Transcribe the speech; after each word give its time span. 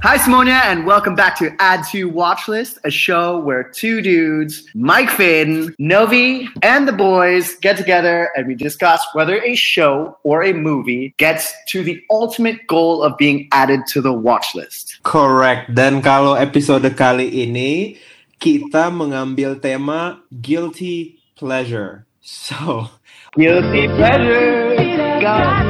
Hi, 0.00 0.16
Simonia, 0.16 0.62
and 0.62 0.86
welcome 0.86 1.16
back 1.16 1.36
to 1.42 1.50
Add 1.58 1.82
to 1.90 2.08
Watchlist, 2.08 2.78
a 2.84 2.90
show 2.90 3.40
where 3.40 3.64
two 3.64 4.00
dudes, 4.00 4.62
Mike 4.72 5.10
Finn, 5.10 5.74
Novi, 5.80 6.48
and 6.62 6.86
the 6.86 6.92
boys 6.92 7.56
get 7.56 7.76
together 7.76 8.30
and 8.36 8.46
we 8.46 8.54
discuss 8.54 9.04
whether 9.12 9.42
a 9.42 9.56
show 9.56 10.16
or 10.22 10.44
a 10.44 10.52
movie 10.52 11.14
gets 11.18 11.52
to 11.74 11.82
the 11.82 12.00
ultimate 12.10 12.64
goal 12.68 13.02
of 13.02 13.18
being 13.18 13.48
added 13.50 13.80
to 13.88 14.00
the 14.00 14.14
watchlist. 14.14 15.02
Correct. 15.02 15.74
Dan 15.74 15.98
kalau 15.98 16.38
episode 16.38 16.86
kali 16.94 17.26
ini 17.50 17.98
kita 18.38 18.94
mengambil 18.94 19.58
tema 19.58 20.22
guilty 20.30 21.18
pleasure. 21.34 22.06
So, 22.22 22.86
Guilty 23.34 23.88
pleasure, 23.98 24.78
got 25.20 25.67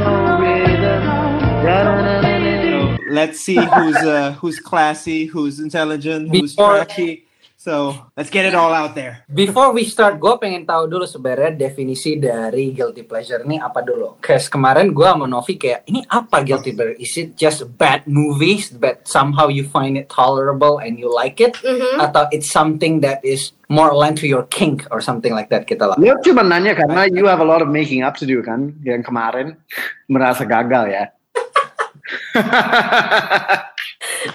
let's 3.09 3.41
see 3.41 3.57
who's 3.59 3.99
uh, 3.99 4.33
who's 4.39 4.61
classy, 4.61 5.27
who's 5.27 5.59
intelligent, 5.61 6.29
who's 6.31 6.55
Before- 6.55 6.85
trashy. 6.85 7.25
So, 7.59 7.91
let's 8.17 8.31
get 8.31 8.47
it 8.47 8.55
all 8.55 8.71
out 8.71 8.95
there. 8.95 9.27
Before 9.27 9.75
we 9.75 9.83
start, 9.83 10.23
gue 10.23 10.31
pengen 10.39 10.63
tahu 10.63 10.87
dulu 10.87 11.03
sebenarnya 11.11 11.59
definisi 11.59 12.15
dari 12.15 12.71
guilty 12.71 13.03
pleasure 13.03 13.43
ini 13.43 13.59
apa 13.59 13.83
dulu. 13.83 14.15
Kayak 14.23 14.47
kemarin 14.47 14.95
gue 14.95 15.03
sama 15.03 15.27
Novi 15.27 15.59
kayak, 15.59 15.83
ini 15.91 16.07
apa 16.07 16.47
guilty 16.47 16.71
pleasure? 16.71 16.95
Is 17.03 17.19
it 17.19 17.35
just 17.35 17.67
bad 17.75 18.07
movies 18.07 18.71
that 18.79 19.11
somehow 19.11 19.51
you 19.51 19.67
find 19.67 19.99
it 19.99 20.07
tolerable 20.07 20.79
and 20.79 21.03
you 21.03 21.11
like 21.11 21.43
it? 21.43 21.59
Mhm. 21.59 21.99
Atau 21.99 22.31
it's 22.31 22.47
something 22.47 23.03
that 23.03 23.19
is 23.27 23.51
more 23.67 23.91
aligned 23.91 24.23
to 24.23 24.31
your 24.31 24.47
kink 24.55 24.87
or 24.95 25.03
something 25.03 25.35
like 25.35 25.51
that 25.51 25.67
kita 25.67 25.83
lah. 25.83 25.99
Dia 25.99 26.15
cuma 26.23 26.47
nanya 26.47 26.79
karena 26.79 27.11
you 27.11 27.27
have 27.27 27.43
a 27.43 27.49
lot 27.49 27.59
of 27.59 27.67
making 27.69 28.07
up 28.07 28.15
to 28.17 28.25
do 28.25 28.39
kan, 28.39 28.71
yang 28.87 29.03
kemarin 29.03 29.59
merasa 30.07 30.47
gagal 30.47 30.95
ya. 30.95 31.05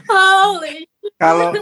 Holy. 0.10 0.90
Kalau 1.22 1.54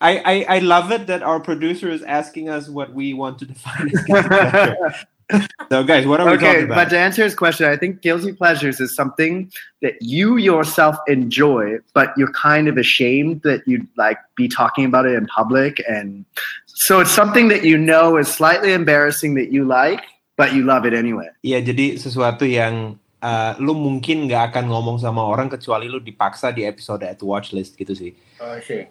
I, 0.00 0.18
I 0.18 0.46
I 0.48 0.58
love 0.60 0.92
it 0.92 1.06
that 1.06 1.22
our 1.22 1.40
producer 1.40 1.88
is 1.88 2.02
asking 2.04 2.48
us 2.48 2.68
what 2.68 2.92
we 2.92 3.14
want 3.14 3.38
to 3.40 3.46
define 3.46 3.88
as 3.88 4.04
guilty 4.04 4.28
pleasure. 4.28 4.94
so, 5.72 5.82
guys, 5.82 6.06
what 6.06 6.20
are 6.20 6.26
we 6.26 6.36
okay, 6.36 6.62
talking 6.62 6.68
but 6.68 6.90
to 6.90 6.98
answer 6.98 7.24
his 7.24 7.34
question, 7.34 7.66
I 7.66 7.76
think 7.76 8.02
guilty 8.02 8.32
pleasures 8.32 8.78
is 8.78 8.94
something 8.94 9.50
that 9.80 9.96
you 10.00 10.36
yourself 10.36 10.96
enjoy, 11.08 11.78
but 11.94 12.12
you're 12.16 12.32
kind 12.32 12.68
of 12.68 12.76
ashamed 12.76 13.42
that 13.42 13.66
you'd 13.66 13.88
like 13.96 14.18
be 14.36 14.48
talking 14.48 14.84
about 14.84 15.06
it 15.06 15.14
in 15.16 15.26
public, 15.26 15.82
and 15.88 16.24
so 16.66 17.00
it's 17.00 17.10
something 17.10 17.48
that 17.48 17.64
you 17.64 17.78
know 17.78 18.18
is 18.18 18.28
slightly 18.28 18.72
embarrassing 18.72 19.34
that 19.34 19.50
you 19.50 19.64
like, 19.64 20.04
but 20.36 20.52
you 20.52 20.62
love 20.62 20.84
it 20.84 20.92
anyway. 20.92 21.32
Iya, 21.40 21.64
jadi 21.64 21.96
sesuatu 21.96 22.44
yang 22.44 23.00
uh, 23.26 23.52
lu 23.58 23.74
mungkin 23.74 24.30
nggak 24.30 24.54
akan 24.54 24.70
ngomong 24.70 25.02
sama 25.02 25.26
orang 25.26 25.50
kecuali 25.50 25.90
lu 25.90 25.98
dipaksa 25.98 26.54
di 26.54 26.62
episode 26.62 27.02
at 27.02 27.18
watch 27.26 27.50
list 27.50 27.74
gitu 27.74 27.90
sih. 27.90 28.14
Oh, 28.38 28.54
sih. 28.62 28.86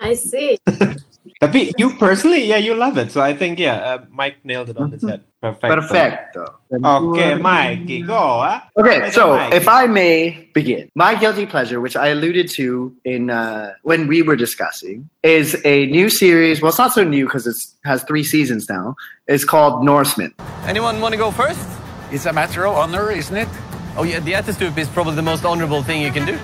I 0.00 0.16
see. 0.16 0.56
Tapi 1.42 1.76
you 1.76 1.92
personally, 2.00 2.48
yeah, 2.48 2.56
you 2.56 2.72
love 2.72 2.96
it. 2.96 3.12
So 3.12 3.20
I 3.20 3.36
think 3.36 3.60
yeah, 3.60 3.76
uh, 3.84 3.98
Mike 4.08 4.40
nailed 4.48 4.72
it 4.72 4.78
on 4.80 4.90
the 4.90 4.98
head. 5.04 5.20
Perfect. 5.38 5.70
Perfecto. 5.70 6.58
Okay, 6.72 7.38
Mikey, 7.38 8.02
go. 8.02 8.42
Huh? 8.42 8.58
Okay, 8.74 9.10
so 9.12 9.36
Mike. 9.36 9.54
if 9.54 9.68
I 9.68 9.86
may 9.86 10.50
begin, 10.50 10.90
my 10.96 11.14
guilty 11.14 11.46
pleasure, 11.46 11.80
which 11.80 11.94
I 11.94 12.08
alluded 12.08 12.50
to 12.58 12.90
in 13.04 13.30
uh, 13.30 13.74
when 13.82 14.08
we 14.08 14.22
were 14.22 14.34
discussing, 14.34 15.08
is 15.22 15.54
a 15.64 15.86
new 15.86 16.10
series. 16.10 16.60
Well, 16.60 16.70
it's 16.70 16.78
not 16.78 16.92
so 16.92 17.04
new 17.04 17.26
because 17.26 17.46
it 17.46 17.54
has 17.84 18.02
three 18.02 18.24
seasons 18.24 18.68
now. 18.68 18.96
It's 19.28 19.44
called 19.44 19.84
Norseman. 19.84 20.34
Anyone 20.66 21.00
want 21.00 21.12
to 21.12 21.18
go 21.18 21.30
first? 21.30 21.77
It's 22.10 22.26
a 22.26 22.32
matter 22.32 22.66
of 22.66 22.74
honor, 22.76 23.10
isn't 23.10 23.36
it? 23.36 23.48
Oh, 23.96 24.02
yeah, 24.02 24.20
the 24.20 24.32
Ättestup 24.32 24.78
is 24.78 24.88
probably 24.88 25.14
the 25.14 25.22
most 25.22 25.44
honorable 25.44 25.82
thing 25.82 26.00
you 26.02 26.10
can 26.10 26.24
do. 26.26 26.38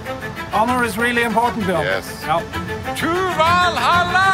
Honor 0.52 0.84
is 0.84 0.98
really 0.98 1.22
important, 1.22 1.66
Bill. 1.66 1.82
Yes. 1.82 2.22
Now, 2.22 2.40
To 2.40 3.06
Valhalla! 3.06 4.30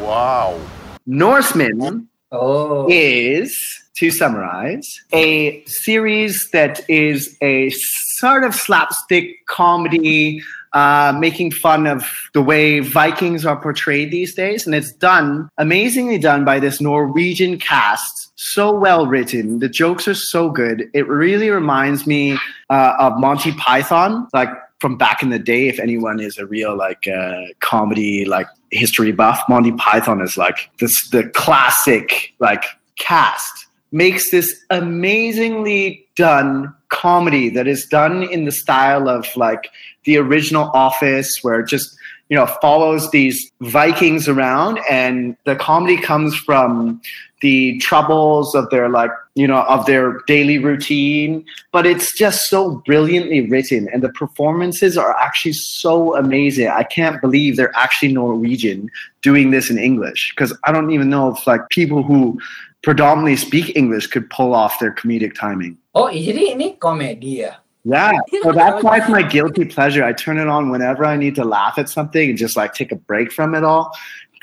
Wow. 0.00 0.60
Norseman 1.06 2.08
Oh. 2.30 2.86
is, 2.90 3.56
to 3.96 4.10
summarize, 4.10 4.88
a 5.12 5.62
series 5.66 6.48
that 6.52 6.80
is 6.88 7.36
a 7.42 7.70
sort 8.18 8.44
of 8.44 8.54
slapstick 8.54 9.46
comedy, 9.46 10.42
uh, 10.74 11.16
making 11.18 11.52
fun 11.52 11.86
of 11.86 12.04
the 12.32 12.42
way 12.42 12.80
Vikings 12.80 13.46
are 13.46 13.60
portrayed 13.60 14.10
these 14.10 14.34
days. 14.34 14.66
And 14.66 14.74
it's 14.74 14.92
done, 14.92 15.48
amazingly 15.56 16.18
done 16.18 16.44
by 16.44 16.58
this 16.60 16.80
Norwegian 16.80 17.58
cast. 17.58 18.32
So 18.36 18.72
well 18.72 19.06
written. 19.06 19.60
The 19.60 19.68
jokes 19.68 20.06
are 20.08 20.14
so 20.14 20.50
good. 20.50 20.90
It 20.92 21.08
really 21.08 21.48
reminds 21.50 22.06
me 22.06 22.36
uh, 22.68 22.94
of 22.98 23.18
Monty 23.18 23.52
Python, 23.52 24.28
like 24.34 24.50
from 24.80 24.98
back 24.98 25.22
in 25.22 25.30
the 25.30 25.38
day. 25.38 25.68
If 25.68 25.78
anyone 25.78 26.20
is 26.20 26.36
a 26.36 26.46
real 26.46 26.76
like 26.76 27.06
uh, 27.06 27.42
comedy 27.60 28.24
like 28.24 28.48
history 28.70 29.12
buff, 29.12 29.40
Monty 29.48 29.72
Python 29.72 30.20
is 30.20 30.36
like 30.36 30.70
this 30.80 31.08
the 31.10 31.28
classic 31.30 32.34
like 32.40 32.64
cast 32.98 33.63
makes 33.94 34.32
this 34.32 34.64
amazingly 34.70 36.04
done 36.16 36.74
comedy 36.88 37.48
that 37.48 37.68
is 37.68 37.86
done 37.86 38.24
in 38.24 38.44
the 38.44 38.50
style 38.50 39.08
of 39.08 39.24
like 39.36 39.70
the 40.04 40.16
original 40.16 40.68
Office, 40.74 41.38
where 41.42 41.60
it 41.60 41.68
just 41.68 41.96
you 42.28 42.36
know 42.36 42.46
follows 42.60 43.10
these 43.12 43.52
Vikings 43.60 44.28
around, 44.28 44.80
and 44.90 45.36
the 45.44 45.54
comedy 45.54 45.96
comes 45.96 46.34
from 46.34 47.00
the 47.40 47.78
troubles 47.78 48.54
of 48.54 48.68
their 48.70 48.88
like 48.88 49.10
you 49.36 49.46
know 49.46 49.62
of 49.64 49.86
their 49.86 50.20
daily 50.26 50.56
routine 50.56 51.44
but 51.72 51.84
it's 51.84 52.16
just 52.16 52.48
so 52.48 52.82
brilliantly 52.86 53.42
written 53.50 53.86
and 53.92 54.02
the 54.02 54.08
performances 54.08 54.96
are 54.96 55.14
actually 55.20 55.52
so 55.52 56.16
amazing. 56.16 56.68
I 56.68 56.84
can't 56.84 57.20
believe 57.20 57.56
they're 57.56 57.76
actually 57.76 58.14
norwegian 58.14 58.88
doing 59.20 59.50
this 59.50 59.68
in 59.68 59.78
english 59.78 60.32
because 60.34 60.56
i 60.64 60.72
don't 60.72 60.90
even 60.90 61.10
know 61.10 61.34
if 61.34 61.46
like 61.46 61.68
people 61.68 62.02
who 62.02 62.38
predominantly 62.84 63.36
speak 63.36 63.76
english 63.76 64.06
could 64.06 64.28
pull 64.30 64.54
off 64.54 64.78
their 64.78 64.92
comedic 64.92 65.34
timing. 65.34 65.76
Oh, 65.94 66.06
ini 66.06 66.78
komedi 66.78 67.38
ya? 67.38 67.54
yeah. 67.84 68.12
So 68.42 68.52
that's 68.52 68.82
why 68.82 68.98
it's 68.98 69.08
my 69.08 69.22
guilty 69.22 69.64
pleasure. 69.64 70.04
I 70.04 70.12
turn 70.12 70.38
it 70.38 70.48
on 70.48 70.70
whenever 70.70 71.04
i 71.04 71.16
need 71.16 71.34
to 71.36 71.44
laugh 71.44 71.78
at 71.78 71.88
something 71.88 72.30
and 72.30 72.38
just 72.38 72.56
like 72.56 72.74
take 72.74 72.92
a 72.92 72.96
break 72.96 73.32
from 73.32 73.54
it 73.54 73.64
all 73.64 73.92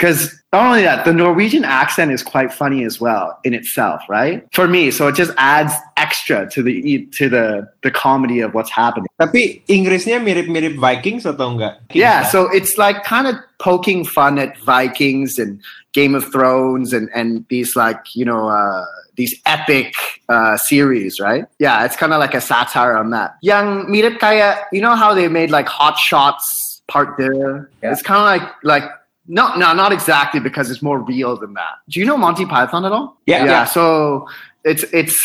because 0.01 0.33
not 0.51 0.65
only 0.65 0.81
that 0.81 1.05
the 1.05 1.13
norwegian 1.13 1.61
accent 1.63 2.09
is 2.11 2.23
quite 2.25 2.49
funny 2.51 2.83
as 2.83 2.97
well 2.99 3.37
in 3.45 3.53
itself 3.53 4.01
right? 4.09 4.41
For 4.51 4.65
me 4.67 4.89
so 4.89 5.07
it 5.07 5.15
just 5.15 5.31
adds 5.37 5.71
extra 5.95 6.49
to 6.49 6.63
the 6.65 7.05
to 7.21 7.29
the 7.29 7.69
the 7.85 7.91
comedy 7.93 8.41
of 8.41 8.53
what's 8.57 8.73
happening. 8.73 9.07
Tapi 9.21 9.61
Inggrisnya 9.69 10.17
mirip-mirip 10.17 10.75
Vikings 10.81 11.29
atau 11.29 11.53
enggak? 11.53 11.77
yeah 11.93 12.25
so 12.25 12.49
it's 12.49 12.81
like 12.81 13.05
kind 13.05 13.29
of 13.29 13.37
poking 13.61 14.01
fun 14.03 14.41
at 14.41 14.57
vikings 14.65 15.37
and 15.37 15.61
game 15.93 16.17
of 16.17 16.25
thrones 16.33 16.91
and 16.97 17.07
and 17.13 17.45
these 17.53 17.77
like 17.77 18.01
you 18.17 18.25
know 18.25 18.49
uh 18.49 18.81
these 19.15 19.37
epic 19.45 19.93
uh 20.33 20.57
series 20.57 21.19
right? 21.21 21.45
Yeah 21.61 21.85
it's 21.85 21.95
kind 21.95 22.11
of 22.11 22.19
like 22.19 22.33
a 22.33 22.41
satire 22.41 22.97
on 22.97 23.13
that. 23.13 23.37
Young 23.45 23.85
mirip 23.85 24.17
kaya 24.17 24.57
you 24.73 24.81
know 24.81 24.97
how 24.97 25.13
they 25.13 25.29
made 25.29 25.53
like 25.53 25.69
hot 25.69 25.95
shots 26.01 26.43
part 26.89 27.15
two 27.15 27.63
Yeah. 27.79 27.93
it's 27.93 28.01
kind 28.03 28.19
of 28.19 28.27
like 28.27 28.45
like 28.65 28.87
no 29.27 29.55
no 29.55 29.73
not 29.73 29.91
exactly 29.91 30.39
because 30.39 30.69
it's 30.71 30.81
more 30.81 30.99
real 30.99 31.37
than 31.37 31.53
that 31.53 31.75
do 31.89 31.99
you 31.99 32.05
know 32.05 32.17
monty 32.17 32.45
python 32.45 32.85
at 32.85 32.91
all 32.91 33.17
Yeah. 33.25 33.45
yeah 33.45 33.65
so 33.65 34.27
it's 34.63 34.83
it's 34.93 35.17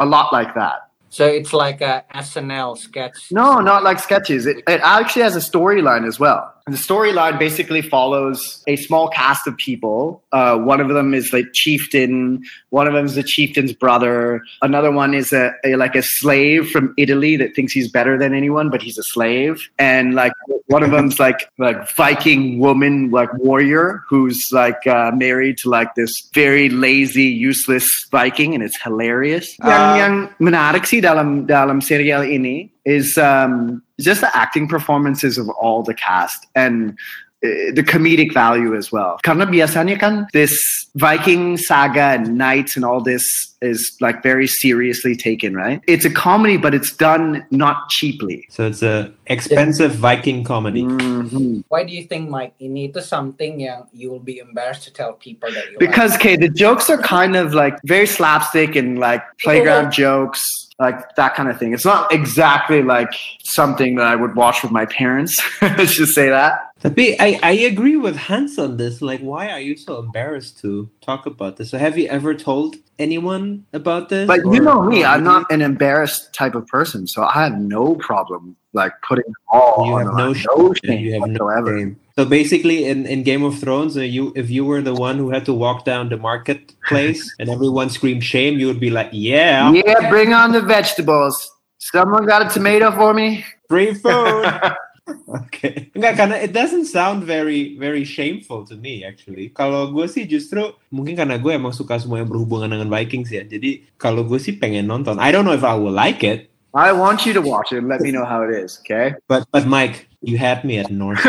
a 0.00 0.06
lot 0.06 0.32
like 0.32 0.54
that 0.54 0.88
So 1.10 1.26
it's 1.26 1.52
like 1.52 1.80
a 1.82 2.04
SNL 2.14 2.76
sketch. 2.78 3.18
no, 3.30 3.60
not 3.60 3.82
like 3.84 3.98
sketches. 4.00 4.46
It, 4.46 4.56
it 4.66 4.80
actually 4.82 5.24
has 5.28 5.36
a 5.36 5.44
storyline 5.50 6.04
as 6.08 6.16
well. 6.18 6.40
The 6.66 6.76
storyline 6.76 7.38
basically 7.38 7.82
follows 7.82 8.62
a 8.66 8.76
small 8.76 9.08
cast 9.08 9.46
of 9.46 9.56
people. 9.56 10.22
Uh, 10.30 10.56
one 10.58 10.80
of 10.80 10.88
them 10.88 11.12
is 11.12 11.32
like 11.32 11.52
chieftain. 11.52 12.42
One 12.70 12.86
of 12.86 12.94
them 12.94 13.06
is 13.06 13.14
the 13.14 13.22
chieftain's 13.22 13.72
brother. 13.72 14.42
Another 14.62 14.92
one 14.92 15.12
is 15.14 15.32
a, 15.32 15.52
a 15.64 15.76
like 15.76 15.96
a 15.96 16.02
slave 16.02 16.70
from 16.70 16.94
Italy 16.96 17.36
that 17.36 17.54
thinks 17.54 17.72
he's 17.72 17.90
better 17.90 18.16
than 18.16 18.32
anyone, 18.34 18.70
but 18.70 18.80
he's 18.80 18.96
a 18.96 19.02
slave. 19.02 19.68
And 19.78 20.14
like 20.14 20.32
one 20.66 20.82
of 20.82 20.90
them's 20.94 21.18
like 21.18 21.50
like 21.58 21.90
Viking 21.90 22.58
woman, 22.58 23.10
like 23.10 23.32
warrior, 23.34 24.04
who's 24.08 24.50
like 24.52 24.86
uh, 24.86 25.10
married 25.12 25.58
to 25.58 25.68
like 25.68 25.94
this 25.96 26.30
very 26.32 26.68
lazy, 26.68 27.24
useless 27.24 27.86
Viking, 28.10 28.54
and 28.54 28.62
it's 28.62 28.80
hilarious. 28.80 29.58
yang 29.62 29.96
yang 29.98 30.14
menarik 30.38 30.86
sih 30.86 31.00
dalam 31.02 31.46
dalam 31.46 31.82
serial 31.82 32.22
ini 32.22 32.72
is 32.84 33.16
um, 33.18 33.82
just 34.00 34.20
the 34.20 34.36
acting 34.36 34.68
performances 34.68 35.38
of 35.38 35.48
all 35.50 35.82
the 35.82 35.94
cast 35.94 36.46
and 36.54 36.98
uh, 37.44 37.74
the 37.74 37.82
comedic 37.82 38.32
value 38.32 38.76
as 38.76 38.92
well. 38.92 39.18
Karena 39.24 39.46
biasanya 39.46 39.98
kan 39.98 40.26
this 40.32 40.54
Viking 40.94 41.56
saga 41.56 42.14
and 42.14 42.36
knights 42.36 42.76
and 42.76 42.84
all 42.84 43.00
this 43.00 43.24
is 43.62 43.96
like 44.00 44.22
very 44.22 44.46
seriously 44.46 45.16
taken, 45.16 45.54
right? 45.54 45.80
It's 45.88 46.04
a 46.04 46.10
comedy, 46.10 46.56
but 46.56 46.74
it's 46.74 46.92
done 46.94 47.46
not 47.50 47.88
cheaply. 47.88 48.46
So 48.50 48.66
it's 48.66 48.82
a 48.82 49.10
expensive 49.26 49.94
Viking 49.94 50.44
comedy. 50.44 50.84
Mhm. 50.84 51.64
Why 51.66 51.82
do 51.82 51.90
you 51.90 52.04
think 52.04 52.28
Mike 52.28 52.54
ini 52.60 52.92
itu 52.92 53.00
something 53.00 53.58
yang 53.58 53.88
you 53.90 54.12
will 54.12 54.22
be 54.22 54.38
embarrassed 54.38 54.84
to 54.84 54.92
tell 54.92 55.14
people 55.14 55.50
that 55.50 55.66
you 55.72 55.78
like? 55.78 55.88
Because 55.88 56.14
okay, 56.14 56.36
the 56.36 56.50
jokes 56.50 56.90
are 56.90 57.00
kind 57.00 57.34
of 57.34 57.54
like 57.54 57.74
very 57.82 58.06
slapstick 58.06 58.76
and 58.76 58.98
like 59.00 59.22
playground 59.42 59.90
jokes, 59.90 60.42
like 60.82 61.14
that 61.14 61.34
kind 61.34 61.48
of 61.48 61.58
thing. 61.58 61.72
It's 61.72 61.84
not 61.86 62.12
exactly 62.12 62.82
like 62.82 63.14
something 63.44 63.94
that 63.96 64.06
I 64.06 64.16
would 64.16 64.34
watch 64.34 64.62
with 64.62 64.72
my 64.72 64.84
parents. 64.84 65.40
Let's 65.62 65.94
just 65.94 66.14
say 66.14 66.28
that. 66.28 66.72
I, 66.84 67.38
I 67.42 67.52
agree 67.52 67.96
with 67.96 68.16
Hans 68.16 68.58
on 68.58 68.76
this. 68.76 69.00
Like, 69.00 69.20
why 69.20 69.50
are 69.50 69.60
you 69.60 69.76
so 69.76 69.98
embarrassed 70.00 70.58
to 70.62 70.90
talk 71.00 71.26
about 71.26 71.56
this? 71.56 71.70
So 71.70 71.78
have 71.78 71.96
you 71.96 72.08
ever 72.08 72.34
told 72.34 72.74
anyone 72.98 73.64
about 73.72 74.08
this? 74.08 74.26
But 74.26 74.40
you 74.52 74.60
know 74.60 74.82
me, 74.82 75.04
I'm 75.04 75.22
not 75.22 75.50
an 75.52 75.62
embarrassed 75.62 76.34
type 76.34 76.56
of 76.56 76.66
person, 76.66 77.06
so 77.06 77.22
I 77.22 77.44
have 77.44 77.56
no 77.58 77.94
problem 77.94 78.56
like 78.72 78.92
putting 79.06 79.32
all 79.48 79.86
You 79.86 79.92
on 79.94 80.06
have 80.06 80.14
no 80.16 80.32
shame. 80.34 80.46
no 80.56 80.74
shame 80.84 80.98
You 81.04 81.12
have 81.20 81.28
no 81.28 81.44
whatsoever. 81.46 81.78
shame. 81.78 82.00
So 82.16 82.24
basically, 82.24 82.84
in, 82.84 83.06
in 83.06 83.22
Game 83.22 83.42
of 83.42 83.58
Thrones, 83.58 83.96
uh, 83.96 84.04
you 84.04 84.32
if 84.36 84.50
you 84.50 84.64
were 84.64 84.82
the 84.82 84.92
one 84.92 85.16
who 85.16 85.30
had 85.30 85.44
to 85.46 85.54
walk 85.54 85.84
down 85.84 86.08
the 86.12 86.20
marketplace 86.20 87.24
and 87.40 87.48
everyone 87.48 87.88
screamed 87.88 88.24
shame, 88.24 88.60
you 88.60 88.66
would 88.68 88.80
be 88.80 88.90
like, 88.90 89.08
yeah, 89.12 89.72
Yeah, 89.72 90.10
bring 90.12 90.32
on 90.32 90.52
the 90.52 90.60
vegetables. 90.60 91.40
Someone 91.78 92.26
got 92.26 92.44
a 92.44 92.48
tomato 92.52 92.92
for 92.92 93.12
me? 93.12 93.44
free 93.72 93.96
food. 93.96 94.44
okay. 95.48 95.88
Enggak, 95.96 96.14
karena 96.20 96.36
it 96.36 96.52
doesn't 96.52 96.84
sound 96.84 97.24
very 97.24 97.80
very 97.80 98.04
shameful 98.04 98.68
to 98.68 98.76
me 98.76 99.00
actually. 99.00 99.48
Kalau 99.56 99.88
gue 99.88 100.04
sih 100.04 100.28
justru 100.28 100.76
mungkin 100.92 101.16
karena 101.16 101.40
gue 101.40 101.56
emang 101.56 101.72
suka 101.72 101.96
semua 101.96 102.20
yang 102.20 102.28
berhubungan 102.28 102.68
dengan 102.68 102.92
Vikings 102.92 103.32
ya. 103.32 103.40
Jadi 103.48 103.88
kalau 103.96 104.28
gue 104.28 104.36
sih 104.36 104.60
pengen 104.60 104.84
nonton. 104.84 105.16
I 105.16 105.32
don't 105.32 105.48
know 105.48 105.56
if 105.56 105.64
I 105.64 105.72
will 105.72 105.96
like 105.96 106.20
it, 106.20 106.51
I 106.74 106.92
want 106.92 107.26
you 107.26 107.32
to 107.34 107.40
watch 107.40 107.72
it 107.72 107.78
and 107.78 107.88
let 107.88 108.00
me 108.00 108.10
know 108.10 108.24
how 108.24 108.42
it 108.42 108.50
is, 108.50 108.78
okay? 108.80 109.14
but 109.28 109.46
but 109.52 109.66
Mike, 109.66 110.08
you 110.22 110.38
had 110.38 110.64
me 110.64 110.78
at 110.78 110.90
North. 110.90 111.20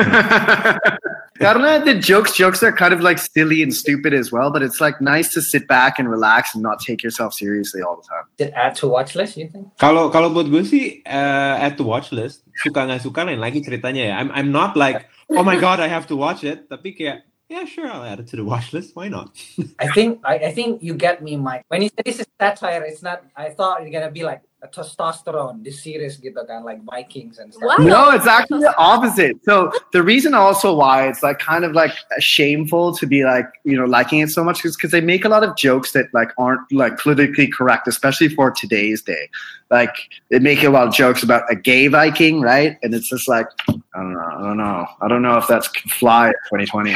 Karena 1.44 1.84
the 1.84 1.98
jokes 1.98 2.38
jokes 2.38 2.62
are 2.63 2.72
kind 2.72 2.94
of 2.94 3.01
like 3.01 3.18
silly 3.18 3.63
and 3.63 3.74
stupid 3.74 4.13
as 4.13 4.31
well, 4.31 4.51
but 4.51 4.62
it's 4.62 4.80
like 4.80 5.01
nice 5.01 5.34
to 5.34 5.42
sit 5.42 5.68
back 5.68 6.00
and 6.00 6.07
relax 6.07 6.54
and 6.54 6.63
not 6.63 6.80
take 6.80 7.04
yourself 7.04 7.34
seriously 7.34 7.81
all 7.81 7.98
the 7.98 8.07
time. 8.07 8.24
Did 8.38 8.54
add 8.54 8.75
to 8.80 8.88
watch 8.88 9.16
list 9.16 9.36
you 9.36 9.50
think? 9.50 9.68
Kalau 9.81 10.07
kalau 10.13 10.30
buat 10.30 10.48
gue 10.48 10.63
sih 10.63 11.01
uh, 11.04 11.57
at 11.60 11.75
the 11.75 11.84
watch 11.84 12.13
list 12.13 12.46
suka 12.62 12.86
nggak 12.86 13.01
suka 13.01 13.25
lain 13.25 13.42
lagi 13.42 13.66
ceritanya 13.66 14.13
ya. 14.13 14.16
I'm 14.22 14.30
I'm 14.31 14.50
not 14.54 14.78
like 14.78 15.10
oh 15.34 15.44
my 15.44 15.57
god 15.57 15.81
I 15.81 15.89
have 15.89 16.06
to 16.13 16.16
watch 16.16 16.46
it. 16.46 16.69
Tapi 16.69 16.94
kayak 16.94 17.25
yeah 17.50 17.66
sure 17.66 17.89
I'll 17.89 18.06
add 18.06 18.22
it 18.22 18.30
to 18.31 18.38
the 18.38 18.46
watch 18.46 18.69
list. 18.72 18.94
Why 18.94 19.10
not? 19.10 19.34
I 19.81 19.89
think 19.92 20.22
I, 20.22 20.48
I 20.48 20.51
think 20.54 20.86
you 20.86 20.94
get 20.94 21.25
me, 21.25 21.34
Mike. 21.36 21.66
When 21.68 21.81
you 21.81 21.89
say 21.89 22.06
this 22.06 22.22
is 22.22 22.30
satire, 22.38 22.86
it's 22.86 23.01
not. 23.01 23.25
I 23.34 23.50
thought 23.51 23.81
you're 23.81 23.92
gonna 23.92 24.13
be 24.13 24.22
like 24.22 24.46
a 24.46 24.53
testosterone, 24.68 25.63
this 25.63 25.83
series 25.83 26.18
gitu 26.18 26.39
kan, 26.48 26.63
like 26.63 26.80
Vikings 26.88 27.39
and 27.39 27.54
stuff. 27.54 27.80
Wow. 27.80 27.83
No, 27.83 28.01
it's 28.12 28.27
actually 28.27 28.63
the 28.63 28.75
opposite. 28.77 29.36
So 29.44 29.71
the 29.92 30.04
reason 30.04 30.33
also 30.33 30.74
why 30.74 31.07
it's 31.07 31.24
like 31.24 31.39
kind 31.39 31.65
of 31.65 31.74
like 31.74 31.92
shameful 32.19 32.95
to 32.95 33.06
be 33.06 33.24
like 33.24 33.48
you 33.63 33.75
know 33.75 33.86
liking 33.86 34.19
it 34.19 34.30
so 34.30 34.44
much 34.44 34.63
is 34.63 34.75
because 34.75 34.92
they 34.92 35.01
make 35.01 35.25
a 35.25 35.30
lot 35.30 35.44
of 35.44 35.56
jokes 35.57 35.92
that 35.92 36.07
like 36.13 36.31
aren't 36.38 36.63
like 36.71 36.98
politically 36.98 37.48
correct, 37.48 37.88
especially 37.88 38.30
for 38.30 38.51
today's 38.51 39.01
day. 39.01 39.30
Like 39.69 39.95
they 40.30 40.39
make 40.39 40.63
a 40.63 40.69
lot 40.69 40.88
of 40.88 40.94
jokes 40.94 41.24
about 41.24 41.44
a 41.51 41.56
gay 41.56 41.88
Viking, 41.88 42.39
right? 42.42 42.77
And 42.83 42.94
it's 42.94 43.10
just 43.10 43.27
like 43.27 43.48
I 43.68 44.00
don't 44.00 44.13
know, 44.13 44.31
I 44.31 44.42
don't 44.42 44.57
know, 44.57 44.88
I 45.01 45.07
don't 45.07 45.21
know 45.21 45.38
if 45.38 45.48
that's 45.48 45.68
fly 46.00 46.31
2020. 46.51 46.95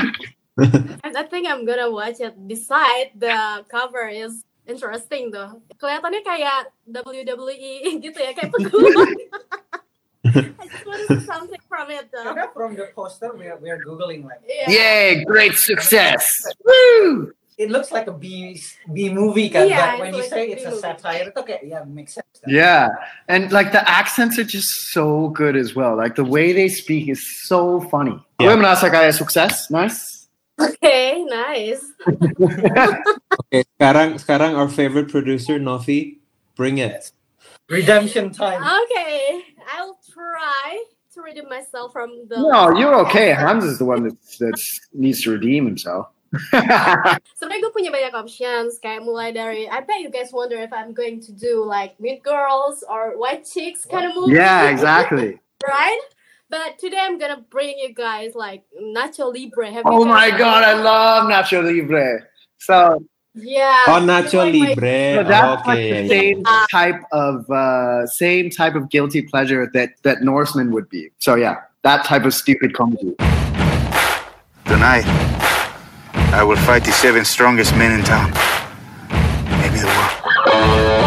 And 0.58 1.16
I 1.16 1.22
think 1.22 1.48
I'm 1.48 1.66
gonna 1.66 1.92
watch 1.92 2.20
it. 2.20 2.34
Beside 2.48 3.14
the 3.14 3.64
cover 3.70 4.10
is 4.10 4.44
interesting 4.68 5.32
tuh. 5.32 5.58
Kelihatannya 5.80 6.22
kayak 6.22 6.72
WWE 6.88 7.74
gitu 8.06 8.20
ya, 8.20 8.32
kayak 8.36 8.52
pegulat. 8.56 9.10
I 10.28 10.68
just 10.68 10.86
want 10.86 11.24
something 11.32 11.64
from 11.72 11.88
it 11.90 12.12
though. 12.12 12.28
Karena 12.28 12.52
from 12.52 12.76
the 12.76 12.92
poster 12.92 13.32
we 13.34 13.48
are, 13.48 13.58
we 13.58 13.72
are 13.72 13.80
googling 13.80 14.28
like 14.28 14.44
Yeah. 14.44 14.68
Yay! 14.70 15.24
Great 15.24 15.56
success! 15.56 16.28
Woo! 16.64 17.32
it 17.58 17.74
looks 17.74 17.90
like 17.90 18.06
a 18.06 18.14
B 18.14 18.54
B 18.94 19.10
movie 19.10 19.50
kan, 19.50 19.66
Yeah, 19.66 19.98
but 19.98 20.06
when 20.06 20.14
you 20.14 20.22
like 20.22 20.30
say 20.30 20.46
a 20.46 20.54
it's 20.54 20.62
a 20.62 20.78
B-movie. 20.78 20.82
satire, 20.86 21.26
itu 21.34 21.42
kayak 21.42 21.62
yeah 21.66 21.82
makes 21.90 22.14
sense. 22.14 22.30
Yeah, 22.46 22.94
and 23.26 23.50
like 23.50 23.74
the 23.74 23.82
accents 23.90 24.38
are 24.38 24.46
just 24.46 24.94
so 24.94 25.34
good 25.34 25.58
as 25.58 25.74
well. 25.74 25.98
Like 25.98 26.14
the 26.14 26.28
way 26.28 26.54
they 26.54 26.70
speak 26.70 27.10
is 27.10 27.18
so 27.50 27.82
funny. 27.90 28.14
Yeah. 28.38 28.54
Gue 28.54 28.62
merasa 28.62 28.94
kayak 28.94 29.18
sukses, 29.18 29.74
nice. 29.74 30.17
Okay, 30.58 31.22
nice. 31.30 31.86
Okay, 33.48 33.62
sekarang 33.78 34.18
sekarang 34.18 34.58
our 34.58 34.66
favorite 34.68 35.08
producer 35.08 35.62
Novi, 35.62 36.18
bring 36.58 36.82
it. 36.82 37.14
Redemption 37.70 38.34
time. 38.34 38.58
Okay, 38.64 39.44
I'll 39.76 40.00
try 40.10 40.82
to 41.14 41.22
redeem 41.22 41.46
myself 41.50 41.94
from 41.94 42.26
the. 42.26 42.42
No, 42.42 42.74
you're 42.74 42.96
okay. 43.06 43.34
Hans 43.38 43.64
is 43.66 43.78
the 43.78 43.86
one 43.86 44.04
that 44.10 44.18
that 44.42 44.58
needs 44.94 45.22
to 45.24 45.38
redeem 45.38 45.66
himself. 45.70 46.10
Sebenarnya 47.40 47.62
gue 47.64 47.72
punya 47.72 47.88
banyak 47.88 48.12
options 48.12 48.84
kayak 48.84 49.00
mulai 49.00 49.32
dari 49.32 49.64
I 49.64 49.80
bet 49.80 50.04
you 50.04 50.12
guys 50.12 50.36
wonder 50.36 50.60
if 50.60 50.76
I'm 50.76 50.92
going 50.92 51.24
to 51.24 51.32
do 51.32 51.64
like 51.64 51.96
Mean 52.04 52.20
Girls 52.20 52.84
or 52.84 53.16
White 53.16 53.48
Chicks 53.48 53.88
kind 53.88 54.12
of 54.12 54.18
movie. 54.18 54.36
yeah, 54.36 54.68
exactly. 54.68 55.40
Right? 55.66 56.04
But 56.50 56.80
today 56.80 56.98
I'm 57.02 57.18
gonna 57.18 57.44
bring 57.50 57.78
you 57.78 57.94
guys 57.94 58.34
like 58.34 58.64
Nacho 58.82 59.34
Libre. 59.34 59.70
Have 59.72 59.84
Oh 59.86 60.06
my 60.06 60.30
guys- 60.30 60.40
god, 60.40 60.64
I 60.64 60.74
love 60.82 61.24
Nacho 61.30 61.62
Libre. 61.64 62.22
So, 62.58 63.04
Yeah. 63.34 63.84
Oh 63.88 64.00
Nacho 64.00 64.38
Like 64.40 64.54
my- 64.56 64.68
Libre. 64.70 65.16
so 65.16 65.24
that's 65.30 65.68
like 65.68 65.78
the 65.78 65.84
yeah, 65.84 66.00
yeah. 66.02 66.08
same 66.08 66.44
type 66.72 67.02
of 67.12 67.50
uh, 67.52 68.08
same 68.08 68.50
type 68.50 68.76
of 68.76 68.90
guilty 68.90 69.22
pleasure 69.24 69.70
that 69.74 69.90
that 70.04 70.22
Norseman 70.24 70.72
would 70.72 70.90
be. 70.90 71.10
So 71.20 71.36
yeah, 71.36 71.58
that 71.84 72.06
type 72.06 72.24
of 72.24 72.34
stupid 72.34 72.74
comedy. 72.74 73.14
Tonight, 74.66 75.06
I 76.34 76.44
will 76.44 76.58
fight 76.58 76.84
the 76.86 76.92
seven 76.94 77.26
strongest 77.26 77.76
men 77.76 77.92
in 78.00 78.06
town. 78.06 78.32
Maybe 79.60 79.80
the 79.80 79.88
world. 79.88 81.07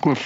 Good. 0.00 0.16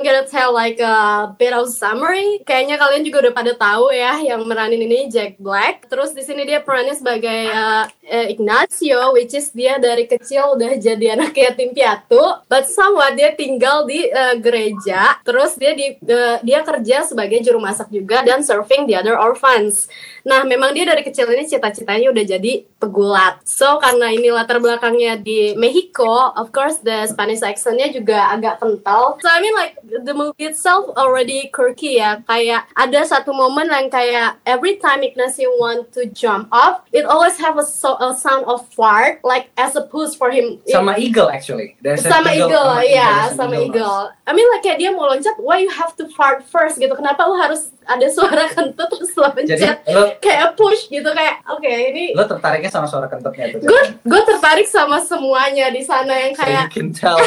I'm 0.00 0.06
gonna 0.06 0.24
tell 0.24 0.54
like 0.54 0.80
a 0.80 1.34
bit 1.36 1.52
of 1.52 1.68
summary. 1.68 2.40
Kayaknya 2.48 2.80
kalian 2.80 3.04
juga 3.04 3.28
udah 3.28 3.34
pada 3.36 3.52
tahu 3.52 3.92
ya 3.92 4.16
yang 4.22 4.40
meranin 4.48 4.80
ini 4.80 5.12
Jack 5.12 5.36
Black. 5.36 5.92
Terus 5.92 6.16
di 6.16 6.24
sini 6.24 6.48
dia 6.48 6.64
perannya 6.64 6.96
sebagai 6.96 7.50
uh, 7.52 7.84
uh, 8.10 8.26
Ignacio, 8.26 9.14
which 9.14 9.32
is 9.38 9.54
dia 9.54 9.78
dari 9.78 10.10
kecil 10.10 10.58
udah 10.58 10.74
jadi 10.76 11.14
anak 11.14 11.32
yatim 11.38 11.70
piatu. 11.70 12.42
But 12.50 12.66
somewhat 12.66 13.14
dia 13.14 13.32
tinggal 13.38 13.86
di 13.86 14.10
uh, 14.10 14.34
gereja. 14.42 15.22
Terus 15.22 15.54
dia 15.54 15.72
di 15.78 15.94
uh, 16.02 16.42
dia 16.42 16.66
kerja 16.66 17.06
sebagai 17.06 17.38
juru 17.40 17.62
masak 17.62 17.88
juga 17.94 18.26
dan 18.26 18.42
serving 18.42 18.90
the 18.90 18.98
other 18.98 19.14
orphans. 19.14 19.86
Nah, 20.26 20.44
memang 20.44 20.76
dia 20.76 20.84
dari 20.84 21.00
kecil 21.00 21.30
ini 21.32 21.48
cita-citanya 21.48 22.12
udah 22.12 22.24
jadi 22.26 22.66
pegulat. 22.76 23.40
So 23.46 23.80
karena 23.80 24.12
ini 24.12 24.28
latar 24.28 24.60
belakangnya 24.60 25.20
di 25.20 25.56
Mexico, 25.56 26.32
of 26.36 26.52
course 26.52 26.80
the 26.84 27.08
Spanish 27.08 27.40
accentnya 27.40 27.88
juga 27.92 28.28
agak 28.32 28.60
kental. 28.60 29.20
So 29.20 29.28
I 29.28 29.40
mean 29.40 29.56
like 29.56 29.76
the 29.84 30.12
movie 30.12 30.52
itself 30.52 30.92
already 30.96 31.48
quirky 31.52 32.00
ya. 32.00 32.20
Kayak 32.24 32.68
ada 32.76 33.00
satu 33.04 33.32
momen 33.36 33.68
yang 33.68 33.88
kayak 33.92 34.40
every 34.48 34.80
time 34.80 35.04
Ignacio 35.04 35.52
want 35.60 35.92
to 35.92 36.08
jump 36.12 36.48
off, 36.52 36.84
it 36.92 37.04
always 37.04 37.36
have 37.36 37.56
a, 37.60 37.64
so, 37.64 37.99
a 38.00 38.16
sound 38.16 38.48
of 38.48 38.64
fart 38.72 39.20
like 39.22 39.52
as 39.60 39.76
a 39.76 39.84
push 39.84 40.16
for 40.16 40.32
him. 40.32 40.58
Sama 40.66 40.96
Eagle 40.96 41.28
actually. 41.28 41.76
There's 41.84 42.00
sama 42.00 42.32
eagle, 42.32 42.56
sama 42.56 42.80
ya, 42.88 43.28
an 43.28 43.36
sama 43.36 43.54
noise. 43.60 43.68
eagle. 43.68 44.02
I 44.24 44.32
mean 44.32 44.48
like 44.56 44.64
kayak 44.64 44.80
dia 44.80 44.90
mau 44.90 45.04
loncat, 45.06 45.36
why 45.36 45.60
you 45.60 45.68
have 45.68 45.92
to 46.00 46.08
fart 46.16 46.42
first 46.48 46.80
gitu? 46.80 46.96
Kenapa 46.96 47.28
lu 47.28 47.36
harus 47.36 47.70
ada 47.84 48.06
suara 48.08 48.46
kentut 48.48 48.88
terus 48.88 49.12
Jadi 49.12 49.66
loncat? 49.66 49.76
lo 49.92 50.02
kayak 50.22 50.54
push 50.56 50.88
gitu 50.88 51.10
kayak 51.10 51.42
oke 51.44 51.66
ini 51.66 52.14
lo 52.14 52.22
tertariknya 52.24 52.70
sama 52.70 52.86
suara 52.86 53.10
kentutnya 53.10 53.50
itu. 53.50 53.66
gue 53.66 53.82
gue 54.06 54.22
tertarik 54.24 54.64
sama 54.64 55.02
semuanya 55.02 55.68
di 55.74 55.82
sana 55.82 56.14
yang 56.14 56.32
So 56.38 56.46
you 56.46 56.54
kayak 56.54 56.66
can 56.70 56.88
tell 56.94 57.18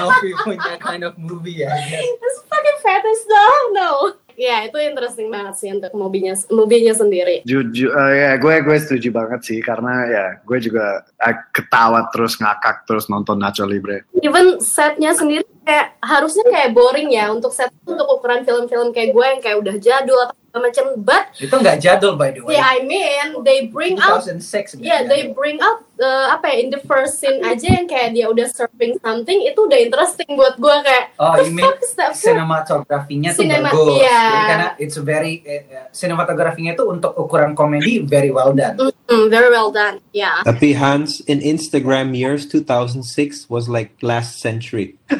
Novi 0.00 0.30
punya 0.46 0.78
kind 0.80 1.02
of 1.02 1.18
movie 1.18 1.66
ya. 1.66 1.74
Guess. 1.74 2.06
it's 2.24 2.38
fucking 2.46 2.78
fetish 2.80 3.22
though 3.28 3.60
no 3.76 3.90
ya 4.34 4.64
itu 4.64 4.76
interesting 4.78 5.28
banget 5.28 5.54
sih 5.58 5.68
untuk 5.70 5.92
mobinya 5.92 6.34
mobinya 6.50 6.94
sendiri 6.94 7.42
Jujur, 7.42 7.92
eh, 7.92 8.12
ya 8.16 8.30
gue 8.36 8.54
gue 8.62 8.76
setuju 8.78 9.08
banget 9.12 9.40
sih 9.44 9.58
karena 9.60 9.94
ya 10.08 10.24
gue 10.42 10.58
juga 10.58 11.02
eh, 11.18 11.36
ketawa 11.50 12.08
terus 12.10 12.36
ngakak 12.36 12.84
terus 12.84 13.06
nonton 13.06 13.38
Nacho 13.38 13.64
Libre. 13.64 14.04
even 14.22 14.58
setnya 14.58 15.12
sendiri 15.12 15.42
kayak 15.62 15.94
harusnya 16.02 16.42
kayak 16.50 16.74
boring 16.74 17.14
ya 17.14 17.30
untuk 17.30 17.54
set 17.54 17.70
untuk 17.86 18.06
ukuran 18.10 18.42
film-film 18.42 18.90
kayak 18.90 19.14
gue 19.14 19.26
yang 19.26 19.40
kayak 19.40 19.58
udah 19.62 19.76
jadul 19.78 20.18
apa 20.18 20.34
macam 20.52 20.84
but 21.00 21.32
Itu 21.38 21.54
nggak 21.54 21.78
jadul 21.80 22.18
by 22.18 22.34
the 22.34 22.42
way. 22.44 22.58
yeah 22.58 22.66
I 22.66 22.82
mean 22.84 23.40
they 23.46 23.70
bring 23.70 23.96
out 24.02 24.20
2006. 24.26 24.76
nggak 24.78 24.84
Yeah, 24.84 25.00
they 25.06 25.30
bring 25.32 25.62
out 25.62 25.86
uh, 26.02 26.34
apa 26.34 26.50
ya 26.50 26.56
in 26.58 26.68
the 26.68 26.82
first 26.82 27.16
scene 27.16 27.38
aja 27.40 27.70
yang 27.72 27.86
kayak 27.86 28.12
dia 28.12 28.26
udah 28.26 28.44
serving 28.44 28.98
something 28.98 29.38
itu 29.40 29.56
udah 29.56 29.78
interesting 29.78 30.34
buat 30.34 30.58
gue 30.58 30.76
kayak 30.82 31.04
Oh, 31.16 31.38
the 31.38 31.46
you 31.46 31.54
mean 31.54 31.70
sinematografinya 32.12 33.30
tuh 33.32 33.42
Cinema- 33.46 33.70
bagus. 33.70 34.02
iya. 34.02 34.20
Jadi 34.22 34.42
karena 34.50 34.68
it's 34.76 34.98
very 34.98 35.34
eh, 35.44 35.62
sinematografinya 35.90 36.72
tuh 36.74 36.90
untuk 36.90 37.14
ukuran 37.14 37.54
komedi 37.54 38.02
very 38.02 38.28
well 38.28 38.50
done. 38.52 38.76
Mm, 39.06 39.28
very 39.28 39.48
well 39.48 39.70
done. 39.70 40.00
Yeah. 40.10 40.40
Tapi 40.42 40.72
Hans, 40.72 41.20
in 41.26 41.38
Instagram 41.38 42.16
years 42.16 42.48
2006 42.48 43.46
was 43.46 43.68
like 43.68 43.92
last 44.00 44.40
century. 44.40 44.96
Uh, 45.10 45.18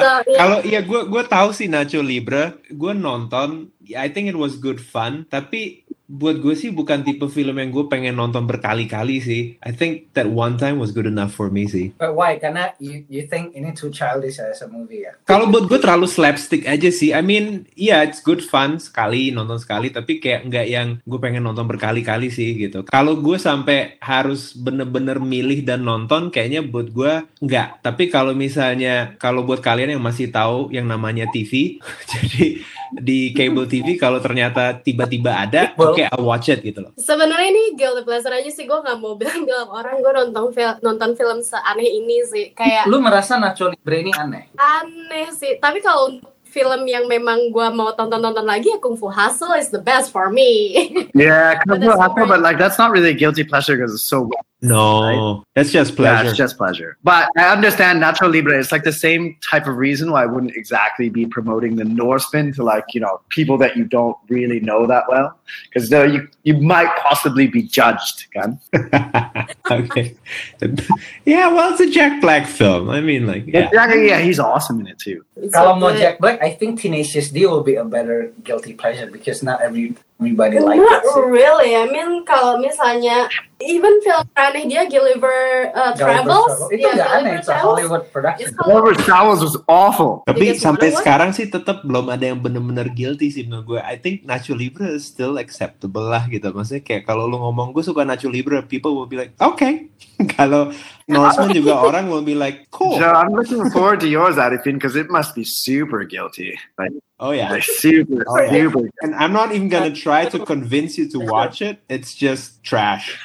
So, 0.04 0.10
yeah. 0.30 0.38
Kalau 0.38 0.58
iya 0.62 0.80
gue 0.80 1.00
gue 1.04 1.22
tahu 1.26 1.50
sih 1.50 1.66
Nacho 1.66 1.98
Libre, 1.98 2.60
gue 2.70 2.92
nonton, 2.94 3.72
I 3.92 4.08
think 4.08 4.30
it 4.30 4.38
was 4.38 4.56
good 4.56 4.78
fun. 4.78 5.26
Tapi 5.26 5.83
buat 6.14 6.38
gue 6.38 6.54
sih 6.54 6.70
bukan 6.70 7.02
tipe 7.02 7.26
film 7.26 7.58
yang 7.58 7.74
gue 7.74 7.90
pengen 7.90 8.14
nonton 8.14 8.46
berkali-kali 8.46 9.18
sih. 9.18 9.42
I 9.58 9.74
think 9.74 10.14
that 10.14 10.30
one 10.30 10.54
time 10.54 10.78
was 10.78 10.94
good 10.94 11.10
enough 11.10 11.34
for 11.34 11.50
me 11.50 11.66
sih. 11.66 11.90
But 11.98 12.14
why? 12.14 12.38
Karena 12.38 12.70
you 12.78 13.02
you 13.10 13.26
think 13.26 13.50
ini 13.58 13.74
too 13.74 13.90
childish 13.90 14.38
as 14.38 14.62
a 14.62 14.70
movie 14.70 15.02
ya. 15.02 15.18
Kalau 15.26 15.50
buat 15.50 15.66
gue 15.66 15.82
terlalu 15.82 16.06
slapstick 16.06 16.70
aja 16.70 16.86
sih. 16.94 17.10
I 17.10 17.26
mean, 17.26 17.66
iya 17.74 18.06
it's 18.06 18.22
good 18.22 18.46
fun 18.46 18.78
sekali 18.78 19.34
nonton 19.34 19.58
sekali, 19.58 19.90
tapi 19.90 20.22
kayak 20.22 20.46
nggak 20.46 20.66
yang 20.70 20.88
gue 21.02 21.18
pengen 21.18 21.42
nonton 21.42 21.66
berkali-kali 21.66 22.30
sih 22.30 22.54
gitu. 22.54 22.86
Kalau 22.86 23.18
gue 23.18 23.36
sampai 23.36 23.98
harus 23.98 24.54
bener-bener 24.54 25.18
milih 25.18 25.66
dan 25.66 25.82
nonton, 25.82 26.30
kayaknya 26.30 26.62
buat 26.62 26.94
gue 26.94 27.26
nggak. 27.42 27.82
Tapi 27.82 28.06
kalau 28.06 28.30
misalnya 28.30 29.18
kalau 29.18 29.42
buat 29.42 29.58
kalian 29.58 29.98
yang 29.98 30.04
masih 30.04 30.30
tahu 30.30 30.70
yang 30.70 30.86
namanya 30.86 31.26
TV, 31.34 31.82
jadi 32.14 32.62
di 32.94 33.34
cable 33.34 33.66
TV 33.66 33.98
kalau 33.98 34.22
ternyata 34.22 34.78
tiba-tiba 34.78 35.42
ada, 35.42 35.74
Well- 35.74 36.03
oke 36.04 36.12
I'll 36.12 36.26
watch 36.28 36.52
it 36.52 36.60
gitu 36.60 36.84
loh. 36.84 36.92
Sebenarnya 36.94 37.48
ini 37.48 37.62
guilty 37.74 38.04
pleasure 38.04 38.32
aja 38.32 38.50
sih 38.50 38.64
gue 38.64 38.78
nggak 38.78 38.98
mau 39.00 39.16
bilang-bilang 39.20 39.68
orang 39.68 40.00
gue 40.00 40.12
nonton 40.12 40.52
film 40.52 40.74
nonton 40.80 41.10
film 41.16 41.38
seaneh 41.40 41.88
ini 41.88 42.20
sih 42.28 42.44
kayak 42.52 42.84
Lu 42.86 43.00
merasa 43.00 43.40
Nacho 43.40 43.72
Libre 43.72 44.04
ini 44.04 44.12
aneh? 44.12 44.52
aneh 44.54 45.32
sih. 45.32 45.56
Tapi 45.56 45.80
kalau 45.80 46.12
untuk 46.12 46.30
film 46.44 46.86
yang 46.86 47.10
memang 47.10 47.50
gue 47.50 47.66
mau 47.74 47.90
tonton-tonton 47.90 48.46
lagi 48.46 48.70
ya 48.70 48.78
Kung 48.78 48.94
Fu 48.94 49.10
Hustle 49.10 49.58
is 49.58 49.74
the 49.74 49.82
best 49.82 50.14
for 50.14 50.30
me. 50.30 50.86
Yeah, 51.10 51.58
But 51.66 51.82
Kung 51.82 51.90
Fu 51.90 51.98
Hustle, 51.98 52.30
but 52.30 52.38
like 52.38 52.62
that's 52.62 52.78
not 52.78 52.94
really 52.94 53.10
a 53.10 53.18
guilty 53.18 53.42
pleasure 53.42 53.74
because 53.74 53.90
it's 53.90 54.06
so 54.06 54.30
No, 54.64 55.44
that's 55.54 55.70
just 55.70 55.94
pleasure. 55.94 56.10
Yeah, 56.10 56.16
pleasure. 56.16 56.28
it's 56.30 56.38
just 56.38 56.56
pleasure. 56.56 56.96
But 57.04 57.28
I 57.36 57.52
understand 57.52 58.02
Nacho 58.02 58.32
Libre. 58.32 58.58
It's 58.58 58.72
like 58.72 58.82
the 58.82 58.92
same 58.92 59.36
type 59.48 59.66
of 59.66 59.76
reason 59.76 60.10
why 60.10 60.22
I 60.22 60.26
wouldn't 60.26 60.56
exactly 60.56 61.10
be 61.10 61.26
promoting 61.26 61.76
the 61.76 61.84
Norseman 61.84 62.50
to 62.54 62.64
like 62.64 62.84
you 62.94 63.00
know 63.00 63.20
people 63.28 63.58
that 63.58 63.76
you 63.76 63.84
don't 63.84 64.16
really 64.30 64.60
know 64.60 64.86
that 64.86 65.04
well, 65.06 65.38
because 65.68 65.90
you 65.90 66.26
you 66.44 66.56
might 66.56 66.88
possibly 66.96 67.46
be 67.46 67.62
judged. 67.62 68.24
Kan? 68.32 68.58
okay. 69.70 70.16
yeah, 71.26 71.48
well, 71.52 71.70
it's 71.70 71.80
a 71.80 71.90
Jack 71.90 72.22
Black 72.22 72.46
film. 72.46 72.88
I 72.88 73.02
mean, 73.02 73.26
like, 73.26 73.46
yeah. 73.46 73.66
Exactly. 73.66 74.08
Yeah, 74.08 74.20
he's 74.20 74.40
awesome 74.40 74.80
in 74.80 74.86
it 74.86 74.98
too. 74.98 75.22
It's 75.36 75.54
Kalau 75.54 75.74
so 75.74 75.80
mau 75.80 75.92
good. 75.92 76.00
Jack 76.00 76.18
Black, 76.20 76.40
I 76.42 76.50
think 76.50 76.80
Tenacious 76.80 77.28
D 77.28 77.44
will 77.44 77.62
be 77.62 77.74
a 77.74 77.84
better 77.84 78.32
guilty 78.42 78.72
pleasure 78.72 79.10
because 79.10 79.42
not 79.42 79.60
every 79.60 79.94
everybody 80.20 80.58
like 80.58 80.78
Not 80.78 81.02
it. 81.02 81.10
sih. 81.10 81.20
really. 81.26 81.74
I 81.74 81.90
mean 81.90 82.22
kalau 82.24 82.62
misalnya 82.62 83.26
even 83.58 83.98
film 84.00 84.24
aneh 84.38 84.64
dia 84.70 84.86
Gulliver 84.86 85.70
uh, 85.74 85.92
Gulliver 85.92 85.98
Travels, 85.98 86.54
Travel. 86.58 86.74
Itu 86.74 86.86
ya, 86.86 86.94
nggak 86.94 87.10
aneh, 87.10 87.32
it's 87.34 87.48
a 87.48 87.52
Travels. 87.52 87.64
Hollywood 87.64 88.04
production. 88.14 88.48
Oliver 88.62 88.94
Towers 89.02 89.40
was 89.42 89.56
awful. 89.66 90.22
Tapi 90.24 90.54
sampai 90.54 90.94
what? 90.94 91.02
sekarang 91.02 91.30
sih 91.34 91.50
tetap 91.50 91.82
belum 91.82 92.08
ada 92.12 92.24
yang 92.30 92.38
bener-bener 92.38 92.86
guilty 92.92 93.28
sih 93.34 93.44
menurut 93.44 93.76
gue. 93.76 93.80
I 93.82 93.98
think 93.98 94.22
Nacho 94.24 94.54
Libre 94.54 94.86
is 94.94 95.04
still 95.04 95.36
acceptable 95.36 96.06
lah 96.06 96.24
gitu. 96.30 96.50
Maksudnya 96.54 96.82
kayak 96.86 97.02
kalau 97.10 97.26
lu 97.26 97.40
ngomong 97.40 97.74
gue 97.74 97.82
suka 97.82 98.06
Nacho 98.06 98.30
Libre, 98.30 98.62
people 98.64 98.94
will 98.94 99.10
be 99.10 99.18
like, 99.18 99.34
okay. 99.42 99.90
kalau 100.38 100.70
Norseman 101.08 101.52
juga 101.52 101.76
orang 101.76 102.08
will 102.08 102.24
be 102.24 102.34
like, 102.34 102.70
cool. 102.72 102.96
So 102.96 103.04
I'm 103.04 103.32
looking 103.32 103.68
forward 103.70 104.00
to 104.00 104.08
yours, 104.08 104.36
Arifin, 104.36 104.80
because 104.80 104.96
it 104.96 105.10
must 105.12 105.34
be 105.36 105.44
super 105.44 106.04
guilty. 106.04 106.56
Like, 106.80 106.92
Oh 107.20 107.30
yeah. 107.30 107.52
like 107.52 107.62
super, 107.62 108.24
Oh, 108.26 108.40
yeah. 108.40 108.50
super. 108.50 108.90
And 109.04 109.14
I'm 109.14 109.32
not 109.32 109.54
even 109.54 109.68
gonna 109.68 109.94
try 109.94 110.26
to 110.28 110.38
convince 110.44 110.98
you 110.98 111.08
to 111.14 111.20
watch 111.20 111.62
it. 111.62 111.78
It's 111.88 112.14
just 112.14 112.64
trash. 112.64 113.16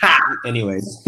Anyways. 0.46 0.86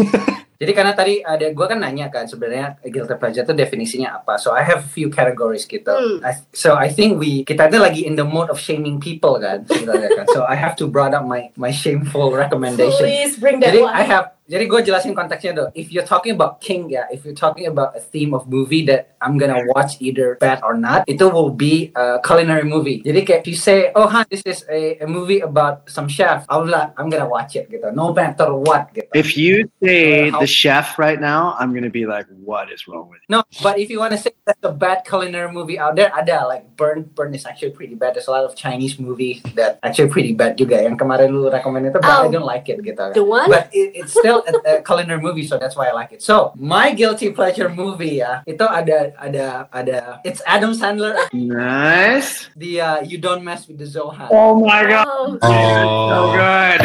Jadi 0.62 0.78
karena 0.78 0.94
tadi 0.94 1.18
ada 1.26 1.42
gue 1.50 1.66
kan 1.66 1.82
nanya 1.82 2.06
kan 2.06 2.22
sebenarnya 2.30 2.78
guilty 2.86 3.18
pleasure 3.18 3.42
itu 3.42 3.50
definisinya 3.50 4.22
apa. 4.22 4.38
So 4.38 4.54
I 4.54 4.62
have 4.62 4.86
a 4.86 4.90
few 4.94 5.10
categories 5.10 5.66
gitu. 5.66 5.90
Hmm. 5.90 6.22
I- 6.22 6.38
so 6.54 6.78
I 6.78 6.86
think 6.86 7.18
we 7.18 7.42
kita 7.42 7.66
itu 7.66 7.82
lagi 7.82 8.06
in 8.06 8.14
the 8.14 8.22
mode 8.22 8.46
of 8.46 8.62
shaming 8.62 9.02
people 9.02 9.42
kan 9.42 9.66
sebenarnya 9.66 10.22
kan. 10.22 10.26
So 10.30 10.46
I 10.46 10.54
have 10.54 10.78
to 10.78 10.86
brought 10.86 11.18
up 11.18 11.26
my 11.26 11.50
my 11.58 11.74
shameful 11.74 12.30
recommendation. 12.30 12.94
Please 13.02 13.34
bring 13.42 13.58
that 13.58 13.74
Jadi 13.74 13.82
one. 13.82 13.90
I 13.90 14.06
have 14.06 14.38
jadi 14.44 14.64
gue 14.66 14.80
jelasin 14.82 15.14
konteksnya 15.14 15.52
tuh. 15.54 15.68
If 15.72 15.94
you're 15.94 16.04
talking 16.04 16.34
about 16.34 16.58
King 16.58 16.90
ya, 16.90 17.06
if 17.08 17.22
you're 17.22 17.36
talking 17.36 17.70
about 17.70 17.94
a 17.94 18.02
theme 18.02 18.34
of 18.34 18.50
movie 18.50 18.82
that 18.90 19.14
I'm 19.22 19.38
gonna 19.38 19.62
watch 19.70 20.02
either 20.02 20.34
bad 20.42 20.60
or 20.66 20.74
not, 20.74 21.06
itu 21.06 21.30
will 21.30 21.54
be 21.54 21.94
a 21.94 22.18
culinary 22.20 22.66
movie. 22.66 23.00
Jadi 23.06 23.22
kayak 23.22 23.40
if 23.42 23.48
you 23.48 23.58
say, 23.58 23.94
oh 23.94 24.10
Han, 24.10 24.26
this 24.28 24.42
is 24.42 24.66
a, 24.66 24.98
a 24.98 25.06
movie 25.06 25.38
about 25.40 25.86
some 25.86 26.10
chef, 26.10 26.42
be 26.50 26.68
like, 26.68 26.90
I'm 26.98 27.06
gonna 27.06 27.28
watch 27.30 27.54
it 27.54 27.70
gitu. 27.70 27.94
No 27.94 28.10
matter 28.10 28.50
what 28.50 28.90
gitu. 28.90 29.06
If 29.14 29.38
you 29.38 29.70
say 29.78 30.28
Uh, 30.32 30.38
the 30.38 30.50
chef 30.50 30.98
right 30.98 31.20
now, 31.22 31.54
I'm 31.58 31.70
gonna 31.70 31.92
be 31.92 32.04
like, 32.04 32.26
what 32.42 32.68
is 32.72 32.86
wrong 32.90 33.06
with 33.08 33.22
you? 33.22 33.30
No, 33.30 33.46
but 33.62 33.78
if 33.78 33.88
you 33.88 34.02
want 34.02 34.12
to 34.12 34.20
say 34.20 34.34
that's 34.44 34.58
a 34.66 34.74
bad 34.74 35.06
culinary 35.06 35.50
movie 35.54 35.78
out 35.78 35.94
there, 35.94 36.10
ada 36.12 36.44
like 36.50 36.66
Burn. 36.76 37.06
Burn 37.14 37.30
is 37.32 37.46
actually 37.46 37.70
pretty 37.72 37.94
bad. 37.94 38.14
There's 38.18 38.26
a 38.26 38.34
lot 38.34 38.42
of 38.44 38.58
Chinese 38.58 38.98
movies 38.98 39.38
that 39.54 39.78
actually 39.82 40.10
pretty 40.10 40.34
bad 40.34 40.58
juga. 40.58 40.82
Yang 40.82 40.98
kemarin 40.98 41.30
lu 41.30 41.46
rekomend 41.46 41.88
itu, 41.88 41.98
but 42.02 42.10
I 42.10 42.26
Oh. 42.26 42.30
don't 42.32 42.46
like 42.48 42.66
it 42.68 42.82
gitu. 42.82 43.12
The 43.14 43.22
one? 43.22 43.46
But 43.48 43.70
it, 43.70 43.94
it's 44.02 44.12
still 44.14 44.31
a, 44.40 44.78
a 44.78 44.82
culinary 44.82 45.20
movie, 45.20 45.44
so 45.44 45.58
that's 45.58 45.76
why 45.76 45.88
I 45.88 45.92
like 45.92 46.12
it. 46.12 46.22
So 46.22 46.52
my 46.56 46.96
guilty 46.96 47.28
pleasure 47.30 47.68
movie 47.68 48.24
ya, 48.24 48.40
itu 48.48 48.64
ada 48.64 49.12
ada 49.20 49.68
ada. 49.68 50.24
It's 50.24 50.40
Adam 50.48 50.72
Sandler. 50.72 51.18
Nice. 51.36 52.48
The 52.56 52.80
uh, 52.80 52.98
You 53.04 53.18
Don't 53.18 53.44
Mess 53.44 53.68
with 53.68 53.76
the 53.76 53.88
Zohan. 53.88 54.28
Oh 54.32 54.64
my 54.64 54.88
god. 54.88 55.38
Oh, 55.42 56.08
So 56.08 56.18
good. 56.32 56.82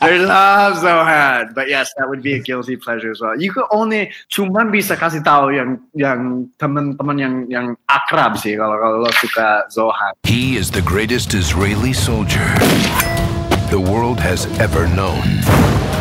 I 0.00 0.16
love 0.18 0.78
Zohan. 0.78 1.54
But 1.54 1.68
yes, 1.68 1.92
that 1.98 2.08
would 2.08 2.22
be 2.22 2.34
a 2.34 2.42
guilty 2.42 2.76
pleasure 2.76 3.10
as 3.10 3.20
well. 3.20 3.38
You 3.38 3.52
could 3.52 3.66
only 3.70 4.12
cuman 4.30 4.70
bisa 4.70 4.94
kasih 4.94 5.24
tahu 5.24 5.56
yang 5.56 5.80
yang 5.96 6.52
teman-teman 6.60 7.16
yang 7.18 7.34
yang 7.48 7.66
akrab 7.88 8.36
sih 8.38 8.54
kalau 8.54 8.76
kalau 8.78 9.08
lo 9.08 9.12
suka 9.18 9.66
Zohan. 9.72 10.12
He 10.22 10.60
is 10.60 10.70
the 10.70 10.84
greatest 10.84 11.34
Israeli 11.34 11.96
soldier 11.96 12.46
the 13.70 13.80
world 13.80 14.18
has 14.18 14.46
ever 14.58 14.88
known. 14.88 15.97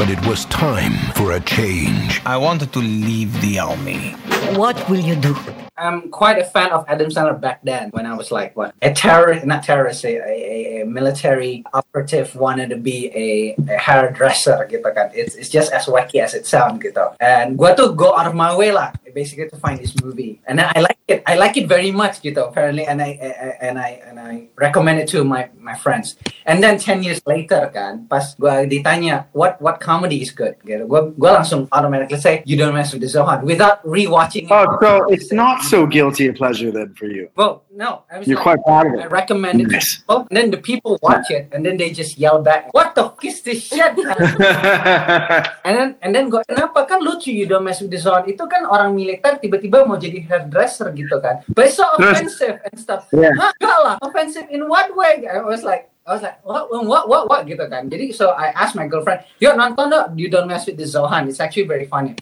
But 0.00 0.08
it 0.08 0.26
was 0.26 0.46
time 0.46 0.94
for 1.12 1.32
a 1.32 1.40
change. 1.40 2.22
I 2.24 2.38
wanted 2.38 2.72
to 2.72 2.78
leave 2.78 3.38
the 3.42 3.58
army. 3.58 4.12
What 4.56 4.88
will 4.88 4.98
you 5.00 5.14
do? 5.14 5.36
I'm 5.80 6.10
quite 6.10 6.38
a 6.38 6.44
fan 6.44 6.70
of 6.72 6.84
Adam 6.88 7.08
Sandler 7.08 7.40
back 7.40 7.64
then 7.64 7.88
when 7.96 8.04
I 8.04 8.12
was 8.12 8.30
like 8.30 8.54
what 8.54 8.74
a 8.82 8.92
terrorist, 8.92 9.46
not 9.46 9.64
terrorist, 9.64 10.04
a, 10.04 10.20
a, 10.20 10.82
a 10.82 10.86
military 10.86 11.64
operative 11.72 12.36
wanted 12.36 12.68
to 12.68 12.76
be 12.76 13.08
a, 13.16 13.56
a 13.64 13.78
hairdresser 13.80 14.68
gitu 14.68 14.84
kan. 14.92 15.08
It's, 15.16 15.34
it's 15.40 15.48
just 15.48 15.72
as 15.72 15.88
wacky 15.88 16.20
as 16.20 16.36
it 16.36 16.44
sounds 16.44 16.84
gitu. 16.84 17.16
And 17.16 17.56
gua 17.56 17.72
tuh 17.72 17.96
go 17.96 18.12
out 18.12 18.28
of 18.28 18.36
my 18.36 18.52
way 18.52 18.76
lah 18.76 18.92
basically 19.10 19.48
to 19.50 19.56
find 19.56 19.80
this 19.80 19.96
movie. 20.04 20.38
And 20.46 20.60
I 20.60 20.84
like 20.84 21.00
it. 21.08 21.24
I 21.26 21.34
like 21.34 21.56
it 21.56 21.66
very 21.66 21.90
much 21.90 22.20
gitu 22.20 22.44
apparently 22.44 22.84
and 22.84 23.00
I, 23.00 23.16
I 23.16 23.28
and 23.64 23.76
I 23.80 23.90
and 24.04 24.16
I 24.20 24.32
recommend 24.60 25.00
it 25.00 25.08
to 25.16 25.24
my 25.24 25.48
my 25.56 25.74
friends. 25.74 26.20
And 26.44 26.60
then 26.62 26.76
10 26.76 27.02
years 27.02 27.24
later 27.24 27.72
kan 27.72 28.04
pas 28.04 28.36
gua 28.36 28.68
ditanya 28.68 29.26
what 29.32 29.56
what 29.64 29.80
comedy 29.80 30.20
is 30.20 30.30
good 30.30 30.60
gitu. 30.62 30.84
Gua 30.84 31.08
gua 31.16 31.40
langsung 31.40 31.66
automatically 31.72 32.20
say 32.20 32.44
you 32.44 32.60
don't 32.60 32.76
mess 32.76 32.92
with 32.92 33.00
the 33.00 33.10
Zohan 33.10 33.42
without 33.48 33.80
rewatching 33.82 34.44
it. 34.46 34.52
Oh, 34.52 34.76
so 34.78 35.08
it's 35.08 35.32
not 35.32 35.64
so 35.70 35.86
guilty 35.86 36.26
a 36.26 36.34
pleasure 36.34 36.70
then 36.74 36.92
for 36.98 37.06
you. 37.06 37.30
Well, 37.38 37.62
no, 37.70 38.02
I 38.10 38.18
was 38.18 38.26
You're 38.26 38.36
like, 38.42 38.58
quite 38.58 38.62
proud 38.66 38.86
of 38.90 38.94
it. 38.98 39.00
I 39.00 39.06
recommend 39.06 39.62
it 39.62 39.70
Nice. 39.70 40.02
people, 40.02 40.26
and 40.28 40.36
then 40.36 40.50
the 40.50 40.58
people 40.58 40.98
watch 41.00 41.30
it, 41.30 41.48
and 41.54 41.64
then 41.64 41.78
they 41.78 41.90
just 41.94 42.18
yell 42.18 42.42
back, 42.42 42.74
"What 42.74 42.94
the 42.98 43.06
fuck 43.08 43.24
is 43.24 43.40
this 43.46 43.62
shit?" 43.62 43.94
and 45.64 45.72
then 45.78 45.88
and 46.02 46.10
then 46.10 46.28
gue, 46.28 46.42
kenapa 46.44 46.84
kan 46.90 47.00
lucu 47.00 47.30
you 47.30 47.46
don't 47.46 47.62
mess 47.62 47.80
with 47.80 47.94
the 47.94 48.00
zone 48.02 48.26
itu 48.26 48.42
kan 48.50 48.66
orang 48.66 48.92
militer 48.92 49.38
tiba-tiba 49.38 49.86
mau 49.86 49.96
jadi 49.96 50.18
hairdresser 50.26 50.90
gitu 50.92 51.22
kan, 51.22 51.46
but 51.54 51.70
it's 51.70 51.78
so 51.78 51.86
offensive 51.94 52.58
and 52.66 52.74
stuff. 52.74 53.06
Yeah. 53.14 53.32
Hah, 53.38 53.54
enggak 53.62 53.78
lah, 53.86 53.94
offensive 54.02 54.50
in 54.50 54.66
what 54.66 54.90
way? 54.98 55.24
I 55.30 55.40
was 55.46 55.62
like. 55.62 55.86
I 56.10 56.14
was 56.18 56.22
like, 56.26 56.42
what, 56.42 56.66
what, 56.72 57.06
what, 57.06 57.28
what, 57.30 57.46
gitu 57.46 57.70
kan. 57.70 57.86
Jadi, 57.86 58.10
so 58.10 58.34
I 58.34 58.50
asked 58.56 58.74
my 58.74 58.90
girlfriend, 58.90 59.22
yo 59.38 59.54
nonton 59.54 59.94
dong, 59.94 60.18
you 60.18 60.26
don't 60.26 60.50
mess 60.50 60.66
with 60.66 60.74
the 60.74 60.88
Zohan. 60.88 61.30
It's 61.30 61.38
actually 61.38 61.70
very 61.70 61.86
funny. 61.86 62.18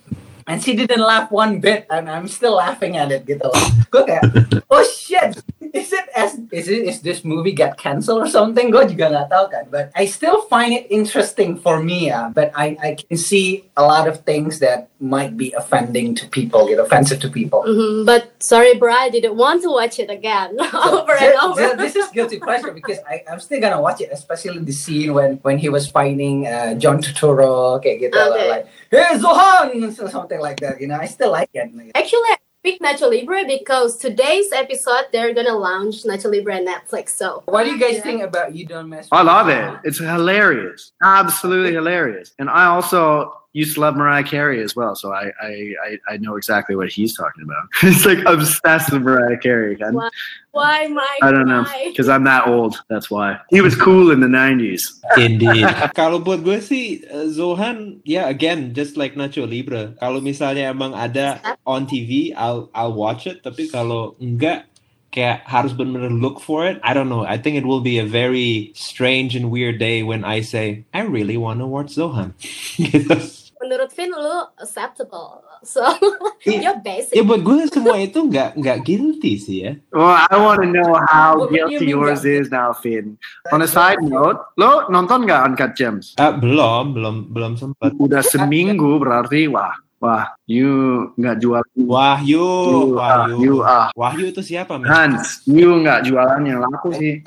And 0.48 0.64
she 0.64 0.72
didn't 0.72 1.04
laugh 1.04 1.28
one 1.28 1.60
bit, 1.60 1.84
and 1.92 2.08
I'm 2.08 2.24
still 2.24 2.56
laughing 2.56 2.96
at 2.96 3.12
it 3.12 3.28
gitu 3.28 3.44
loh. 3.44 3.68
Gue 3.92 4.00
kayak, 4.08 4.24
oh 4.72 4.80
shit, 4.80 5.36
is 5.74 5.92
it 5.92 6.06
as 6.14 6.38
is 6.52 6.68
it 6.68 6.82
is 6.86 7.00
this 7.02 7.24
movie 7.24 7.52
get 7.52 7.76
cancelled 7.76 8.20
or 8.22 8.28
something? 8.28 8.70
Gue 8.70 8.86
juga 8.88 9.08
nggak 9.10 9.28
tahu 9.28 9.44
kan. 9.50 9.64
But 9.70 9.90
I 9.96 10.06
still 10.06 10.42
find 10.46 10.72
it 10.72 10.86
interesting 10.88 11.56
for 11.56 11.82
me 11.82 12.08
ya. 12.08 12.28
But 12.30 12.52
I 12.54 12.76
I 12.78 12.90
can 12.94 13.16
see 13.16 13.68
a 13.76 13.84
lot 13.84 14.06
of 14.06 14.22
things 14.22 14.58
that 14.60 14.88
might 14.98 15.38
be 15.38 15.54
offending 15.54 16.10
to 16.18 16.26
people, 16.26 16.66
get 16.66 16.82
offensive 16.82 17.22
to 17.22 17.30
people. 17.30 17.62
Mhm, 17.62 18.02
But 18.02 18.34
sorry, 18.42 18.74
bro, 18.74 18.90
I 18.90 19.08
didn't 19.08 19.38
want 19.38 19.62
to 19.62 19.70
watch 19.70 20.02
it 20.02 20.10
again 20.10 20.58
over 20.90 21.14
and 21.14 21.34
over. 21.38 21.74
th- 21.74 21.78
This 21.78 21.94
is 21.94 22.10
guilty 22.10 22.42
pleasure 22.42 22.74
because 22.74 22.98
I, 23.06 23.22
I'm 23.30 23.38
still 23.38 23.62
gonna 23.62 23.78
watch 23.78 24.02
it, 24.02 24.10
especially 24.10 24.58
the 24.58 24.74
scene 24.74 25.14
when 25.14 25.38
when 25.46 25.58
he 25.58 25.70
was 25.70 25.86
fighting 25.86 26.50
uh, 26.50 26.74
John 26.74 26.98
Turturro, 26.98 27.78
kayak 27.78 28.10
gitu, 28.10 28.18
Okay. 28.18 28.48
like 28.50 28.64
hey 28.90 29.14
Zohan, 29.22 29.70
or 29.98 30.10
something 30.10 30.40
like 30.42 30.58
that. 30.64 30.82
You 30.82 30.90
know, 30.90 30.98
I 30.98 31.06
still 31.06 31.30
like 31.30 31.50
it. 31.54 31.70
Actually, 31.94 32.34
I 32.64 32.70
picked 32.70 32.82
Nacho 32.82 33.08
Libre 33.08 33.44
because 33.46 33.96
today's 33.98 34.50
episode 34.52 35.04
they're 35.12 35.32
gonna 35.32 35.56
launch 35.56 36.02
Nacho 36.02 36.30
Libre 36.30 36.56
on 36.56 36.66
Netflix. 36.66 37.10
So 37.10 37.42
What 37.46 37.64
do 37.64 37.70
you 37.70 37.78
guys 37.78 38.02
think 38.02 38.20
about 38.22 38.54
You 38.54 38.66
Don't 38.66 38.88
Mess? 38.88 39.08
I 39.12 39.22
love 39.22 39.48
it. 39.48 39.80
It's 39.84 39.98
hilarious. 39.98 40.92
Absolutely 41.02 41.72
hilarious. 41.74 42.34
And 42.38 42.50
I 42.50 42.66
also 42.66 43.32
used 43.58 43.74
to 43.74 43.82
love 43.82 43.98
Mariah 43.98 44.22
Carey 44.22 44.62
as 44.62 44.78
well, 44.78 44.94
so 44.94 45.10
I 45.12 45.34
I, 45.42 45.52
I, 45.86 45.90
I 46.10 46.16
know 46.22 46.38
exactly 46.38 46.78
what 46.78 46.88
he's 46.88 47.10
talking 47.10 47.42
about. 47.42 47.66
He's 47.82 48.06
like 48.06 48.22
obsessed 48.22 48.92
with 48.94 49.02
Mariah 49.02 49.38
Carey. 49.38 49.74
kan? 49.74 49.94
Why? 49.94 50.08
why, 50.54 50.86
Mike? 50.86 51.22
I 51.22 51.30
don't 51.30 51.50
know 51.50 51.66
because 51.90 52.08
I'm 52.08 52.22
that 52.24 52.46
old. 52.46 52.78
That's 52.88 53.10
why 53.10 53.38
he 53.50 53.60
was 53.60 53.74
cool 53.74 54.14
in 54.14 54.20
the 54.20 54.30
'90s. 54.30 55.02
Indeed. 55.18 55.66
Kalau 55.98 56.22
buat 56.22 56.46
gue 56.46 56.62
sih 56.62 57.02
uh, 57.10 57.26
Zohan, 57.26 57.98
ya 58.06 58.30
again 58.30 58.74
just 58.74 58.94
like 58.94 59.18
Nacho 59.18 59.42
Libre. 59.42 59.98
Kalau 59.98 60.22
misalnya 60.22 60.70
emang 60.70 60.94
ada 60.94 61.42
on 61.66 61.90
TV, 61.90 62.30
I'll 62.38 62.70
I'll 62.70 62.94
watch 62.94 63.26
it. 63.26 63.42
Tapi 63.42 63.70
kalau 63.70 64.14
enggak, 64.22 64.70
kayak 65.14 65.46
harus 65.46 65.72
benar-benar 65.72 66.14
look 66.14 66.38
for 66.38 66.66
it. 66.66 66.78
I 66.82 66.92
don't 66.92 67.08
know. 67.08 67.24
I 67.24 67.38
think 67.38 67.56
it 67.56 67.66
will 67.66 67.80
be 67.80 67.98
a 67.98 68.06
very 68.06 68.72
strange 68.74 69.34
and 69.34 69.50
weird 69.50 69.78
day 69.78 70.02
when 70.02 70.22
I 70.24 70.42
say 70.42 70.84
I 70.92 71.02
really 71.06 71.36
want 71.36 71.60
to 71.60 71.66
watch 71.66 71.94
Zohan. 71.94 72.34
Menurut 73.68 73.92
Vin, 73.92 74.08
lu 74.16 74.48
acceptable. 74.56 75.44
So 75.60 75.84
you're 76.48 76.80
basic. 76.80 77.12
Ya 77.12 77.20
buat 77.20 77.44
gue 77.44 77.68
semua 77.68 78.00
itu 78.00 78.16
nggak 78.16 78.56
nggak 78.56 78.78
guilty 78.80 79.36
sih 79.36 79.56
ya. 79.68 79.72
Well, 79.92 80.24
I 80.24 80.40
want 80.40 80.64
to 80.64 80.68
know 80.72 80.96
how 81.12 81.44
you 81.52 81.68
guilty 81.68 81.92
yours 81.92 82.24
that? 82.24 82.32
is 82.32 82.48
now, 82.48 82.72
Finn. 82.72 83.20
On 83.52 83.60
a 83.60 83.68
side 83.68 84.00
note, 84.00 84.40
lo 84.56 84.88
nonton 84.88 85.28
nggak 85.28 85.52
Uncut 85.52 85.76
Gems? 85.76 86.16
Ah, 86.16 86.32
belum, 86.32 86.96
belum, 86.96 87.28
belum 87.28 87.60
sempat. 87.60 87.92
Udah 88.00 88.24
seminggu 88.24 88.96
berarti 88.96 89.52
wah 89.52 89.76
wah 90.00 90.32
you 90.48 91.12
nggak 91.20 91.44
jual 91.44 91.60
Wahyu, 91.76 92.40
you, 92.40 92.96
ah, 92.96 93.28
Wahyu. 93.28 93.36
you 93.44 93.54
ah 93.60 93.92
Wahyu 93.92 94.32
itu 94.32 94.40
siapa, 94.40 94.80
men? 94.80 94.88
Hans, 94.88 95.44
you 95.44 95.76
nggak 95.84 96.08
jualan 96.08 96.40
yang 96.40 96.64
laku 96.64 96.88
sih. 96.96 97.20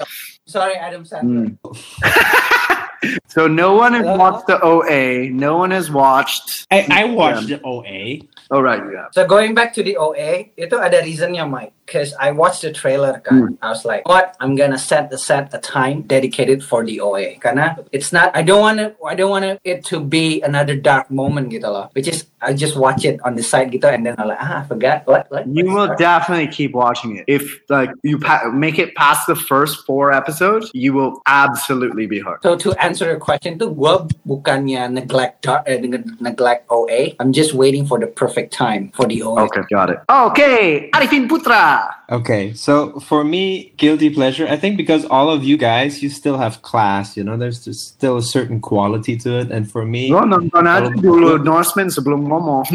Sorry, 0.49 0.73
Adam 0.73 1.05
Sandler. 1.05 1.53
Hmm. 1.53 1.61
So 3.27 3.47
no 3.47 3.73
one 3.73 3.93
has 3.93 4.05
watched 4.05 4.45
the 4.47 4.61
OA. 4.61 5.29
No 5.31 5.57
one 5.57 5.71
has 5.71 5.89
watched. 5.89 6.67
I 6.69 6.85
I 6.91 7.03
watched 7.05 7.47
the 7.47 7.57
OA. 7.65 8.21
Oh 8.53 8.61
right, 8.61 8.83
yeah. 8.93 9.09
So 9.15 9.25
going 9.25 9.55
back 9.55 9.73
to 9.79 9.81
the 9.81 9.97
OA, 9.97 10.53
itu 10.53 10.75
ada 10.77 11.01
reasonnya 11.01 11.47
Mike. 11.47 11.73
Cause 11.91 12.15
I 12.15 12.31
watched 12.31 12.63
the 12.63 12.71
trailer 12.71 13.19
kan. 13.19 13.59
I 13.59 13.67
was 13.67 13.83
like, 13.83 14.07
what? 14.07 14.39
I'm 14.39 14.55
gonna 14.55 14.79
set 14.79 15.11
the 15.11 15.19
set 15.19 15.51
a 15.51 15.59
time 15.59 16.07
dedicated 16.07 16.63
for 16.63 16.87
the 16.87 17.03
OA. 17.03 17.35
Karena 17.35 17.75
it's 17.91 18.15
not. 18.15 18.31
I 18.31 18.47
don't 18.47 18.63
want 18.63 18.79
to. 18.79 18.95
I 19.03 19.11
don't 19.11 19.27
want 19.27 19.59
it 19.59 19.83
to 19.91 19.99
be 19.99 20.39
another 20.39 20.79
dark 20.79 21.11
moment 21.11 21.51
gitu 21.51 21.67
loh. 21.67 21.91
Which 21.91 22.07
is 22.07 22.31
I 22.39 22.55
just 22.55 22.79
watch 22.79 23.03
it 23.03 23.19
on 23.27 23.35
the 23.35 23.43
side 23.43 23.75
gitu 23.75 23.91
and 23.91 24.07
then 24.07 24.15
I'm 24.15 24.31
like, 24.31 24.39
ah, 24.39 24.63
I 24.63 24.67
forgot. 24.71 25.03
What? 25.03 25.27
What? 25.27 25.45
You 25.51 25.67
will 25.67 25.91
definitely 25.99 26.47
keep 26.47 26.71
watching 26.71 27.19
it. 27.19 27.27
If 27.27 27.59
like 27.67 27.91
you 28.07 28.17
pa- 28.17 28.47
make 28.55 28.79
it 28.79 28.95
past 28.95 29.27
the 29.27 29.35
first 29.35 29.83
four 29.85 30.15
episodes, 30.15 30.71
you 30.73 30.95
will 30.95 31.19
absolutely 31.27 32.07
be 32.07 32.23
hooked. 32.23 32.47
So 32.47 32.55
to 32.55 32.71
answer 32.79 33.05
your 33.05 33.19
question 33.19 33.59
tuh, 33.59 33.69
gue 33.75 33.93
bukannya 34.25 34.89
neglect 34.91 35.43
dark, 35.43 35.67
eh, 35.67 35.77
neg- 35.77 36.17
neglect 36.23 36.65
OA. 36.71 37.13
I'm 37.19 37.33
just 37.35 37.53
waiting 37.53 37.85
for 37.85 37.99
the 37.99 38.07
perfect 38.07 38.53
time 38.53 38.89
for 38.95 39.05
the 39.05 39.21
OA. 39.21 39.45
Okay, 39.51 39.61
got 39.69 39.89
it. 39.91 39.99
Okay, 40.09 40.89
Arifin 40.93 41.27
Putra. 41.27 41.80
Okay, 42.11 42.53
so 42.53 42.99
for 42.99 43.23
me, 43.23 43.71
guilty 43.77 44.09
pleasure, 44.09 44.47
I 44.47 44.57
think 44.57 44.75
because 44.75 45.05
all 45.05 45.29
of 45.29 45.43
you 45.43 45.55
guys, 45.55 46.03
you 46.03 46.09
still 46.09 46.37
have 46.37 46.61
class, 46.61 47.15
you 47.15 47.23
know, 47.23 47.37
there's 47.37 47.63
just 47.63 47.95
still 47.95 48.17
a 48.17 48.21
certain 48.23 48.59
quality 48.59 49.15
to 49.23 49.39
it. 49.39 49.51
And 49.51 49.69
for 49.69 49.85
me, 49.85 50.11
Lo 50.11 50.21
nonton 50.27 50.67
aja 50.67 50.91
Kalau- 50.91 50.99
dulu 50.99 51.29
Norseman 51.43 51.87
sebelum 51.87 52.27
ngomong. 52.27 52.67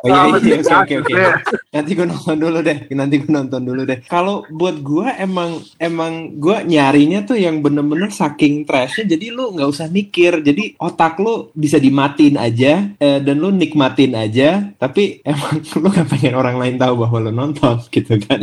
Oh 0.00 0.08
iya, 0.08 0.40
iya, 0.40 0.56
oke, 0.64 0.72
oke, 0.80 0.94
oke. 1.04 1.12
Yeah. 1.12 1.36
Nanti 1.76 1.90
gue 1.92 2.06
nonton 2.08 2.36
dulu 2.40 2.58
deh. 2.64 2.78
Nanti 2.96 3.14
gue 3.20 3.28
nonton 3.28 3.60
dulu 3.60 3.82
deh. 3.84 4.00
Kalau 4.08 4.48
buat 4.48 4.80
gue 4.80 5.06
emang 5.20 5.60
emang 5.76 6.40
gue 6.40 6.56
nyarinya 6.64 7.28
tuh 7.28 7.36
yang 7.36 7.60
bener-bener 7.60 8.08
saking 8.08 8.64
trashnya. 8.64 9.12
Jadi 9.12 9.28
lu 9.28 9.52
nggak 9.52 9.68
usah 9.68 9.92
mikir. 9.92 10.40
Jadi 10.40 10.80
otak 10.80 11.20
lu 11.20 11.52
bisa 11.52 11.76
dimatiin 11.76 12.40
aja 12.40 12.88
eh, 12.96 13.20
dan 13.20 13.36
lu 13.36 13.52
nikmatin 13.52 14.16
aja. 14.16 14.72
Tapi 14.80 15.20
emang 15.20 15.60
lu 15.84 15.88
gak 15.92 16.08
pengen 16.08 16.32
orang 16.32 16.56
lain 16.56 16.80
tahu 16.80 17.04
bahwa 17.04 17.18
lu 17.28 17.32
nonton 17.36 17.76
gitu 17.94 18.16
kan. 18.24 18.40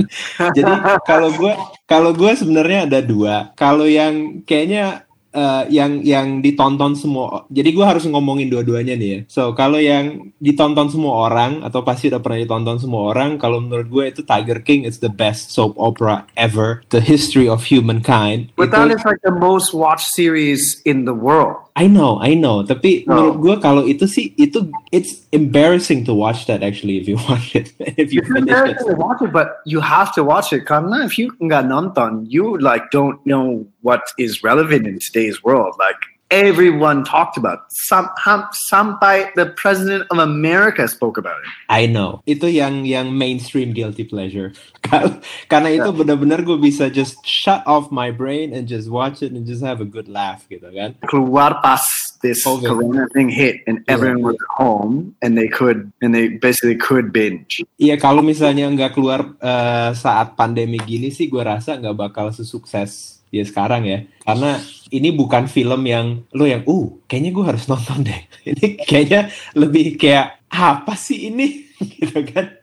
Jadi 0.53 0.73
kalau 1.09 1.33
gue 1.33 1.53
kalau 1.89 2.13
gue 2.13 2.31
sebenarnya 2.37 2.85
ada 2.85 2.99
dua. 3.01 3.49
Kalau 3.57 3.89
yang 3.89 4.45
kayaknya 4.45 5.06
eh, 5.33 5.63
yang 5.73 6.01
yang 6.03 6.39
ditonton 6.39 6.95
semua. 6.95 7.45
Jadi 7.51 7.69
gue 7.75 7.85
harus 7.85 8.03
ngomongin 8.07 8.47
dua-duanya 8.47 8.95
nih 8.95 9.09
ya. 9.09 9.19
So 9.27 9.51
kalau 9.53 9.77
yang 9.77 10.31
ditonton 10.39 10.87
semua 10.87 11.27
orang 11.29 11.61
atau 11.61 11.83
pasti 11.83 12.07
udah 12.07 12.21
pernah 12.23 12.39
ditonton 12.39 12.77
semua 12.79 13.11
orang, 13.11 13.35
kalau 13.35 13.59
menurut 13.59 13.87
gue 13.91 14.03
itu 14.09 14.21
Tiger 14.23 14.63
King 14.63 14.87
it's 14.87 15.03
the 15.03 15.11
best 15.11 15.51
soap 15.51 15.75
opera 15.75 16.23
ever, 16.39 16.81
the 16.89 17.03
history 17.03 17.45
of 17.45 17.67
humankind. 17.67 18.55
But 18.55 18.71
Itu- 18.71 18.75
that 18.79 18.89
is 18.95 19.03
like 19.03 19.21
the 19.21 19.35
most 19.35 19.75
watched 19.75 20.09
series 20.15 20.79
in 20.87 21.03
the 21.03 21.15
world. 21.15 21.66
I 21.77 21.85
know, 21.85 22.17
I 22.17 22.33
know. 22.33 22.65
Tapi 22.65 23.05
No. 23.05 23.13
menurut 23.13 23.35
gue 23.37 23.55
kalau 23.61 23.85
itu 23.85 24.09
sih 24.09 24.33
itu 24.33 24.65
it's 24.89 25.21
embarrassing 25.29 26.01
to 26.03 26.13
watch 26.17 26.49
that 26.49 26.65
actually 26.65 26.97
if 26.97 27.05
you 27.05 27.21
watch 27.29 27.53
it 27.53 27.69
if 28.01 28.09
you 28.09 28.25
It's 28.25 28.33
finish 28.33 28.49
it. 28.73 28.81
to 28.81 28.97
watch 28.97 29.21
it, 29.21 29.29
but 29.29 29.61
you 29.69 29.77
have 29.77 30.09
to 30.17 30.25
watch 30.25 30.49
it. 30.49 30.65
Karena 30.65 31.05
if 31.05 31.21
you 31.21 31.29
nggak 31.37 31.69
nonton, 31.69 32.25
you 32.25 32.57
like 32.57 32.89
don't 32.89 33.21
know 33.29 33.61
what 33.85 34.01
is 34.17 34.41
relevant 34.41 34.89
in 34.89 34.97
today's 34.97 35.45
world. 35.45 35.77
Like 35.77 36.01
everyone 36.29 37.03
talked 37.03 37.37
about. 37.37 37.71
Some, 37.71 38.09
ham- 38.19 38.49
sampai 38.51 39.33
the 39.35 39.53
president 39.55 40.07
of 40.11 40.19
America 40.19 40.87
spoke 40.87 41.17
about 41.17 41.39
it. 41.43 41.49
I 41.69 41.85
know. 41.87 42.21
Itu 42.27 42.51
yang 42.51 42.83
yang 42.83 43.15
mainstream 43.17 43.71
guilty 43.71 44.03
pleasure. 44.03 44.51
Kar- 44.87 45.19
Karena 45.47 45.69
itu 45.71 45.89
benar-benar 45.91 46.43
gue 46.43 46.59
bisa 46.59 46.91
just 46.91 47.19
shut 47.23 47.63
off 47.67 47.91
my 47.91 48.11
brain 48.11 48.51
and 48.51 48.67
just 48.67 48.91
watch 48.91 49.23
it 49.23 49.31
and 49.31 49.47
just 49.47 49.63
have 49.63 49.79
a 49.79 49.87
good 49.87 50.07
laugh 50.07 50.43
gitu 50.51 50.67
kan. 50.71 50.95
Keluar 51.07 51.59
pas 51.63 51.83
this 52.21 52.41
COVID. 52.41 52.65
corona 52.65 53.03
thing 53.13 53.29
hit 53.29 53.61
and 53.69 53.85
everyone 53.85 54.25
was 54.25 54.37
at 54.37 54.51
home 54.57 55.13
and 55.21 55.37
they 55.37 55.45
could 55.47 55.91
and 56.01 56.17
they 56.17 56.33
basically 56.41 56.77
could 56.77 57.13
binge. 57.13 57.61
Iya 57.77 58.01
kalau 58.01 58.25
misalnya 58.25 58.65
nggak 58.73 58.97
keluar 58.97 59.37
eh, 59.37 59.91
saat 59.93 60.33
pandemi 60.33 60.81
gini 60.81 61.13
sih 61.13 61.29
gue 61.29 61.41
rasa 61.41 61.77
nggak 61.77 61.97
bakal 61.97 62.33
sesukses 62.33 63.16
ya 63.31 63.43
sekarang 63.43 63.87
ya. 63.87 64.07
Karena 64.23 64.59
ini 64.91 65.09
bukan 65.11 65.47
film 65.51 65.81
yang 65.83 66.23
lo 66.31 66.47
yang 66.47 66.63
uh 66.63 66.87
kayaknya 67.07 67.31
gue 67.35 67.45
harus 67.45 67.65
nonton 67.67 68.07
deh. 68.07 68.21
Ini 68.51 68.67
kayaknya 68.87 69.21
lebih 69.55 69.99
kayak 69.99 70.47
apa 70.47 70.95
sih 70.95 71.27
ini 71.27 71.67
gitu 71.99 72.23
kan. 72.23 72.55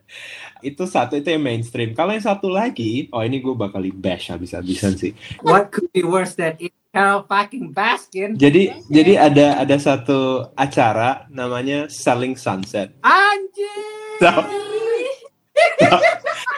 Itu 0.64 0.88
satu 0.88 1.20
itu 1.20 1.28
yang 1.28 1.44
mainstream. 1.44 1.92
Kalau 1.92 2.16
yang 2.16 2.24
satu 2.24 2.48
lagi, 2.48 3.12
oh 3.12 3.20
ini 3.20 3.36
gue 3.44 3.52
bakal 3.52 3.84
bash 3.92 4.32
habis-habisan 4.32 4.96
sih. 4.96 5.12
What 5.44 5.68
could 5.68 5.92
be 5.92 6.00
worse 6.00 6.32
than 6.40 6.56
it? 6.56 6.72
Carol 6.94 7.26
fucking 7.26 7.74
Baskin. 7.74 8.38
Jadi 8.38 8.70
jadi 8.86 9.18
ada 9.18 9.58
ada 9.58 9.76
satu 9.82 10.46
acara 10.54 11.26
namanya 11.26 11.90
Selling 11.90 12.38
Sunset. 12.38 12.94
Anjing. 13.02 13.82
So, 14.22 14.30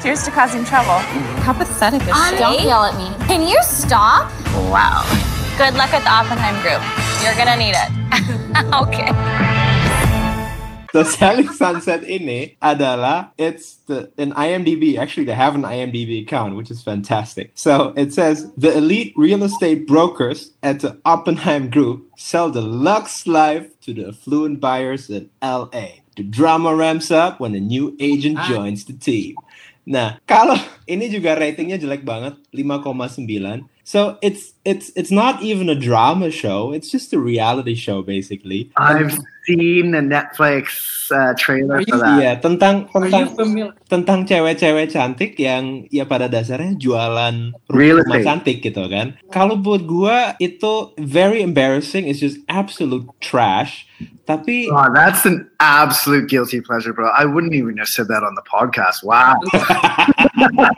Here's 0.00 0.22
to 0.24 0.30
causing 0.30 0.64
trouble. 0.64 0.98
How 1.42 1.52
pathetic 1.52 2.02
is 2.02 2.08
she? 2.28 2.36
Don't 2.36 2.60
yell 2.62 2.84
at 2.84 2.96
me. 2.96 3.08
Can 3.26 3.48
you 3.48 3.58
stop? 3.62 4.30
Wow. 4.70 5.02
Good 5.56 5.74
luck 5.74 5.92
at 5.94 6.04
the 6.04 6.10
Oppenheim 6.12 6.60
group. 6.60 6.82
You're 7.24 7.34
gonna 7.34 7.56
need 7.56 7.74
it. 7.74 7.90
okay. 8.82 9.10
The 10.92 11.04
Selling 11.04 11.48
Sunset 11.48 12.02
ini 12.04 12.56
adalah 12.62 13.32
it's 13.36 13.76
the 13.88 14.12
an 14.18 14.32
IMDb. 14.32 14.96
Actually, 14.96 15.24
they 15.24 15.34
have 15.34 15.54
an 15.54 15.62
IMDb 15.62 16.22
account, 16.22 16.56
which 16.56 16.70
is 16.70 16.82
fantastic. 16.82 17.52
So 17.54 17.92
it 17.96 18.12
says 18.12 18.52
the 18.56 18.76
elite 18.76 19.12
real 19.16 19.42
estate 19.44 19.86
brokers 19.86 20.52
at 20.62 20.80
the 20.80 20.96
Oppenheim 21.04 21.68
Group 21.70 22.08
sell 22.16 22.50
the 22.50 22.62
Lux 22.62 23.26
life 23.26 23.68
to 23.80 23.92
the 23.92 24.08
affluent 24.08 24.60
buyers 24.60 25.08
in 25.10 25.28
LA. 25.42 26.00
The 26.16 26.22
drama 26.24 26.74
ramps 26.74 27.10
up 27.10 27.40
when 27.40 27.54
a 27.54 27.60
new 27.60 27.96
agent 28.00 28.38
Ah. 28.40 28.48
joins 28.48 28.84
the 28.84 28.94
team. 28.94 29.36
Nah, 29.86 30.18
kalau 30.26 30.58
ini 30.92 31.06
juga 31.06 31.38
ratingnya 31.38 31.78
jelek 31.78 32.02
banget, 32.02 32.34
5,9. 32.50 33.22
So 33.86 34.18
it's 34.18 34.58
it's 34.66 34.90
it's 34.98 35.14
not 35.14 35.46
even 35.46 35.70
a 35.70 35.78
drama 35.78 36.34
show. 36.34 36.74
It's 36.74 36.90
just 36.90 37.14
a 37.14 37.22
reality 37.22 37.78
show 37.78 38.02
basically. 38.02 38.74
I've 38.74 39.14
seen 39.46 39.94
the 39.94 40.02
Netflix 40.02 40.74
uh, 41.14 41.32
trailer 41.38 41.80
for 41.86 42.02
that. 42.02 42.18
Iya, 42.18 42.32
tentang 42.42 42.90
you 42.90 42.98
tentang 43.06 43.26
tentang 43.86 44.20
cewek-cewek 44.26 44.90
cantik 44.90 45.38
yang 45.38 45.86
ya 45.88 46.02
pada 46.02 46.26
dasarnya 46.26 46.74
jualan 46.76 47.54
Real 47.70 48.02
rumah 48.02 48.18
estate. 48.18 48.26
cantik 48.26 48.56
gitu 48.66 48.82
kan. 48.90 49.14
Kalau 49.30 49.54
buat 49.54 49.86
gua 49.86 50.34
itu 50.42 50.90
very 50.98 51.40
embarrassing, 51.40 52.10
it's 52.10 52.18
just 52.18 52.42
absolute 52.50 53.06
trash. 53.22 53.86
Tapi 54.26 54.66
Oh, 54.74 54.90
that's 54.90 55.22
an 55.22 55.46
absolute 55.62 56.26
guilty 56.26 56.58
pleasure, 56.58 56.90
bro. 56.90 57.06
I 57.14 57.22
wouldn't 57.24 57.54
even 57.54 57.78
have 57.78 57.86
said 57.86 58.10
that 58.10 58.26
on 58.26 58.34
the 58.34 58.42
podcast. 58.42 59.06
Wow. 59.06 59.38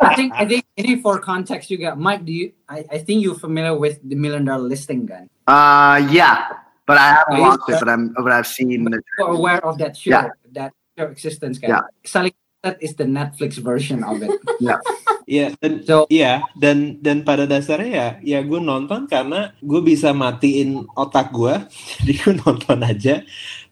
I 0.05 0.13
think 0.15 0.37
I 0.37 0.45
think 0.45 0.63
I 0.77 0.83
think 0.85 1.01
for 1.01 1.17
context 1.19 1.73
juga, 1.73 1.97
Mike. 1.97 2.29
Do 2.29 2.33
you? 2.33 2.53
I, 2.69 2.85
I 2.93 2.99
think 3.01 3.25
you're 3.25 3.41
familiar 3.41 3.73
with 3.73 3.99
the 4.05 4.15
million 4.15 4.45
dollar 4.45 4.69
listing 4.69 5.09
gun. 5.09 5.33
Uh, 5.49 6.05
yeah, 6.13 6.68
but 6.89 6.97
I 6.97 7.21
haven't 7.21 7.39
watched 7.45 7.69
it, 7.69 7.77
but 7.77 7.89
I'm, 7.93 8.17
but 8.17 8.33
I've 8.33 8.49
seen 8.49 8.89
the. 8.89 9.05
You're 9.21 9.37
aware 9.37 9.61
of 9.61 9.77
that 9.79 9.93
show, 9.95 10.17
Yeah. 10.17 10.33
that 10.57 10.73
show 10.97 11.07
existence, 11.13 11.61
kan? 11.61 11.77
Yeah. 11.77 11.85
Saling 12.09 12.33
that 12.65 12.81
is 12.83 12.97
the 12.97 13.05
Netflix 13.05 13.61
version 13.61 14.01
of 14.03 14.25
it. 14.25 14.33
Yeah. 14.59 14.81
ya 15.29 15.55
dan 15.63 15.85
So 15.87 16.09
Iya, 16.11 16.43
dan 16.59 16.99
dan 17.05 17.23
pada 17.23 17.45
dasarnya 17.45 17.93
ya, 17.93 18.09
ya 18.25 18.39
gue 18.43 18.59
nonton 18.59 19.05
karena 19.07 19.53
gue 19.61 19.81
bisa 19.85 20.11
matiin 20.17 20.89
otak 20.97 21.31
gue, 21.31 21.55
jadi 22.03 22.13
gue 22.17 22.35
nonton 22.43 22.81
aja. 22.83 23.23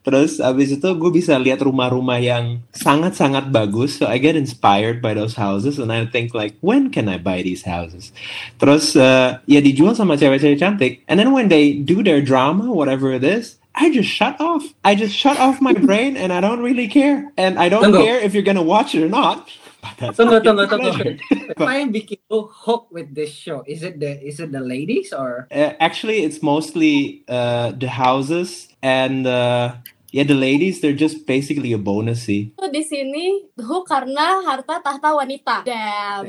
Terus 0.06 0.38
abis 0.38 0.78
itu 0.78 0.86
gue 0.86 1.10
bisa 1.10 1.34
lihat 1.34 1.66
rumah-rumah 1.66 2.22
yang 2.22 2.62
sangat-sangat 2.70 3.50
bagus, 3.50 3.98
so 3.98 4.06
I 4.06 4.22
get 4.22 4.38
inspired 4.38 5.02
by 5.02 5.18
those 5.18 5.34
houses, 5.34 5.82
and 5.82 5.90
I 5.90 6.06
think 6.06 6.30
like, 6.30 6.54
when 6.62 6.94
can 6.94 7.10
I 7.10 7.18
buy 7.18 7.42
these 7.42 7.66
houses? 7.66 8.14
Terus 8.54 8.94
eh, 8.94 9.34
ya 9.50 9.58
dijual 9.58 9.98
sama 9.98 10.14
cewek-cewek 10.14 10.62
cantik, 10.62 11.02
and 11.10 11.18
then 11.18 11.34
when 11.34 11.50
they 11.50 11.74
do 11.74 12.06
their 12.06 12.22
drama, 12.22 12.70
whatever 12.70 13.10
it 13.10 13.26
is, 13.26 13.58
I 13.74 13.90
just 13.90 14.06
shut 14.06 14.38
off. 14.38 14.62
I 14.86 14.94
just 14.94 15.10
shut 15.10 15.42
off 15.42 15.58
my 15.58 15.74
brain, 15.90 16.14
and 16.14 16.30
I 16.30 16.38
don't 16.38 16.62
really 16.62 16.86
care, 16.86 17.34
and 17.34 17.58
I 17.58 17.66
don't 17.66 17.90
Tunggu. 17.90 17.98
care 17.98 18.22
if 18.22 18.30
you're 18.30 18.46
gonna 18.46 18.62
watch 18.62 18.94
it 18.94 19.02
or 19.02 19.10
not. 19.10 19.50
Tunggu 19.98 20.38
tunggu 20.42 20.70
tunggu. 20.70 21.18
Apa 21.54 21.82
yang 21.82 21.90
bikin 21.94 22.18
hook 22.30 22.90
with 22.90 23.10
this 23.14 23.30
show? 23.30 23.62
Is 23.66 23.82
it 23.82 23.98
the 24.02 24.18
is 24.18 24.42
it 24.42 24.50
the 24.50 24.62
ladies 24.62 25.14
or? 25.14 25.46
Uh, 25.50 25.78
actually, 25.78 26.26
it's 26.26 26.42
mostly 26.42 27.22
uh, 27.30 27.70
the 27.74 27.86
houses 27.86 28.66
and 28.82 29.26
uh, 29.30 29.78
yeah, 30.16 30.24
the 30.24 30.32
ladies. 30.32 30.80
They're 30.80 30.96
just 30.96 31.28
basically 31.28 31.76
a 31.76 31.80
bonus. 31.80 32.24
Tuh 32.24 32.68
di 32.72 32.80
sini 32.80 33.52
tuh 33.52 33.84
karena 33.84 34.40
harta 34.40 34.80
tahta 34.80 35.12
wanita. 35.12 35.68
Damn. 35.68 36.24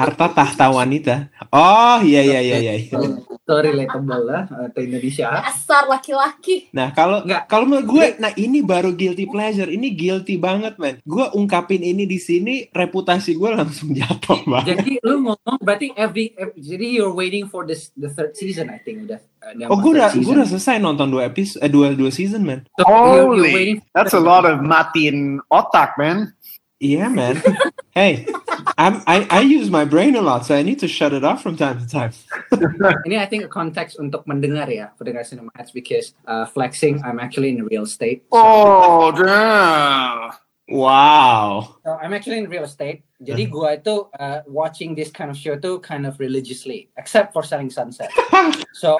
harta 0.00 0.26
tahta 0.32 0.72
wanita. 0.72 1.28
Oh 1.52 2.00
iya 2.00 2.24
iya 2.24 2.40
iya 2.40 2.56
iya. 2.58 2.74
So 3.46 3.62
relatable 3.62 4.26
lah 4.26 4.42
uh, 4.50 4.66
to 4.74 4.82
Indonesia. 4.82 5.30
Dasar 5.38 5.86
laki-laki. 5.86 6.66
Nah 6.74 6.90
kalau 6.90 7.22
Nggak. 7.22 7.46
kalau 7.46 7.62
menurut 7.68 7.86
gue, 7.86 8.06
nah 8.18 8.32
ini 8.34 8.58
baru 8.64 8.90
guilty 8.90 9.28
pleasure. 9.30 9.70
Ini 9.70 9.94
guilty 9.94 10.34
banget, 10.34 10.74
man. 10.82 10.98
Gue 11.06 11.30
ungkapin 11.30 11.84
ini 11.84 12.08
di 12.10 12.18
sini, 12.18 12.66
reputasi 12.74 13.38
gue 13.38 13.50
langsung 13.54 13.94
jatuh 13.94 14.42
banget. 14.50 14.80
Jadi 14.82 14.92
lu 15.04 15.30
ngomong 15.30 15.62
berarti 15.62 15.94
every, 15.94 16.34
every- 16.34 16.58
jadi 16.58 16.86
you're 16.90 17.14
waiting 17.14 17.46
for 17.46 17.62
this 17.62 17.94
the 17.94 18.10
third 18.10 18.34
season 18.34 18.66
I 18.66 18.82
think 18.82 19.06
udah. 19.06 19.22
Uh, 19.46 19.70
Oh, 19.70 19.78
gue 19.78 19.94
udah 19.94 20.10
gue 20.10 20.34
udah 20.34 20.48
selesai 20.48 20.82
nonton 20.82 21.06
dua 21.06 21.30
episode, 21.30 21.62
eh, 21.62 21.70
dua 21.70 21.94
dua 21.94 22.10
season, 22.10 22.42
man. 22.42 22.66
So 22.74 22.82
you're, 22.82 23.38
you're 23.38 23.54
waiting 23.54 23.78
Holy, 23.78 23.94
that's 23.94 24.14
a 24.14 24.20
lot 24.22 24.42
of 24.42 24.58
mati 24.60 25.06
and 25.06 25.38
otak, 25.54 25.94
man. 25.94 26.34
Yeah, 26.76 27.08
man. 27.08 27.40
hey, 27.96 28.28
I'm 28.76 29.00
I, 29.08 29.24
I 29.32 29.40
use 29.40 29.72
my 29.72 29.88
brain 29.88 30.12
a 30.12 30.20
lot, 30.20 30.44
so 30.44 30.52
I 30.52 30.60
need 30.60 30.76
to 30.84 30.88
shut 30.88 31.16
it 31.16 31.24
off 31.24 31.40
from 31.40 31.56
time 31.56 31.80
to 31.80 31.88
time. 31.88 32.12
Ini 33.08 33.16
I 33.16 33.24
think 33.24 33.48
konteks 33.48 33.96
untuk 33.96 34.28
mendengar 34.28 34.68
ya, 34.68 34.92
pendengar 35.00 35.24
Cinema 35.24 35.48
Hats 35.56 35.72
because 35.72 36.12
uh, 36.28 36.44
flexing 36.44 37.00
I'm 37.00 37.16
actually 37.16 37.56
in 37.56 37.64
real 37.64 37.88
estate. 37.88 38.28
So, 38.28 38.36
Oh, 38.36 39.08
damn. 39.08 40.36
Wow. 40.68 41.78
so 41.84 41.94
I'm 42.02 42.12
actually 42.12 42.38
in 42.38 42.50
real 42.50 42.66
estate. 42.66 43.06
Jadi 43.22 43.48
gua 43.48 43.78
itu 43.80 44.10
uh, 44.18 44.44
watching 44.50 44.92
this 44.92 45.08
kind 45.08 45.30
of 45.32 45.38
show 45.38 45.56
tuh 45.56 45.80
kind 45.80 46.04
of 46.04 46.18
religiously, 46.20 46.90
except 47.00 47.32
for 47.32 47.46
Selling 47.46 47.70
Sunset. 47.70 48.10
so 48.82 48.98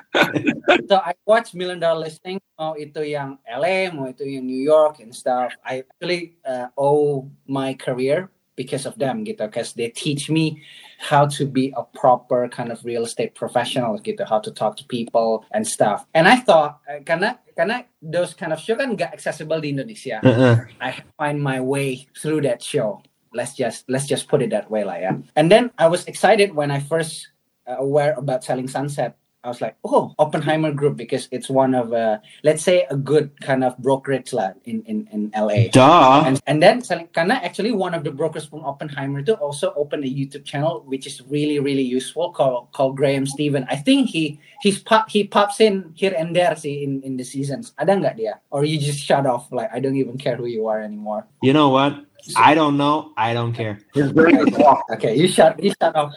so 0.89 1.03
I 1.03 1.13
watch 1.27 1.53
Million 1.53 1.83
Dollar 1.83 2.07
Listing 2.07 2.41
mau 2.57 2.79
itu 2.79 3.05
yang 3.05 3.37
LA, 3.45 3.93
mau 3.93 4.09
itu 4.09 4.25
yang 4.25 4.47
New 4.47 4.63
York 4.63 5.05
and 5.05 5.13
stuff. 5.13 5.53
I 5.67 5.85
actually 5.85 6.41
uh, 6.49 6.73
owe 6.79 7.29
my 7.45 7.77
career 7.77 8.33
because 8.57 8.89
of 8.89 8.99
them 8.99 9.25
gitu, 9.25 9.45
because 9.47 9.77
they 9.77 9.89
teach 9.93 10.29
me 10.29 10.61
how 10.99 11.29
to 11.29 11.45
be 11.45 11.73
a 11.77 11.85
proper 11.95 12.49
kind 12.49 12.73
of 12.73 12.83
real 12.85 13.05
estate 13.05 13.37
professional 13.37 14.01
gitu, 14.01 14.25
how 14.25 14.41
to 14.41 14.51
talk 14.51 14.77
to 14.77 14.85
people 14.89 15.45
and 15.53 15.69
stuff. 15.69 16.09
And 16.17 16.27
I 16.27 16.41
thought 16.41 16.81
uh, 16.89 17.05
karena 17.05 17.39
karena 17.53 17.85
those 18.01 18.33
kind 18.33 18.53
of 18.53 18.59
show 18.59 18.77
kan 18.77 18.97
nggak 18.97 19.13
accessible 19.13 19.61
di 19.61 19.71
Indonesia. 19.71 20.21
Uh-uh. 20.25 20.65
I 20.81 21.05
find 21.21 21.39
my 21.39 21.61
way 21.61 22.09
through 22.17 22.43
that 22.49 22.65
show. 22.65 23.05
Let's 23.37 23.53
just 23.53 23.85
let's 23.93 24.09
just 24.09 24.29
put 24.33 24.41
it 24.41 24.51
that 24.57 24.73
way, 24.73 24.85
lah 24.89 24.97
ya. 24.97 25.13
And 25.37 25.53
then 25.53 25.69
I 25.77 25.93
was 25.93 26.09
excited 26.09 26.57
when 26.57 26.73
I 26.73 26.81
first 26.81 27.29
uh, 27.69 27.77
aware 27.77 28.17
about 28.17 28.43
Selling 28.43 28.69
Sunset. 28.69 29.21
I 29.47 29.49
was 29.49 29.63
like, 29.63 29.77
oh, 29.85 30.13
Oppenheimer 30.19 30.73
Group 30.73 30.97
because 30.99 31.29
it's 31.31 31.49
one 31.49 31.73
of 31.73 31.93
uh, 31.95 32.19
let's 32.43 32.67
say 32.67 32.85
a 32.91 32.97
good 32.97 33.31
kind 33.41 33.63
of 33.63 33.79
brokerage 33.79 34.35
lah 34.35 34.59
in 34.67 34.83
in 34.91 35.07
in 35.15 35.31
LA. 35.39 35.71
Duh. 35.71 36.27
And, 36.27 36.43
and 36.51 36.59
then 36.59 36.83
selling, 36.83 37.07
karena 37.15 37.39
actually 37.47 37.71
one 37.71 37.95
of 37.95 38.03
the 38.03 38.11
brokers 38.11 38.51
from 38.51 38.67
Oppenheimer 38.67 39.23
too 39.23 39.39
also 39.39 39.71
opened 39.79 40.03
a 40.03 40.11
YouTube 40.11 40.43
channel 40.43 40.83
which 40.91 41.07
is 41.07 41.23
really 41.31 41.63
really 41.63 41.87
useful 41.87 42.35
called 42.35 42.75
called 42.75 42.99
Graham 42.99 43.23
Steven. 43.23 43.63
I 43.71 43.77
think 43.77 44.11
he 44.11 44.43
he's 44.67 44.83
pop 44.83 45.07
he 45.07 45.23
pops 45.23 45.63
in 45.63 45.95
here 45.95 46.15
and 46.19 46.35
there 46.35 46.59
see 46.59 46.83
in 46.83 47.07
in 47.07 47.15
the 47.15 47.25
seasons. 47.25 47.71
Ada 47.79 48.03
nggak 48.03 48.15
dia? 48.19 48.43
Or 48.51 48.67
you 48.67 48.83
just 48.83 48.99
shut 48.99 49.31
off 49.31 49.47
like 49.55 49.71
I 49.71 49.79
don't 49.79 49.95
even 49.95 50.19
care 50.19 50.35
who 50.35 50.51
you 50.51 50.67
are 50.67 50.83
anymore. 50.83 51.31
You 51.39 51.55
know 51.55 51.71
what? 51.71 52.06
I 52.35 52.55
don't 52.55 52.77
know. 52.77 53.13
I 53.17 53.35
don't 53.35 53.53
care. 53.53 53.79
Okay, 53.97 55.15
you 55.17 55.29
shut 55.29 55.63
you 55.63 55.73
shut 55.81 55.95
off. 55.95 56.13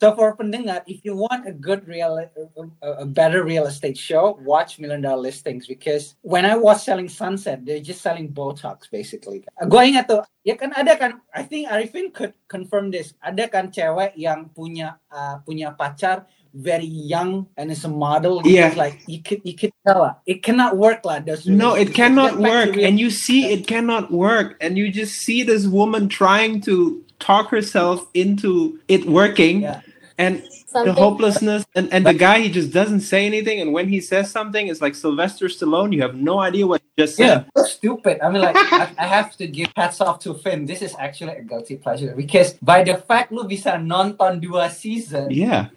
So 0.00 0.14
for 0.14 0.36
pendengar, 0.36 0.82
if 0.86 1.04
you 1.04 1.16
want 1.16 1.46
a 1.46 1.52
good 1.52 1.86
real 1.86 2.18
a, 2.18 2.92
a 2.92 3.06
better 3.06 3.44
real 3.44 3.66
estate 3.66 3.96
show, 3.96 4.38
watch 4.42 4.78
Million 4.78 5.00
Dollar 5.00 5.22
Listings 5.22 5.66
because 5.66 6.16
when 6.22 6.44
I 6.44 6.56
was 6.56 6.84
selling 6.84 7.08
Sunset, 7.08 7.64
they're 7.64 7.80
just 7.80 8.02
selling 8.02 8.32
Botox 8.32 8.90
basically. 8.90 9.44
Going 9.68 9.96
at 9.96 10.08
tuh, 10.08 10.22
ya 10.48 10.56
kan 10.56 10.72
ada 10.72 10.96
kan, 10.96 11.20
I 11.36 11.44
think 11.44 11.68
Arifin 11.68 12.08
could 12.08 12.32
confirm 12.48 12.88
this. 12.88 13.12
Ada 13.20 13.52
kan 13.52 13.68
cewek 13.68 14.16
yang 14.16 14.48
punya 14.56 14.96
uh, 15.12 15.44
punya 15.44 15.76
pacar 15.76 16.24
very 16.56 16.88
young 16.88 17.44
and 17.60 17.68
is 17.68 17.84
a 17.84 17.92
model. 17.92 18.40
Yeah. 18.48 18.72
Like 18.72 19.04
you 19.04 19.20
could 19.20 19.44
you 19.44 19.52
could 19.52 19.76
tell 19.84 20.08
lah, 20.08 20.14
it 20.24 20.40
cannot 20.40 20.80
work 20.80 21.04
lah. 21.04 21.20
Those 21.20 21.44
No, 21.44 21.76
it 21.76 21.92
cannot 21.92 22.40
work. 22.40 22.80
And 22.80 22.96
you 22.96 23.12
see 23.12 23.52
it 23.52 23.68
cannot 23.68 24.08
work. 24.08 24.56
And 24.64 24.80
you 24.80 24.88
just 24.88 25.20
see 25.20 25.44
this 25.44 25.68
woman 25.68 26.08
trying 26.08 26.64
to 26.64 27.04
talk 27.20 27.52
herself 27.52 28.08
into 28.16 28.80
it 28.88 29.04
working. 29.04 29.68
Yeah. 29.68 29.84
And 30.18 30.42
the 30.72 30.92
hopelessness 30.92 31.64
and, 31.74 31.88
and 31.92 32.04
the 32.04 32.12
guy 32.12 32.40
he 32.40 32.50
just 32.50 32.72
doesn't 32.72 33.00
say 33.00 33.24
anything 33.24 33.60
and 33.62 33.72
when 33.72 33.88
he 33.88 34.00
says 34.02 34.30
something 34.30 34.68
it's 34.68 34.82
like 34.82 34.94
Sylvester 34.94 35.46
Stallone 35.46 35.94
you 35.94 36.02
have 36.02 36.14
no 36.14 36.40
idea 36.40 36.66
what 36.66 36.82
he 36.82 37.02
just 37.02 37.16
said 37.16 37.46
so 37.56 37.64
stupid. 37.64 38.20
I 38.20 38.28
mean, 38.28 38.42
like, 38.42 38.56
I, 38.72 38.90
I 38.98 39.06
have 39.06 39.36
to 39.38 39.46
give 39.46 39.72
hats 39.76 40.00
off 40.00 40.18
to 40.26 40.34
Finn. 40.34 40.66
This 40.66 40.82
is 40.82 40.94
actually 40.98 41.36
a 41.38 41.42
guilty 41.42 41.76
pleasure 41.76 42.12
because 42.14 42.54
by 42.60 42.82
the 42.84 42.98
fact 42.98 43.32
lu 43.32 43.48
bisa 43.48 43.80
nonton 43.80 44.42
dua 44.42 44.68
season, 44.68 45.30
yeah 45.30 45.70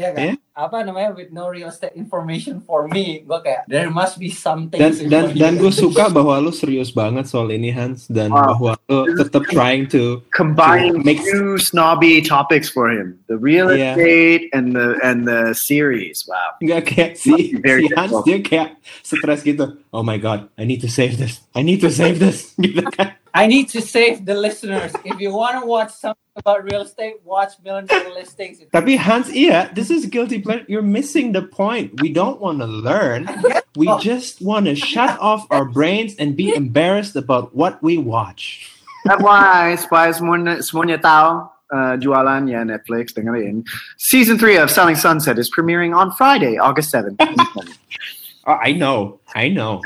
ya 0.00 0.14
kan? 0.14 0.24
Yeah. 0.24 0.36
Apa 0.50 0.82
namanya 0.82 1.14
with 1.14 1.30
no 1.30 1.46
real 1.46 1.70
estate 1.70 1.94
information 1.94 2.58
for 2.58 2.90
me, 2.90 3.22
gue 3.22 3.38
kayak 3.38 3.70
there 3.70 3.86
must 3.86 4.18
be 4.18 4.26
something. 4.26 4.82
dan 4.82 4.92
dan 5.06 5.24
dan 5.38 5.52
gue 5.54 5.70
suka 5.70 6.10
bahwa 6.10 6.42
lu 6.42 6.50
serius 6.50 6.90
banget 6.90 7.30
soal 7.30 7.54
ini 7.54 7.70
Hans 7.70 8.10
dan 8.10 8.34
Wow. 8.34 8.58
bahwa 8.58 8.72
lu 8.90 9.14
tetap 9.14 9.46
trying 9.46 9.86
to 9.86 10.26
Combining 10.34 10.98
to 10.98 11.06
make 11.06 11.22
two 11.22 11.54
snobby 11.54 12.18
topics 12.18 12.66
for 12.66 12.90
him: 12.90 13.14
the 13.30 13.38
real 13.38 13.70
Yeah. 13.70 13.94
estate 13.94 14.50
and 14.50 14.74
the 14.74 14.98
and 15.06 15.22
the 15.22 15.54
series. 15.54 16.26
Wow. 16.26 16.58
Nggak 16.58 16.82
kayak 16.82 17.10
si, 17.14 17.54
si 17.54 17.86
Hans 17.94 18.12
dia 18.26 18.42
kayak 18.42 18.74
stres 19.06 19.46
gitu. 19.46 19.78
Oh 19.94 20.02
my 20.02 20.18
god, 20.18 20.50
I 20.58 20.66
need 20.66 20.82
to 20.82 20.90
save 20.90 21.14
this. 21.14 21.46
I 21.54 21.62
need 21.62 21.78
to 21.86 21.94
save 21.94 22.18
this. 22.18 22.52
gitu 22.58 22.82
kan. 22.90 23.14
I 23.30 23.46
need 23.46 23.70
to 23.70 23.78
save 23.78 24.26
the 24.26 24.34
listeners. 24.34 24.90
If 25.06 25.22
you 25.22 25.30
want 25.30 25.54
to 25.54 25.62
watch 25.62 25.94
something 25.94 26.18
about 26.34 26.66
real 26.66 26.82
estate, 26.82 27.22
watch 27.22 27.54
Million 27.62 27.86
Dollar 27.86 28.10
Listings. 28.10 28.58
Tapi 28.74 28.98
Hans, 28.98 29.30
iya, 29.30 29.70
this 29.70 29.86
is 29.86 30.02
guilty 30.10 30.39
pleasure. 30.40 30.64
You're 30.68 30.82
missing 30.82 31.32
the 31.32 31.42
point. 31.42 32.00
We 32.00 32.12
don't 32.12 32.40
want 32.40 32.58
to 32.60 32.66
learn. 32.66 33.28
We 33.76 33.86
just 34.00 34.40
want 34.40 34.66
to 34.66 34.74
shut 34.74 35.18
off 35.20 35.46
our 35.50 35.64
brains 35.64 36.16
and 36.16 36.36
be 36.36 36.54
embarrassed 36.54 37.16
about 37.16 37.54
what 37.54 37.82
we 37.82 37.98
watch. 37.98 38.72
That's 39.04 39.22
why, 39.22 39.76
why 39.88 40.10
semuanya, 40.12 40.60
semuanya 40.60 41.00
tahu 41.00 41.48
uh, 41.72 41.94
jualan 41.96 42.50
ya 42.50 42.60
Netflix 42.66 43.14
dengerin. 43.14 43.64
Season 43.96 44.36
three 44.36 44.58
of 44.58 44.70
Selling 44.70 44.96
Sunset 44.96 45.38
is 45.38 45.48
premiering 45.48 45.96
on 45.96 46.12
Friday, 46.12 46.58
August 46.58 46.92
7th. 46.92 47.16
Oh, 48.48 48.56
I 48.56 48.72
know, 48.72 49.20
I 49.36 49.52
know. 49.52 49.84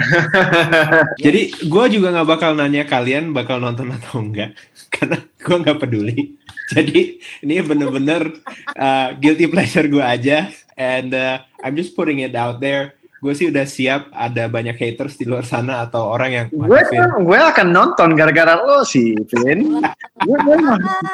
Jadi 1.27 1.51
gue 1.67 1.85
juga 1.90 2.14
nggak 2.14 2.29
bakal 2.38 2.55
nanya 2.55 2.87
kalian 2.87 3.35
bakal 3.35 3.59
nonton 3.59 3.90
atau 3.90 4.23
enggak, 4.23 4.55
karena 4.95 5.19
gue 5.44 5.57
nggak 5.61 5.78
peduli. 5.85 6.40
Jadi 6.72 7.20
ini 7.44 7.54
bener-bener 7.61 8.40
uh, 8.72 9.12
guilty 9.20 9.46
pleasure 9.52 9.85
gue 9.85 10.00
aja, 10.00 10.48
and 10.80 11.12
uh, 11.12 11.44
I'm 11.61 11.76
just 11.76 11.92
putting 11.92 12.24
it 12.24 12.33
out 12.33 12.64
there. 12.64 12.96
Gue 13.20 13.33
sih 13.33 13.48
udah 13.48 13.64
siap 13.64 14.12
ada 14.12 14.48
banyak 14.52 14.76
haters 14.76 15.16
di 15.16 15.24
luar 15.24 15.48
sana 15.48 15.88
atau 15.88 16.12
orang 16.12 16.30
yang 16.33 16.46
gue 16.52 16.80
gue 17.24 17.38
akan 17.40 17.72
nonton 17.72 18.12
gara-gara 18.16 18.57
lo 18.57 18.85
sih, 18.85 19.16
Vin. 19.16 19.80
gue, 20.24 20.38
gue, 20.44 20.57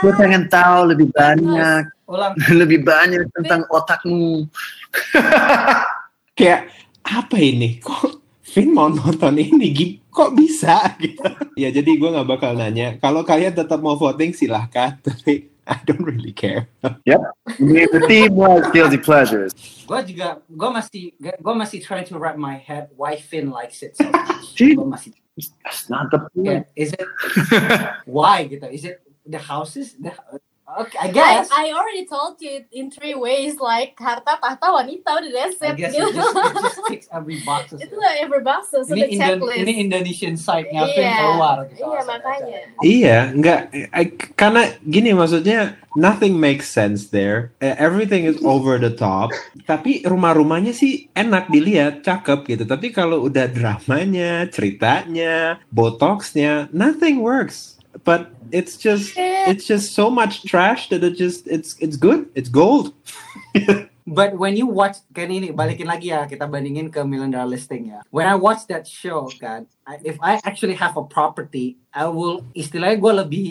gue 0.03 0.13
pengen 0.19 0.51
tahu 0.51 0.91
lebih 0.91 1.11
banyak, 1.15 1.87
Ulang. 2.11 2.35
lebih 2.63 2.83
banyak 2.83 3.31
tentang 3.31 3.63
otakmu. 3.71 4.47
kayak 6.39 6.71
apa 7.07 7.37
ini 7.39 7.79
kok 7.79 8.20
Vin 8.41 8.73
mau 8.73 8.89
nonton 8.89 9.37
ini 9.37 10.01
kok 10.11 10.35
bisa 10.35 10.97
gitu 10.99 11.23
ya 11.55 11.69
jadi 11.71 11.87
gue 11.87 12.09
nggak 12.11 12.29
bakal 12.29 12.57
nanya 12.57 12.97
kalau 12.99 13.23
kalian 13.23 13.55
tetap 13.55 13.79
mau 13.79 13.95
voting 13.95 14.33
silahkan 14.35 14.97
tapi 15.07 15.47
I 15.71 15.79
don't 15.87 16.03
really 16.03 16.35
care 16.35 16.67
Yep. 17.07 17.21
The 17.61 18.03
team 18.11 18.35
was 18.35 18.67
guilty 18.75 18.99
pleasures. 18.99 19.55
Gue 19.87 20.03
juga, 20.03 20.43
gue 20.51 20.71
masih, 20.71 21.15
gue 21.19 21.55
masih 21.55 21.79
trying 21.79 22.07
to 22.11 22.19
wrap 22.19 22.35
my 22.35 22.59
head 22.59 22.91
why 22.99 23.15
Finn 23.15 23.55
likes 23.55 23.83
it 23.87 23.95
so 23.95 24.07
much. 24.11 24.59
Gue 24.59 24.87
masih, 24.87 25.15
That's 25.63 25.87
not 25.87 26.11
the 26.11 26.27
yeah, 26.35 26.67
point. 26.67 26.67
is 26.75 26.91
it 26.93 27.07
why 28.07 28.51
gitu? 28.51 28.67
Is 28.67 28.83
it 28.83 28.99
the 29.25 29.39
houses? 29.39 29.95
The, 29.97 30.11
okay, 30.79 30.99
I 31.01 31.09
I, 31.09 31.13
guess. 31.13 31.49
I 31.51 31.73
already 31.73 32.07
told 32.07 32.39
you 32.39 32.63
in 32.71 32.91
three 32.91 33.15
ways 33.15 33.59
like 33.59 33.99
harta 33.99 34.39
tahta 34.39 34.67
wanita 34.71 35.11
udah 35.21 35.51
I 35.59 35.75
guess 35.75 35.91
gitu. 35.91 36.07
it 36.07 36.15
just, 36.15 36.31
it 36.37 36.55
just 36.63 36.81
ticks 36.91 37.09
every 37.11 37.39
box. 37.43 37.75
Itu 37.75 37.95
lah 37.97 38.13
every 38.21 38.43
box 38.43 38.71
so 38.71 38.87
ini, 38.87 39.05
the 39.05 39.07
Indo- 39.11 39.27
checklist. 39.43 39.61
ini 39.61 39.73
Indonesian 39.83 40.35
site-nya 40.39 40.85
Finn 40.93 41.05
Iya. 41.05 41.17
keluar. 41.19 41.57
Gitu, 41.67 41.83
Iya 41.83 42.01
makanya. 42.07 42.59
iya 42.81 43.19
nggak 43.33 43.61
I- 43.91 44.15
karena 44.35 44.63
gini 44.85 45.11
maksudnya 45.11 45.61
nothing 45.97 46.39
makes 46.39 46.71
sense 46.71 47.11
there 47.11 47.51
Eh, 47.59 47.75
everything 47.75 48.23
is 48.23 48.39
over 48.47 48.79
the 48.79 48.93
top 48.93 49.35
tapi 49.71 50.07
rumah-rumahnya 50.07 50.71
sih 50.71 51.11
enak 51.13 51.51
dilihat 51.51 52.07
cakep 52.07 52.47
gitu 52.47 52.65
tapi 52.65 52.95
kalau 52.95 53.27
udah 53.27 53.51
dramanya 53.51 54.47
ceritanya 54.47 55.59
botoxnya 55.71 56.71
nothing 56.71 57.19
works 57.19 57.80
but 58.05 58.31
it's 58.53 58.77
just 58.77 59.15
it's 59.17 59.67
just 59.67 59.95
so 59.95 60.11
much 60.11 60.45
trash 60.45 60.89
that 60.89 61.05
it 61.05 61.17
just 61.17 61.47
it's 61.47 61.77
it's 61.79 61.97
good. 61.97 62.29
It's 62.35 62.49
gold 62.49 62.95
But 64.11 64.35
when 64.35 64.59
you 64.59 64.67
watch 64.67 64.99
kan 65.15 65.31
ini 65.31 65.55
balikin 65.55 65.87
lagi 65.87 66.11
ya 66.11 66.27
kita 66.27 66.51
bandingin 66.51 66.91
ke 66.91 66.99
Million 67.07 67.31
Dollar 67.31 67.47
Listing 67.47 67.95
ya. 67.95 68.03
When 68.11 68.27
I 68.27 68.35
watch 68.35 68.67
that 68.67 68.83
show 68.83 69.31
kan, 69.31 69.71
I- 69.87 70.03
if 70.03 70.19
I 70.19 70.43
actually 70.43 70.75
have 70.75 70.99
a 70.99 71.07
property, 71.07 71.79
I 71.95 72.11
will 72.11 72.43
istilahnya 72.51 72.99
gue 72.99 73.13
lebih 73.23 73.49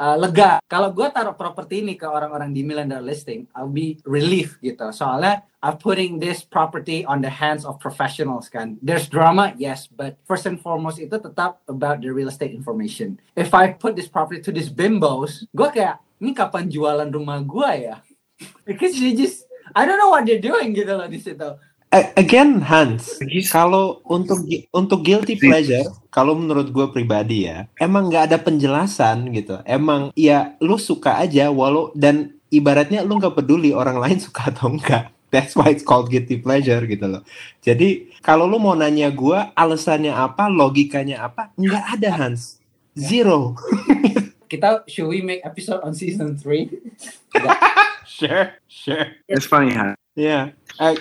uh, 0.00 0.16
lega. 0.16 0.64
Kalau 0.64 0.88
gue 0.88 1.04
taruh 1.12 1.36
properti 1.36 1.84
ini 1.84 2.00
ke 2.00 2.08
orang-orang 2.08 2.48
di 2.48 2.64
Million 2.64 2.88
Dollar 2.88 3.04
Listing, 3.04 3.44
I'll 3.52 3.68
be 3.68 4.00
relief 4.08 4.56
gitu. 4.64 4.88
Soalnya 4.88 5.44
I'm 5.60 5.76
putting 5.76 6.16
this 6.16 6.40
property 6.40 7.04
on 7.04 7.20
the 7.20 7.28
hands 7.28 7.68
of 7.68 7.76
professionals 7.76 8.48
kan. 8.48 8.80
There's 8.80 9.04
drama, 9.04 9.52
yes, 9.60 9.84
but 9.84 10.16
first 10.24 10.48
and 10.48 10.56
foremost 10.56 10.96
itu 10.96 11.20
tetap 11.20 11.60
about 11.68 12.00
the 12.00 12.08
real 12.08 12.32
estate 12.32 12.56
information. 12.56 13.20
If 13.36 13.52
I 13.52 13.76
put 13.76 14.00
this 14.00 14.08
property 14.08 14.40
to 14.44 14.52
these 14.52 14.72
bimbos, 14.72 15.44
gue 15.52 15.68
kayak 15.68 16.00
ini 16.24 16.32
kapan 16.32 16.72
jualan 16.72 17.12
rumah 17.12 17.44
gue 17.44 17.92
ya? 17.92 18.00
Because 18.68 18.96
they 18.96 19.12
just 19.12 19.44
I 19.72 19.88
don't 19.88 19.96
know 19.96 20.12
what 20.12 20.28
they're 20.28 20.42
doing 20.42 20.76
gitu 20.76 20.92
loh 20.92 21.08
di 21.08 21.16
situ. 21.16 21.48
Again 21.94 22.58
Hans 22.66 23.22
kalau 23.54 24.02
untuk 24.02 24.42
untuk 24.74 25.06
guilty 25.06 25.38
pleasure 25.38 25.86
kalau 26.10 26.34
menurut 26.34 26.74
gue 26.74 26.86
pribadi 26.90 27.46
ya 27.46 27.70
emang 27.78 28.10
nggak 28.10 28.34
ada 28.34 28.38
penjelasan 28.42 29.30
gitu. 29.30 29.62
Emang 29.62 30.10
ya 30.18 30.58
lu 30.58 30.74
suka 30.74 31.22
aja 31.22 31.54
walau 31.54 31.94
dan 31.94 32.34
ibaratnya 32.50 33.06
lu 33.06 33.22
nggak 33.22 33.38
peduli 33.38 33.70
orang 33.70 34.02
lain 34.02 34.18
suka 34.18 34.50
atau 34.50 34.74
enggak 34.74 35.14
that's 35.34 35.58
why 35.58 35.70
it's 35.70 35.82
called 35.82 36.10
guilty 36.10 36.38
pleasure 36.38 36.82
gitu 36.86 37.06
loh. 37.06 37.22
Jadi 37.62 38.14
kalau 38.22 38.50
lu 38.50 38.58
mau 38.62 38.78
nanya 38.78 39.10
gue 39.14 39.38
alasannya 39.54 40.14
apa 40.14 40.50
logikanya 40.50 41.30
apa 41.30 41.54
nggak 41.54 41.84
ada 41.98 42.10
Hans. 42.14 42.58
Zero 42.94 43.58
Kita 44.46 44.84
should 44.86 45.08
we 45.08 45.24
make 45.24 45.40
episode 45.44 45.80
on 45.82 45.94
season 45.94 46.36
3? 46.36 46.70
sure 48.06 48.54
sure 48.68 49.06
It's 49.26 49.48
funny, 49.48 49.74
huh? 49.74 49.96
Ya, 50.14 50.54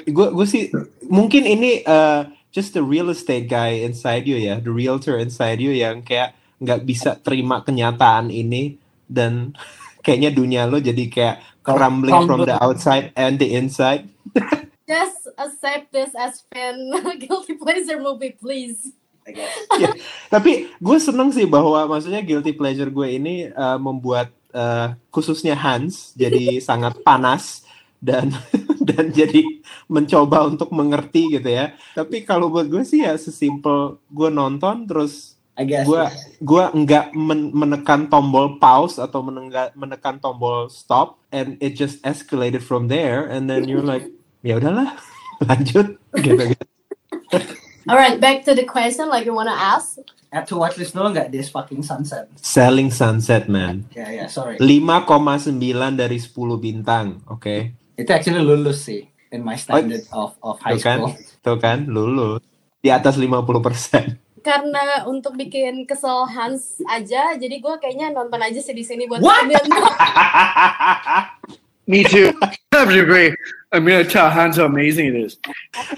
gue 0.09 0.27
gue 0.33 0.47
sih 0.49 0.73
mungkin 1.05 1.45
ini 1.45 1.85
uh, 1.85 2.25
just 2.49 2.73
the 2.73 2.81
real 2.81 3.13
estate 3.13 3.45
guy 3.45 3.85
inside 3.85 4.25
you 4.25 4.41
ya, 4.41 4.57
the 4.57 4.73
realtor 4.73 5.21
inside 5.21 5.61
you 5.61 5.69
yang 5.69 6.01
kayak 6.01 6.33
nggak 6.57 6.81
bisa 6.81 7.21
terima 7.21 7.61
kenyataan 7.61 8.33
ini 8.33 8.81
dan 9.05 9.53
kayaknya 10.05 10.33
dunia 10.33 10.65
lo 10.65 10.81
jadi 10.81 11.05
kayak 11.13 11.37
crumbling 11.61 12.25
from 12.25 12.41
the 12.49 12.57
outside 12.57 13.13
and 13.13 13.37
the 13.37 13.53
inside. 13.53 14.09
Just 14.89 15.29
accept 15.37 15.93
this 15.93 16.11
as 16.17 16.43
fan 16.51 16.91
guilty 17.23 17.55
pleasure 17.55 18.01
movie 18.01 18.33
please. 18.33 18.91
Ya, 19.81 19.89
Tapi 20.29 20.69
gue 20.77 20.97
seneng 21.01 21.33
sih 21.33 21.49
bahwa 21.49 21.89
maksudnya 21.89 22.21
guilty 22.21 22.53
pleasure 22.53 22.93
gue 22.93 23.17
ini 23.17 23.49
uh, 23.49 23.79
membuat 23.81 24.29
uh, 24.53 24.93
khususnya 25.09 25.57
Hans 25.57 26.13
jadi 26.13 26.57
sangat 26.67 27.01
panas 27.01 27.65
dan 28.03 28.29
dan 28.89 29.09
jadi 29.09 29.41
mencoba 29.87 30.45
untuk 30.45 30.69
mengerti 30.75 31.39
gitu 31.39 31.49
ya. 31.49 31.73
Tapi 31.95 32.27
kalau 32.27 32.51
buat 32.51 32.67
gue 32.67 32.83
sih 32.83 33.01
ya 33.01 33.15
sesimpel 33.17 33.97
gue 34.11 34.29
nonton 34.29 34.85
terus 34.85 35.33
gue 35.85 36.03
gue 36.41 36.63
nggak 36.81 37.13
men- 37.13 37.53
menekan 37.53 38.09
tombol 38.09 38.57
pause 38.57 38.97
atau 38.97 39.21
menekan 39.77 40.17
tombol 40.17 40.65
stop 40.65 41.21
and 41.29 41.61
it 41.61 41.77
just 41.77 42.01
escalated 42.01 42.65
from 42.65 42.89
there 42.89 43.29
and 43.29 43.45
then 43.45 43.69
you're 43.69 43.85
like 43.85 44.09
ya 44.41 44.57
udahlah 44.57 44.97
lanjut 45.45 46.01
gitu 46.17 46.57
gitu. 46.57 46.65
Alright, 47.83 48.19
back 48.19 48.45
to 48.47 48.55
the 48.55 48.63
question 48.63 49.09
like 49.09 49.25
you 49.27 49.35
wanna 49.35 49.51
ask. 49.51 49.99
Add 50.31 50.47
to 50.49 50.57
watch 50.57 50.79
list 50.79 50.95
dulu 50.97 51.13
nggak 51.13 51.29
this 51.29 51.51
fucking 51.51 51.83
sunset? 51.85 52.25
Selling 52.41 52.89
Sunset 52.89 53.45
man. 53.45 53.85
Ya 53.93 54.09
ya 54.09 54.25
sorry. 54.25 54.57
5,9 54.57 55.53
dari 55.93 56.17
10 56.17 56.33
bintang, 56.57 57.21
oke. 57.29 57.69
Itu 57.93 58.09
actually 58.09 58.41
lulus 58.41 58.81
sih 58.87 59.05
in 59.29 59.45
my 59.45 59.53
standard 59.53 60.01
of 60.09 60.33
of 60.41 60.57
high 60.63 60.73
Tuh 60.73 60.81
kan, 60.81 60.97
school. 60.97 61.13
tuh 61.45 61.57
kan, 61.61 61.85
lulus 61.85 62.41
di 62.81 62.89
atas 62.89 63.13
50%. 63.13 64.17
Karena 64.43 65.07
untuk 65.07 65.39
bikin 65.39 65.87
kesel 65.87 66.27
Hans 66.27 66.83
aja, 66.83 67.31
jadi 67.39 67.63
gue 67.63 67.75
kayaknya 67.79 68.11
nonton 68.11 68.43
aja 68.43 68.59
sih 68.59 68.75
di 68.75 68.83
sini 68.83 69.07
buat 69.07 69.23
What? 69.23 69.47
Me 71.87 72.03
too. 72.03 72.31
I 72.41 72.55
have 72.75 72.89
to 72.89 72.99
agree. 73.03 73.35
I'm 73.73 73.83
gonna 73.83 74.05
tell 74.05 74.29
Hans 74.29 74.55
how 74.55 74.69
amazing 74.69 75.11
it 75.11 75.17
is. 75.17 75.33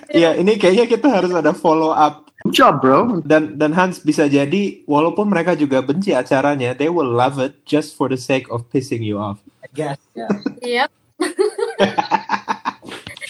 Iya, 0.09 0.39
ini 0.39 0.55
kayaknya 0.55 0.87
kita 0.87 1.07
harus 1.11 1.31
ada 1.35 1.51
follow 1.51 1.91
up. 1.91 2.31
Good 2.45 2.55
job, 2.55 2.73
bro. 2.81 3.19
Dan 3.21 3.59
dan 3.59 3.75
Hans 3.75 4.01
bisa 4.01 4.25
jadi 4.25 4.81
walaupun 4.87 5.29
mereka 5.29 5.53
juga 5.57 5.83
benci 5.83 6.15
acaranya, 6.15 6.73
they 6.73 6.89
will 6.89 7.09
love 7.09 7.37
it 7.37 7.61
just 7.67 7.93
for 7.99 8.07
the 8.09 8.17
sake 8.17 8.47
of 8.49 8.65
pissing 8.71 9.03
you 9.03 9.19
off. 9.19 9.37
I 9.61 9.69
guess. 9.73 9.99
Ya. 10.15 10.29
Yep. 10.65 10.89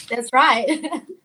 That's 0.09 0.29
right. 0.31 0.69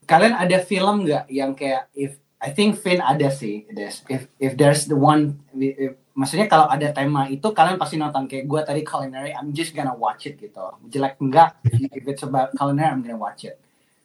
Kalian 0.09 0.33
ada 0.35 0.57
film 0.65 1.07
nggak 1.07 1.29
yang 1.29 1.55
kayak 1.55 1.87
if 1.95 2.17
I 2.41 2.49
think 2.49 2.81
Finn 2.81 2.99
ada 2.99 3.29
sih. 3.29 3.69
If 4.09 4.27
if 4.41 4.57
there's 4.57 4.89
the 4.89 4.97
one, 4.97 5.39
if- 5.55 5.95
maksudnya 6.13 6.47
kalau 6.51 6.67
ada 6.67 6.91
tema 6.91 7.27
itu 7.31 7.47
kalian 7.51 7.79
pasti 7.79 7.95
nonton 7.95 8.27
kayak 8.27 8.45
gue 8.47 8.61
tadi 8.63 8.81
culinary, 8.83 9.31
I'm 9.31 9.55
just 9.55 9.71
gonna 9.71 9.95
watch 9.95 10.27
it 10.27 10.37
gitu. 10.37 10.75
Jelek 10.91 11.19
enggak, 11.19 11.59
if 11.67 12.03
it's 12.07 12.23
about 12.23 12.51
culinary, 12.55 12.91
I'm 12.91 13.01
gonna 13.03 13.19
watch 13.19 13.47
it. 13.47 13.59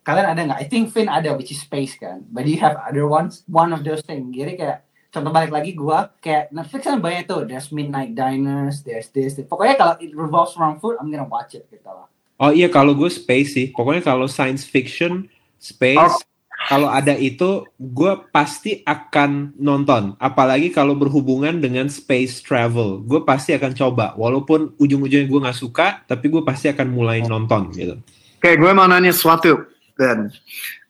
Kalian 0.06 0.26
ada 0.30 0.40
nggak? 0.46 0.60
I 0.62 0.66
think 0.70 0.94
Finn 0.94 1.10
ada, 1.10 1.34
which 1.34 1.50
is 1.50 1.58
space 1.58 1.98
kan. 1.98 2.22
But 2.30 2.46
do 2.46 2.54
you 2.54 2.62
have 2.62 2.78
other 2.78 3.10
ones? 3.10 3.42
One 3.50 3.74
of 3.74 3.82
those 3.82 4.06
things. 4.06 4.30
Jadi 4.30 4.54
kayak 4.54 4.86
contoh 5.10 5.34
balik 5.34 5.50
lagi 5.50 5.74
gue 5.74 5.98
kayak 6.22 6.54
Netflix 6.54 6.80
kan 6.86 7.02
banyak 7.02 7.24
tuh. 7.26 7.42
There's 7.42 7.74
Midnight 7.74 8.14
Diners, 8.14 8.86
there's 8.86 9.10
this. 9.10 9.34
Pokoknya 9.42 9.74
kalau 9.74 9.94
it 9.98 10.14
revolves 10.14 10.54
around 10.54 10.78
food, 10.78 10.94
I'm 11.02 11.10
gonna 11.10 11.26
watch 11.26 11.58
it 11.58 11.66
gitu 11.66 11.90
loh. 11.90 12.06
Oh 12.38 12.52
iya 12.52 12.70
kalau 12.70 12.94
gue 12.94 13.10
space 13.10 13.56
sih. 13.58 13.66
Pokoknya 13.74 14.04
kalau 14.04 14.30
science 14.30 14.62
fiction, 14.62 15.26
space, 15.58 15.98
Oh. 15.98 16.35
Kalau 16.66 16.90
ada 16.90 17.14
itu 17.14 17.62
gue 17.78 18.12
pasti 18.34 18.82
akan 18.82 19.54
nonton. 19.54 20.18
Apalagi 20.18 20.74
kalau 20.74 20.98
berhubungan 20.98 21.62
dengan 21.62 21.86
space 21.86 22.42
travel, 22.42 23.06
gue 23.06 23.22
pasti 23.22 23.54
akan 23.54 23.72
coba. 23.72 24.18
Walaupun 24.18 24.74
ujung-ujungnya 24.74 25.30
gue 25.30 25.40
nggak 25.46 25.58
suka, 25.58 26.02
tapi 26.10 26.26
gue 26.26 26.42
pasti 26.42 26.66
akan 26.66 26.90
mulai 26.90 27.22
nonton 27.22 27.70
gitu. 27.70 27.94
Okay, 28.42 28.58
gue 28.58 28.70
mau 28.74 28.90
nanya 28.90 29.14
sesuatu. 29.14 29.62
Ben. 29.96 30.28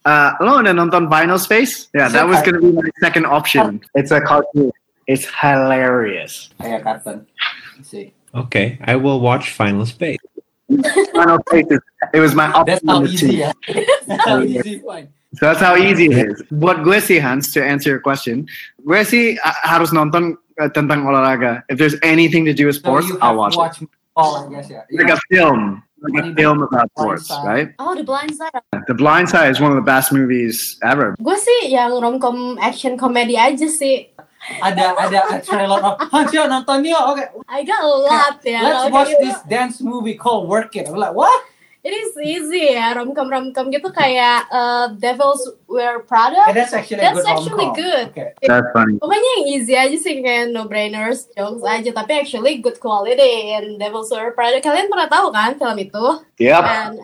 Uh, 0.07 0.31
lo 0.43 0.63
udah 0.63 0.73
nonton 0.73 1.11
Vinyl 1.11 1.39
Space? 1.39 1.91
Yeah, 1.91 2.09
that 2.09 2.27
was 2.27 2.39
gonna 2.43 2.63
be 2.63 2.71
my 2.71 2.89
second 3.03 3.27
option. 3.27 3.83
It's 3.95 4.15
a 4.15 4.23
cartoon. 4.23 4.71
It's 5.07 5.27
hilarious. 5.29 6.51
Kayak 6.59 6.83
kartun. 6.87 7.27
See. 7.83 8.17
Oke, 8.35 8.79
I 8.83 8.95
will 8.97 9.19
watch 9.19 9.51
Final 9.55 9.87
Space. 9.87 10.23
Vinyl 10.71 11.43
Space 11.51 11.71
is, 11.71 11.83
it 12.15 12.21
was 12.23 12.35
my 12.35 12.51
option 12.51 12.83
That's 12.87 12.87
how 12.87 13.03
easy 13.07 13.33
ya. 13.43 13.51
That's 14.07 14.25
how 14.27 14.41
easy. 14.43 14.83
Fine. 14.83 15.16
So 15.37 15.47
that's 15.47 15.61
how 15.61 15.77
easy 15.77 16.07
it 16.09 16.17
is. 16.17 16.43
Buat 16.49 16.81
gue 16.81 16.97
sih 16.97 17.21
Hans, 17.21 17.53
to 17.53 17.61
answer 17.61 17.93
your 17.93 18.01
question, 18.01 18.49
gue 18.85 19.01
sih 19.05 19.37
uh, 19.37 19.59
harus 19.69 19.93
nonton 19.93 20.41
uh, 20.57 20.71
tentang 20.73 21.05
olahraga. 21.05 21.61
If 21.69 21.77
there's 21.77 21.97
anything 22.01 22.49
to 22.49 22.55
do 22.57 22.67
with 22.67 22.81
sports, 22.81 23.09
you 23.09 23.21
I'll 23.21 23.37
have 23.37 23.53
watch 23.53 23.57
watch 23.57 23.85
all, 24.17 24.49
I 24.49 24.49
guess, 24.49 24.73
yeah. 24.73 24.89
it. 24.89 24.97
Like 24.97 25.13
a 25.13 25.21
film, 25.29 25.85
like 26.01 26.25
a 26.25 26.35
film 26.35 26.63
about 26.65 26.89
sports, 26.97 27.29
Side. 27.29 27.45
right? 27.45 27.69
Oh, 27.79 27.95
The 27.95 28.05
Blind 28.05 28.33
Side. 28.35 28.65
The 28.89 28.97
Blind 28.97 29.29
Side 29.29 29.51
is 29.53 29.61
one 29.61 29.71
of 29.71 29.77
the 29.77 29.85
best 29.85 30.09
movies 30.13 30.81
ever. 30.81 31.13
Gue 31.21 31.37
sih 31.37 31.77
yang 31.77 31.93
romcom 32.01 32.57
action 32.57 32.97
comedy 32.97 33.37
aja 33.37 33.69
sih. 33.69 34.09
Ada 34.63 34.95
ada 34.95 35.21
a 35.33 35.37
trailer 35.43 35.83
of 35.83 35.99
Hans 36.09 36.31
yuk 36.31 36.47
nonton 36.47 36.87
yuk. 36.87 37.03
Oke. 37.03 37.25
I 37.51 37.61
got 37.67 37.83
a 37.83 37.93
lot 37.93 38.39
ya. 38.47 38.63
Let's 38.65 38.89
Kalau 38.89 38.95
watch 38.95 39.13
this 39.21 39.39
dance 39.51 39.83
movie 39.83 40.15
called 40.15 40.49
Work 40.49 40.77
It. 40.79 40.87
I'm 40.89 40.97
like, 40.97 41.13
what? 41.13 41.35
It 41.87 41.95
is 41.95 42.11
easy 42.19 42.75
ya, 42.75 42.99
romcom 42.99 43.31
romcom 43.31 43.71
gitu 43.71 43.95
kayak 43.95 44.51
uh, 44.51 44.91
Devils 44.99 45.39
Wear 45.71 46.03
Prada. 46.03 46.51
Yeah, 46.51 46.59
that's 46.59 46.75
actually 46.75 46.99
a 46.99 47.15
That's 47.15 47.23
good 47.23 47.31
actually 47.31 47.67
rom-com. 47.71 47.79
good. 47.79 48.05
Okay. 48.11 48.29
That's 48.43 48.69
funny. 48.75 48.99
Pokoknya 48.99 49.31
yang 49.39 49.47
easy 49.55 49.75
aja 49.79 49.95
sih 49.95 50.19
kayak 50.19 50.51
no 50.51 50.67
brainers, 50.67 51.31
jokes 51.31 51.63
aja, 51.63 51.95
tapi 51.95 52.19
actually 52.19 52.59
good 52.59 52.83
quality. 52.83 53.55
And 53.55 53.79
Devils 53.79 54.11
Wear 54.11 54.35
Prada, 54.35 54.59
kalian 54.59 54.91
pernah 54.91 55.07
tahu 55.07 55.31
kan 55.31 55.55
film 55.55 55.79
itu? 55.79 56.05
Yep. 56.43 56.63
And 56.67 56.97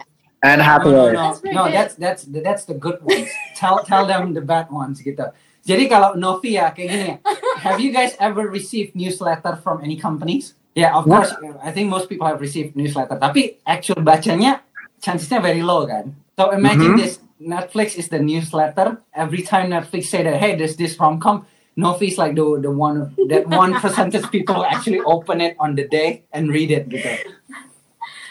And 0.42 0.59
No, 0.59 0.66
Hathaway. 0.66 1.14
no, 1.14 1.23
That's 1.31 1.38
pretty 1.38 1.55
no, 1.55 1.62
good. 1.71 1.75
that's 1.79 1.95
that's 1.95 2.23
that's 2.27 2.62
the 2.66 2.75
good 2.75 2.99
ones. 3.07 3.31
tell 3.55 3.87
tell 3.87 4.03
them 4.03 4.35
the 4.35 4.42
bad 4.42 4.66
ones 4.75 4.99
gitu. 4.99 5.31
Jadi 5.62 5.87
kalau 5.87 6.18
Novi 6.18 6.59
ya 6.59 6.75
kayak 6.75 6.88
gini 6.90 7.05
ya. 7.14 7.16
Have 7.62 7.79
you 7.79 7.95
guys 7.95 8.18
ever 8.18 8.51
received 8.51 8.99
newsletter 8.99 9.55
from 9.62 9.79
any 9.87 9.95
companies? 9.95 10.59
Yeah, 10.75 10.99
of 10.99 11.07
What? 11.07 11.31
course. 11.31 11.33
I 11.62 11.71
think 11.71 11.95
most 11.95 12.11
people 12.11 12.27
have 12.27 12.42
received 12.42 12.75
newsletter. 12.75 13.23
Tapi 13.23 13.62
actual 13.62 14.03
bacanya 14.03 14.66
chancesnya 15.02 15.42
very 15.42 15.60
low 15.60 15.84
kan. 15.84 16.14
So 16.38 16.54
imagine 16.54 16.94
Mhm. 16.94 17.00
this. 17.02 17.18
Netflix 17.42 17.98
is 17.98 18.06
the 18.06 18.22
newsletter. 18.22 19.02
Every 19.10 19.42
time 19.42 19.74
Netflix 19.74 20.14
say 20.14 20.22
that, 20.22 20.38
hey, 20.38 20.54
there's 20.54 20.78
this 20.78 20.94
rom-com, 20.94 21.42
Novi's 21.74 22.14
like 22.14 22.38
the 22.38 22.62
the 22.62 22.70
one 22.70 23.10
that 23.26 23.50
one 23.50 23.74
percentage 23.82 24.22
people 24.30 24.62
actually 24.62 25.02
open 25.02 25.42
it 25.42 25.58
on 25.58 25.74
the 25.74 25.82
day 25.90 26.22
and 26.30 26.54
read 26.54 26.70
it 26.70 26.86
gitu. 26.86 27.10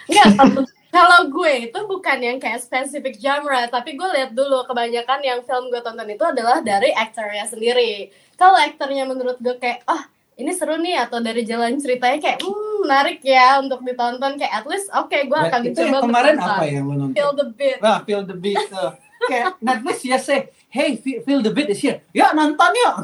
Enggak, 0.07 0.63
kalau- 0.91 1.27
gue 1.31 1.71
itu 1.71 1.79
bukan 1.87 2.17
yang 2.19 2.37
kayak 2.39 2.59
spesifik 2.59 3.15
genre, 3.15 3.63
tapi 3.67 3.95
gue 3.95 4.09
lihat 4.11 4.31
dulu 4.35 4.67
kebanyakan 4.67 5.23
yang 5.23 5.39
film 5.43 5.71
gue 5.71 5.79
tonton 5.79 6.07
itu 6.07 6.23
adalah 6.23 6.59
dari 6.59 6.91
aktornya 6.91 7.47
sendiri. 7.47 8.11
Kalau 8.35 8.59
aktornya 8.59 9.07
menurut 9.07 9.39
gue 9.39 9.55
kayak, 9.55 9.87
ah 9.87 10.10
ini 10.39 10.51
seru 10.55 10.79
nih 10.79 11.07
atau 11.07 11.19
dari 11.19 11.43
jalan 11.43 11.75
ceritanya 11.79 12.17
kayak, 12.19 12.39
hmm 12.43 12.71
menarik 12.81 13.19
ya 13.21 13.61
untuk 13.61 13.79
ditonton 13.85 14.35
kayak 14.41 14.53
at 14.61 14.65
least 14.65 14.89
oke 14.91 15.13
gue 15.13 15.39
akan 15.39 15.61
itu 15.69 15.77
mencoba 15.77 15.85
yang 15.85 16.01
kemarin 16.01 16.35
menonton. 16.35 16.57
apa 16.57 16.65
yang 16.65 16.83
lo 16.83 16.93
nonton? 16.97 17.15
Feel 17.15 17.31
the 17.37 17.47
beat. 17.53 17.77
Nah, 17.79 17.97
feel 18.03 18.21
the 18.25 18.37
beat 18.37 18.57
tuh. 18.67 18.91
Kayak 19.21 19.53
Netflix 19.61 19.97
ya 20.01 20.17
say, 20.17 20.49
hey, 20.73 20.97
feel, 20.97 21.21
feel 21.21 21.39
the 21.45 21.53
beat 21.53 21.69
is 21.69 21.77
here. 21.77 22.01
Ya 22.09 22.33
nonton 22.33 22.73
yuk. 22.73 22.95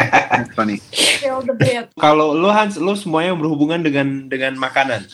That's 0.00 0.52
funny. 0.56 0.80
Feel 1.20 1.44
the 1.44 1.52
beat. 1.52 1.92
Kalau 2.00 2.32
lo 2.32 2.48
Hans, 2.48 2.80
lo 2.80 2.96
semuanya 2.96 3.36
berhubungan 3.36 3.84
dengan 3.84 4.32
dengan 4.32 4.56
makanan. 4.56 5.04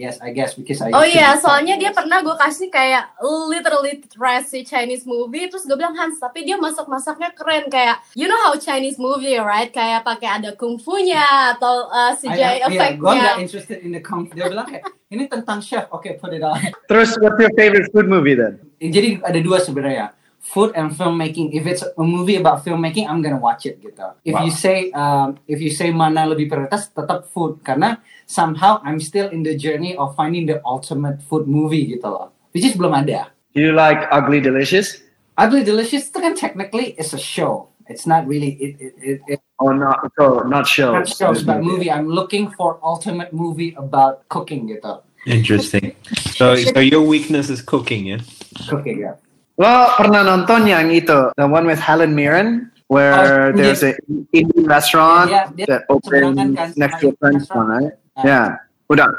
Yes, 0.00 0.16
I 0.24 0.32
guess 0.32 0.56
because 0.56 0.80
I. 0.80 0.88
Oh 0.96 1.04
iya, 1.04 1.36
be- 1.36 1.44
soalnya 1.44 1.76
dia 1.76 1.92
pernah 1.92 2.24
gue 2.24 2.32
kasih 2.32 2.72
kayak 2.72 3.20
literally 3.52 4.00
trashy 4.08 4.64
Chinese 4.64 5.04
movie, 5.04 5.44
terus 5.52 5.68
gue 5.68 5.76
bilang 5.76 5.92
Hans, 5.92 6.16
tapi 6.16 6.48
dia 6.48 6.56
masak-masaknya 6.56 7.36
keren 7.36 7.68
kayak, 7.68 8.00
you 8.16 8.24
know 8.24 8.40
how 8.40 8.56
Chinese 8.56 8.96
movie 8.96 9.36
right, 9.36 9.68
kayak 9.68 10.00
pakai 10.00 10.40
ada 10.40 10.56
kungfunya 10.56 11.52
atau 11.52 11.92
uh, 11.92 12.16
CGI 12.16 12.64
I, 12.64 12.72
yeah, 12.72 12.96
gue 12.96 13.12
nggak 13.12 13.44
interested 13.44 13.84
in 13.84 13.92
the 13.92 14.00
kung. 14.00 14.24
Dia 14.32 14.48
bilang 14.48 14.64
kayak 14.72 14.88
ini 15.12 15.28
tentang 15.28 15.60
chef. 15.60 15.84
Oke, 15.92 16.16
put 16.16 16.32
it 16.32 16.40
on. 16.40 16.56
Terus, 16.88 17.20
what's 17.20 17.36
your 17.36 17.52
favorite 17.52 17.92
food 17.92 18.08
movie 18.08 18.32
then? 18.32 18.56
Jadi 18.80 19.20
ada 19.20 19.36
dua 19.44 19.60
sebenarnya. 19.60 20.16
Food 20.40 20.72
and 20.72 20.88
filmmaking. 20.90 21.52
If 21.52 21.68
it's 21.68 21.84
a 21.84 21.92
movie 22.02 22.40
about 22.40 22.64
filmmaking, 22.64 23.04
I'm 23.06 23.20
gonna 23.20 23.36
watch 23.38 23.68
it 23.68 23.76
gitu. 23.84 24.16
If 24.24 24.34
Wow. 24.34 24.48
you 24.48 24.50
say, 24.50 24.88
um, 24.96 25.36
if 25.44 25.60
you 25.60 25.68
say 25.68 25.92
mana 25.92 26.24
lebih 26.24 26.48
prioritas, 26.48 26.88
tetap 26.90 27.28
food 27.28 27.60
karena 27.60 28.00
somehow 28.24 28.80
I'm 28.80 28.98
still 29.04 29.28
in 29.28 29.44
the 29.44 29.52
journey 29.54 29.92
of 29.94 30.16
finding 30.16 30.48
the 30.48 30.64
ultimate 30.64 31.20
food 31.28 31.44
movie 31.44 31.84
gitu 31.92 32.08
loh. 32.08 32.32
Which 32.56 32.64
is 32.64 32.72
belum 32.72 32.96
ada. 32.96 33.30
Do 33.52 33.60
you 33.60 33.76
like 33.76 34.00
Ugly 34.08 34.40
Delicious? 34.40 35.04
Ugly 35.36 35.62
Delicious 35.68 36.08
itu 36.08 36.18
kan 36.18 36.32
technically 36.32 36.96
it's 36.96 37.12
a 37.12 37.20
show. 37.20 37.68
It's 37.90 38.08
not 38.08 38.24
really 38.24 38.56
it 38.58 38.72
it 38.80 38.92
it, 38.98 39.18
it 39.28 39.40
Oh, 39.60 39.76
not 39.76 40.08
so 40.16 40.40
not 40.48 40.64
shows. 40.64 40.94
not 40.96 41.06
shows 41.06 41.44
but 41.44 41.60
movie. 41.60 41.92
I'm 41.92 42.08
looking 42.08 42.48
for 42.56 42.80
ultimate 42.80 43.36
movie 43.36 43.76
about 43.76 44.24
cooking 44.32 44.72
gitu. 44.72 45.04
Interesting. 45.28 45.92
So, 46.32 46.56
so 46.56 46.80
your 46.80 47.04
weakness 47.04 47.52
is 47.52 47.60
cooking, 47.60 48.08
ya? 48.08 48.24
Cooking 48.72 49.04
ya. 49.04 49.20
Lo 49.60 49.92
pernah 50.00 50.24
nonton 50.24 50.64
yang 50.64 50.88
itu, 50.88 51.28
the 51.36 51.44
one 51.44 51.68
with 51.68 51.76
Helen 51.76 52.16
Mirren, 52.16 52.72
where 52.88 53.12
Oh, 53.12 53.52
there's 53.52 53.84
yes. 53.84 53.92
an 54.00 54.24
Indian 54.32 54.64
restaurant 54.64 55.28
Yeah, 55.28 55.52
yeah, 55.52 55.66
that 55.68 55.80
opens 55.92 56.32
kan 56.32 56.56
next 56.80 57.04
to 57.04 57.12
a 57.12 57.14
French 57.20 57.44
restaurant. 57.44 57.68
one, 57.68 57.68
right? 57.68 57.92
Uh, 58.16 58.22
yeah, 58.24 58.46
udah. 58.88 59.12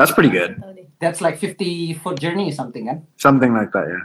That's 0.00 0.10
pretty 0.10 0.32
good. 0.32 0.56
That's 0.98 1.20
like 1.20 1.36
50 1.36 2.00
foot 2.00 2.16
journey 2.18 2.48
or 2.48 2.56
something 2.56 2.88
kan? 2.88 3.04
Something 3.20 3.52
like 3.52 3.70
that, 3.76 3.86
yeah. 3.92 4.04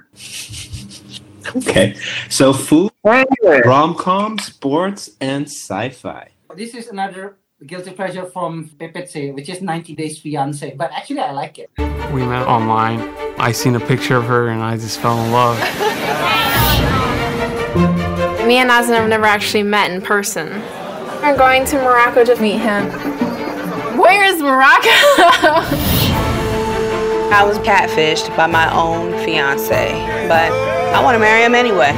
Okay. 1.56 1.96
So 2.30 2.52
food, 2.52 2.92
Anyway, 3.02 3.64
rom-com, 3.64 4.38
sports, 4.38 5.16
and 5.24 5.48
sci-fi. 5.48 6.30
This 6.54 6.76
is 6.76 6.92
another 6.92 7.40
guilty 7.66 7.92
pleasure 7.92 8.26
from 8.26 8.70
PPC, 8.80 9.34
which 9.34 9.50
is 9.50 9.62
90 9.62 9.96
Days 9.96 10.20
Fiance. 10.20 10.76
But 10.76 10.92
actually, 10.92 11.20
I 11.20 11.32
like 11.32 11.60
it. 11.60 11.70
We 12.14 12.24
met 12.26 12.48
online. 12.48 13.00
I 13.38 13.52
seen 13.52 13.76
a 13.76 13.80
picture 13.80 14.16
of 14.16 14.26
her 14.26 14.50
and 14.50 14.62
I 14.62 14.78
just 14.78 15.00
fell 15.00 15.22
in 15.24 15.32
love. 15.32 15.58
Me 18.48 18.58
and 18.58 18.70
Nazan 18.70 18.96
have 18.96 19.10
never 19.10 19.26
actually 19.26 19.64
met 19.64 19.92
in 19.92 20.02
person. 20.02 20.50
I'm 21.22 21.38
going 21.38 21.66
to 21.66 21.76
Morocco 21.78 22.24
to 22.24 22.42
meet 22.42 22.60
him. 22.60 22.90
Where 23.98 24.24
is 24.24 24.42
Morocco? 24.42 24.90
I 27.32 27.44
was 27.46 27.60
catfished 27.60 28.36
by 28.36 28.48
my 28.48 28.74
own 28.74 29.12
fiance, 29.24 29.92
but 30.28 30.52
I 30.94 31.04
want 31.04 31.16
to 31.16 31.20
marry 31.20 31.44
him 31.44 31.54
anyway. 31.54 31.92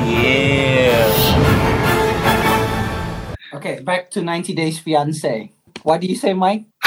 Okay, 3.61 3.77
back 3.77 4.09
to 4.09 4.23
90 4.25 4.55
Days 4.55 4.79
Fiance. 4.79 5.51
What 5.83 6.01
do 6.01 6.07
you 6.07 6.15
say, 6.15 6.33
Mike? 6.33 6.65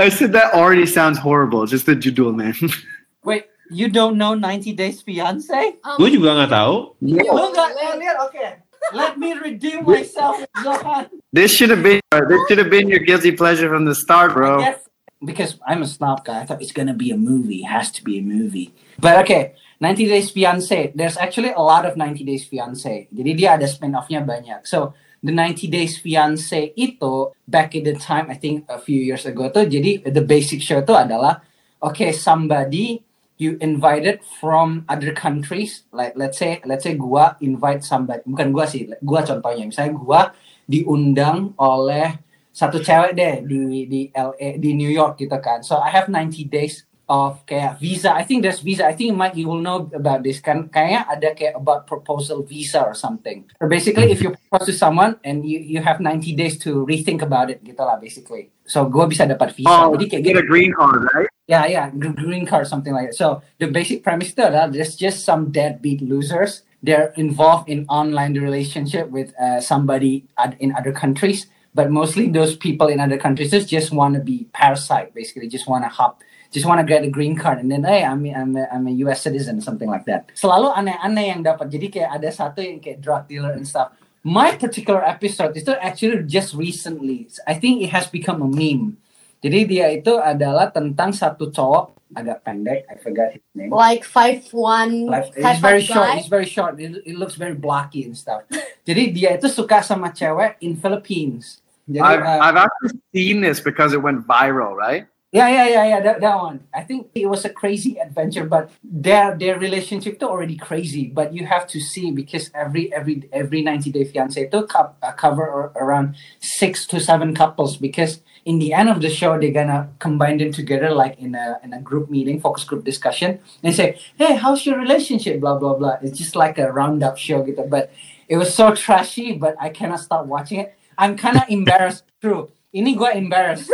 I 0.00 0.08
said 0.08 0.32
that 0.32 0.54
already 0.54 0.86
sounds 0.86 1.18
horrible. 1.18 1.66
Just 1.66 1.84
the 1.84 1.92
judul, 1.92 2.34
man. 2.34 2.56
Wait, 3.24 3.44
you 3.70 3.90
don't 3.90 4.16
know 4.16 4.32
90 4.32 4.72
Days 4.72 5.02
Fiance? 5.02 5.52
Um, 5.84 6.00
Gue 6.00 6.16
juga 6.16 6.32
nggak 6.32 6.48
tahu. 6.48 6.96
Lu 7.04 7.44
nggak 7.52 7.70
lihat? 8.00 8.16
Okay. 8.32 8.64
Let 8.96 9.20
me 9.20 9.36
redeem 9.36 9.84
myself, 9.84 10.40
Zohan. 10.64 11.12
this 11.36 11.52
should 11.52 11.68
have 11.68 11.84
been 11.84 12.00
uh, 12.08 12.24
this 12.24 12.40
should 12.48 12.56
have 12.56 12.72
been 12.72 12.88
your 12.88 13.04
guilty 13.04 13.36
pleasure 13.36 13.68
from 13.68 13.84
the 13.84 13.92
start, 13.92 14.32
bro. 14.32 14.64
Yes, 14.64 14.80
because 15.20 15.60
I'm 15.68 15.84
a 15.84 15.90
snob 15.90 16.24
guy. 16.24 16.40
I 16.40 16.48
thought 16.48 16.64
it's 16.64 16.72
gonna 16.72 16.96
be 16.96 17.12
a 17.12 17.20
movie. 17.20 17.66
It 17.66 17.68
has 17.68 17.92
to 17.98 18.00
be 18.00 18.16
a 18.16 18.24
movie. 18.24 18.72
But 18.96 19.20
okay, 19.28 19.60
90 19.84 20.08
Days 20.08 20.32
Fiance. 20.32 20.96
There's 20.96 21.20
actually 21.20 21.52
a 21.52 21.60
lot 21.60 21.84
of 21.84 22.00
90 22.00 22.24
Days 22.24 22.48
Fiance. 22.48 23.12
Jadi 23.12 23.30
dia 23.36 23.60
ada 23.60 23.68
spin-off-nya 23.68 24.24
banyak. 24.24 24.64
So 24.64 24.96
the 25.26 25.34
90 25.34 25.66
Days 25.66 25.98
Fiance 25.98 26.72
itu 26.78 27.34
back 27.50 27.74
in 27.74 27.82
the 27.82 27.98
time, 27.98 28.30
I 28.30 28.38
think 28.38 28.64
a 28.70 28.78
few 28.78 29.02
years 29.02 29.26
ago 29.26 29.50
tuh. 29.50 29.66
Jadi 29.66 30.06
the 30.06 30.22
basic 30.22 30.62
show 30.62 30.78
itu 30.78 30.94
adalah 30.94 31.42
okay 31.82 32.14
somebody 32.14 33.02
you 33.36 33.60
invited 33.60 34.22
from 34.40 34.86
other 34.88 35.12
countries. 35.12 35.84
Like 35.90 36.14
let's 36.14 36.38
say 36.38 36.62
let's 36.64 36.86
say 36.86 36.94
gua 36.94 37.36
invite 37.42 37.84
somebody 37.84 38.24
bukan 38.24 38.54
gua 38.54 38.64
sih 38.70 38.88
gua 39.02 39.26
contohnya. 39.26 39.66
Misalnya 39.66 39.92
gua 39.98 40.20
diundang 40.64 41.52
oleh 41.60 42.22
satu 42.56 42.80
cewek 42.80 43.12
deh 43.12 43.34
di 43.44 43.84
di 43.84 44.00
LA 44.16 44.56
di 44.56 44.70
New 44.72 44.88
York 44.88 45.20
gitu 45.20 45.36
kan. 45.42 45.60
So 45.60 45.76
I 45.76 45.92
have 45.92 46.08
90 46.08 46.48
days 46.48 46.88
of 47.06 47.46
kayak 47.46 47.78
visa. 47.78 48.10
I 48.10 48.26
think 48.26 48.42
there's 48.42 48.60
visa. 48.60 48.86
I 48.86 48.94
think 48.94 49.14
Mike 49.14 49.38
you 49.38 49.46
will 49.46 49.62
know 49.62 49.86
about 49.94 50.26
this. 50.26 50.42
Kan 50.42 50.66
kayaknya 50.68 51.06
ada 51.06 51.28
kayak 51.38 51.54
about 51.54 51.86
proposal 51.86 52.42
visa 52.42 52.82
or 52.82 52.98
something. 52.98 53.46
So 53.62 53.70
basically 53.70 54.10
if 54.10 54.18
you 54.18 54.34
propose 54.34 54.66
to 54.70 54.74
someone 54.74 55.22
and 55.22 55.46
you 55.46 55.62
you 55.62 55.78
have 55.82 56.02
90 56.02 56.34
days 56.34 56.58
to 56.66 56.82
rethink 56.82 57.22
about 57.22 57.48
it 57.48 57.62
gitu 57.62 57.78
lah 57.78 57.96
basically. 57.96 58.50
So 58.66 58.90
gua 58.90 59.06
bisa 59.06 59.22
dapat 59.26 59.54
visa. 59.54 59.70
Oh, 59.70 59.94
jadi 59.94 60.18
kayak 60.18 60.22
get 60.26 60.34
gitu. 60.34 60.42
a 60.42 60.46
green 60.46 60.72
card, 60.74 61.06
right? 61.14 61.30
yeah, 61.46 61.66
yeah, 61.66 61.90
green 61.90 62.46
card, 62.46 62.66
something 62.66 62.92
like 62.92 63.10
that. 63.10 63.14
So 63.14 63.42
the 63.58 63.70
basic 63.70 64.02
premise 64.02 64.34
itu 64.34 64.42
adalah 64.42 64.66
there's 64.66 64.98
just 64.98 65.22
some 65.22 65.54
deadbeat 65.54 66.02
losers. 66.02 66.66
They're 66.82 67.14
involved 67.16 67.70
in 67.70 67.86
online 67.88 68.34
relationship 68.38 69.10
with 69.10 69.32
uh, 69.40 69.62
somebody 69.62 70.26
ad- 70.38 70.58
in 70.58 70.74
other 70.74 70.92
countries, 70.92 71.46
but 71.74 71.90
mostly 71.90 72.28
those 72.28 72.54
people 72.54 72.86
in 72.86 73.00
other 73.00 73.18
countries 73.18 73.50
just 73.50 73.70
just 73.70 73.90
want 73.94 74.14
to 74.14 74.22
be 74.22 74.46
parasite, 74.52 75.14
basically, 75.14 75.48
just 75.48 75.66
want 75.66 75.86
to 75.86 75.90
hop, 75.90 76.22
just 76.56 76.64
want 76.64 76.80
to 76.80 76.88
get 76.88 77.04
a 77.04 77.12
green 77.12 77.36
card, 77.36 77.60
and 77.60 77.68
then 77.68 77.84
hey, 77.84 78.00
I'm 78.00 78.24
I'm 78.24 78.56
a, 78.56 78.64
I'm 78.72 78.88
a 78.88 78.94
U.S. 79.04 79.20
citizen, 79.20 79.60
something 79.60 79.92
like 79.92 80.08
that. 80.08 80.32
Selalu 80.32 80.72
aneh-aneh 80.72 81.36
yang 81.36 81.44
dapat. 81.44 81.68
Jadi 81.68 81.92
kayak 81.92 82.16
ada 82.16 82.32
satu 82.32 82.64
yang 82.64 82.80
kayak 82.80 83.04
drug 83.04 83.28
dealer 83.28 83.52
and 83.52 83.68
stuff. 83.68 83.92
My 84.24 84.56
particular 84.56 85.04
episode 85.04 85.52
itu 85.52 85.76
actually 85.76 86.24
just 86.24 86.56
recently. 86.56 87.28
I 87.44 87.60
think 87.60 87.84
it 87.84 87.92
has 87.92 88.08
become 88.08 88.40
a 88.40 88.48
meme. 88.48 88.96
Jadi 89.44 89.68
dia 89.68 89.92
itu 89.92 90.16
adalah 90.16 90.72
tentang 90.72 91.12
satu 91.12 91.52
cowok 91.52 92.08
agak 92.16 92.40
pendek. 92.40 92.88
I 92.88 92.96
forgot 92.96 93.36
his 93.36 93.44
name. 93.52 93.68
Like 93.68 94.02
five 94.02 94.48
one 94.50 95.12
Like, 95.12 95.36
he's 95.36 95.60
very 95.60 95.84
short. 95.84 96.08
guy. 96.08 96.16
He's 96.16 96.32
very 96.32 96.48
short. 96.48 96.80
It, 96.80 97.04
it 97.04 97.20
looks 97.20 97.36
very 97.36 97.52
blocky 97.52 98.08
and 98.08 98.16
stuff. 98.16 98.48
Jadi 98.88 99.12
dia 99.12 99.36
itu 99.36 99.52
suka 99.52 99.84
sama 99.84 100.08
cewek 100.08 100.56
in 100.64 100.80
Philippines. 100.80 101.60
Jadi, 101.86 102.02
I've, 102.02 102.24
uh, 102.24 102.40
I've 102.42 102.58
actually 102.58 102.98
seen 103.14 103.44
this 103.44 103.62
because 103.62 103.94
it 103.94 104.02
went 104.02 104.26
viral, 104.26 104.74
right? 104.74 105.06
Yeah, 105.36 105.48
yeah, 105.48 105.68
yeah, 105.68 105.84
yeah. 105.92 106.00
That, 106.00 106.20
that 106.20 106.36
one. 106.36 106.60
I 106.72 106.82
think 106.82 107.08
it 107.14 107.26
was 107.26 107.44
a 107.44 107.50
crazy 107.50 107.98
adventure, 107.98 108.44
but 108.46 108.70
their 108.82 109.36
their 109.36 109.58
relationship 109.58 110.18
to 110.20 110.28
already 110.28 110.56
crazy. 110.56 111.08
But 111.12 111.34
you 111.34 111.44
have 111.46 111.66
to 111.74 111.80
see 111.80 112.10
because 112.10 112.50
every 112.54 112.84
every 112.94 113.28
every 113.32 113.60
ninety 113.60 113.90
day 113.90 114.04
fiance 114.04 114.48
to 114.48 114.62
co- 114.62 114.94
cover 115.18 115.72
around 115.76 116.14
six 116.40 116.86
to 116.86 117.00
seven 117.00 117.34
couples 117.34 117.76
because 117.76 118.22
in 118.46 118.60
the 118.60 118.72
end 118.72 118.88
of 118.88 119.02
the 119.02 119.10
show 119.10 119.38
they're 119.38 119.50
gonna 119.60 119.90
combine 119.98 120.38
them 120.38 120.52
together 120.52 120.90
like 121.02 121.18
in 121.18 121.34
a 121.34 121.58
in 121.64 121.74
a 121.74 121.80
group 121.82 122.08
meeting, 122.08 122.40
focus 122.40 122.64
group 122.64 122.84
discussion, 122.84 123.40
and 123.62 123.74
say, 123.74 123.98
"Hey, 124.16 124.36
how's 124.36 124.64
your 124.64 124.78
relationship?" 124.78 125.40
Blah 125.40 125.58
blah 125.58 125.74
blah. 125.74 125.96
It's 126.02 126.16
just 126.18 126.36
like 126.36 126.56
a 126.56 126.72
roundup 126.72 127.18
show. 127.18 127.44
But 127.68 127.92
it 128.28 128.38
was 128.38 128.54
so 128.54 128.74
trashy, 128.74 129.32
but 129.36 129.56
I 129.60 129.68
cannot 129.68 130.00
stop 130.00 130.24
watching 130.26 130.60
it. 130.60 130.78
I'm 130.96 131.16
kind 131.18 131.36
of 131.36 131.44
embarrassed. 131.50 132.04
True. 132.22 132.48
Ini 132.70 132.90
gue 132.92 133.10
embarrassed. 133.20 133.70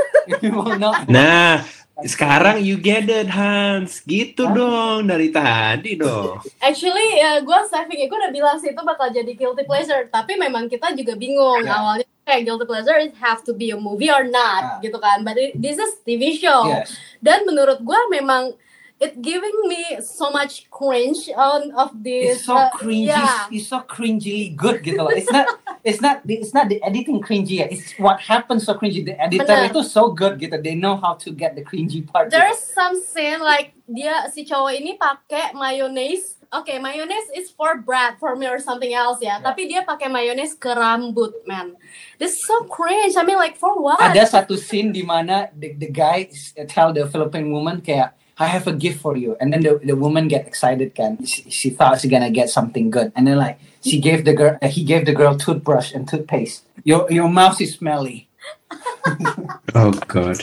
Nah, 1.08 1.64
sekarang 2.02 2.60
you 2.60 2.76
get 2.76 3.06
it 3.06 3.28
Hans. 3.28 4.02
Gitu 4.02 4.44
dong 4.44 5.06
dari 5.06 5.28
tadi 5.28 5.96
dong. 5.96 6.42
Actually, 6.58 7.18
ya 7.18 7.40
gue 7.40 7.58
saving 7.66 8.04
gue 8.04 8.18
udah 8.18 8.32
bilang 8.32 8.56
sih 8.56 8.70
itu 8.70 8.82
bakal 8.82 9.08
jadi 9.08 9.32
guilty 9.32 9.64
pleasure, 9.64 10.06
tapi 10.08 10.36
memang 10.36 10.66
kita 10.66 10.92
juga 10.92 11.14
bingung 11.14 11.62
Yeah. 11.62 11.78
awalnya 11.78 12.06
kayak 12.22 12.42
guilty 12.46 12.66
pleasure 12.66 12.96
it 12.96 13.14
have 13.18 13.42
to 13.42 13.50
be 13.50 13.74
a 13.74 13.78
movie 13.78 14.10
or 14.10 14.22
not 14.22 14.78
gitu 14.80 14.98
kan. 14.98 15.22
But 15.22 15.36
it- 15.36 15.54
this 15.54 15.76
is 15.76 15.98
TV 16.02 16.34
show. 16.34 16.70
Yes. 16.70 16.94
Dan 17.18 17.42
menurut 17.44 17.80
gue 17.80 18.00
memang 18.10 18.54
it 19.02 19.18
giving 19.18 19.66
me 19.66 19.98
so 19.98 20.30
much 20.30 20.70
cringe 20.70 21.26
on 21.34 21.74
of 21.74 21.90
this. 21.98 22.38
It's 22.38 22.46
so 22.46 22.54
uh, 22.54 22.70
cringy. 22.70 23.10
yeah. 23.10 23.50
It's 23.50 23.66
so 23.66 23.82
cringily 23.82 24.54
good 24.54 24.86
gitu 24.86 25.02
loh. 25.02 25.10
It's 25.10 25.26
not 25.26 25.50
it's 25.82 25.98
not 25.98 26.22
the- 26.22 26.38
it's 26.38 26.54
not 26.54 26.70
the 26.70 26.78
editing 26.86 27.18
cringy. 27.18 27.58
It's 27.66 27.98
what 27.98 28.22
happens 28.22 28.62
so 28.70 28.78
cringy. 28.78 29.02
The 29.02 29.18
editor 29.18 29.42
Bener. 29.42 29.74
itu 29.74 29.82
so 29.82 30.14
good 30.14 30.38
gitu. 30.38 30.54
They 30.62 30.78
know 30.78 30.94
how 30.94 31.18
to 31.18 31.34
get 31.34 31.58
the 31.58 31.66
cringy 31.66 32.06
part. 32.06 32.30
gitu. 32.30 32.38
There's 32.38 32.62
some 32.62 32.94
scene 33.02 33.42
like 33.42 33.74
dia 33.90 34.30
si 34.30 34.46
cowok 34.46 34.70
ini 34.78 34.94
pakai 34.94 35.50
mayonnaise. 35.58 36.38
Oke, 36.52 36.76
mayonnaise 36.84 37.32
is 37.32 37.48
for 37.48 37.80
bread, 37.80 38.20
for 38.20 38.36
me 38.36 38.44
or 38.44 38.60
something 38.60 38.92
else 38.92 39.24
ya. 39.24 39.40
Tapi 39.40 39.72
dia 39.72 39.88
pakai 39.88 40.12
mayonnaise 40.12 40.52
ke 40.52 40.68
rambut, 40.68 41.32
man. 41.48 41.72
This 42.20 42.36
is 42.36 42.44
so 42.44 42.68
cringe. 42.68 43.16
I 43.16 43.24
mean, 43.24 43.40
like 43.40 43.56
for 43.56 43.80
what? 43.80 43.96
Ada 43.98 44.28
satu 44.44 44.60
scene 44.60 44.92
di 44.92 45.00
mana 45.00 45.48
the, 45.56 45.72
the 45.72 45.88
guy 45.88 46.28
tell 46.68 46.92
the 46.92 47.08
Philippine 47.08 47.48
woman 47.48 47.80
kayak 47.80 48.12
I 48.42 48.50
have 48.50 48.66
a 48.66 48.74
gift 48.74 48.98
for 48.98 49.14
you, 49.14 49.38
and 49.38 49.54
then 49.54 49.62
the, 49.62 49.78
the 49.78 49.94
woman 49.94 50.26
get 50.26 50.50
excited 50.50 50.98
kan. 50.98 51.22
She, 51.22 51.46
she 51.46 51.70
thought 51.70 52.02
she 52.02 52.10
gonna 52.10 52.34
get 52.34 52.50
something 52.50 52.90
good, 52.90 53.14
and 53.14 53.22
then 53.30 53.38
like 53.38 53.62
she 53.86 54.02
gave 54.02 54.26
the 54.26 54.34
girl, 54.34 54.58
he 54.66 54.82
gave 54.82 55.06
the 55.06 55.14
girl 55.14 55.38
toothbrush 55.38 55.94
and 55.94 56.10
toothpaste. 56.10 56.66
Your 56.82 57.06
your 57.06 57.30
mouth 57.30 57.62
is 57.62 57.78
smelly. 57.78 58.26
Oh 59.78 59.94
god. 60.04 60.42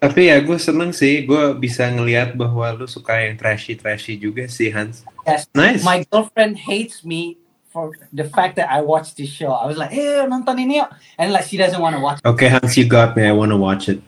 Tapi 0.00 0.32
ya 0.32 0.40
gue 0.40 0.56
seneng 0.56 0.90
sih, 0.96 1.28
gue 1.28 1.54
bisa 1.60 1.86
ngelihat 1.92 2.34
bahwa 2.34 2.72
lu 2.72 2.88
suka 2.88 3.20
yang 3.20 3.36
trashy-trashy 3.36 4.16
juga 4.16 4.48
sih 4.48 4.72
Hans. 4.72 5.04
Yes. 5.28 5.44
Nice. 5.52 5.84
My 5.84 6.02
girlfriend 6.08 6.56
hates 6.56 7.04
me 7.04 7.36
for 7.68 7.92
the 8.10 8.24
fact 8.24 8.56
that 8.56 8.72
I 8.72 8.80
watched 8.80 9.20
this 9.20 9.28
show. 9.28 9.52
I 9.52 9.68
was 9.68 9.76
like, 9.76 9.92
eh, 9.92 10.24
nonton 10.24 10.56
ini 10.56 10.80
yuk. 10.80 10.90
And 11.20 11.30
like, 11.36 11.44
she 11.46 11.60
doesn't 11.60 11.78
want 11.78 11.94
to 11.94 12.02
watch 12.02 12.18
Okay 12.24 12.48
Hans, 12.48 12.74
you 12.80 12.88
got 12.88 13.12
me. 13.14 13.28
I 13.28 13.34
want 13.36 13.52
to 13.52 13.60
watch 13.60 13.92
it. 13.92 14.00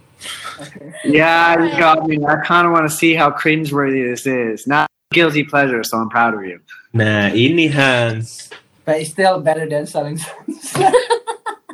Yeah, 1.05 1.63
you 1.63 1.71
got 1.79 2.07
me. 2.07 2.25
I 2.25 2.37
kind 2.45 2.67
of 2.67 2.73
want 2.73 2.89
to 2.89 2.95
see 2.95 3.15
how 3.15 3.31
cringeworthy 3.31 4.09
this 4.11 4.27
is. 4.27 4.67
Not 4.67 4.89
guilty 5.13 5.45
pleasure, 5.45 5.85
so 5.85 5.99
I'm 5.99 6.09
proud 6.09 6.35
of 6.35 6.45
you. 6.45 6.61
Nah, 6.93 7.31
ini 7.33 7.71
Hans. 7.71 8.51
But 8.85 9.01
it's 9.03 9.11
still 9.11 9.41
better 9.41 9.67
than 9.67 9.87
selling 9.87 10.23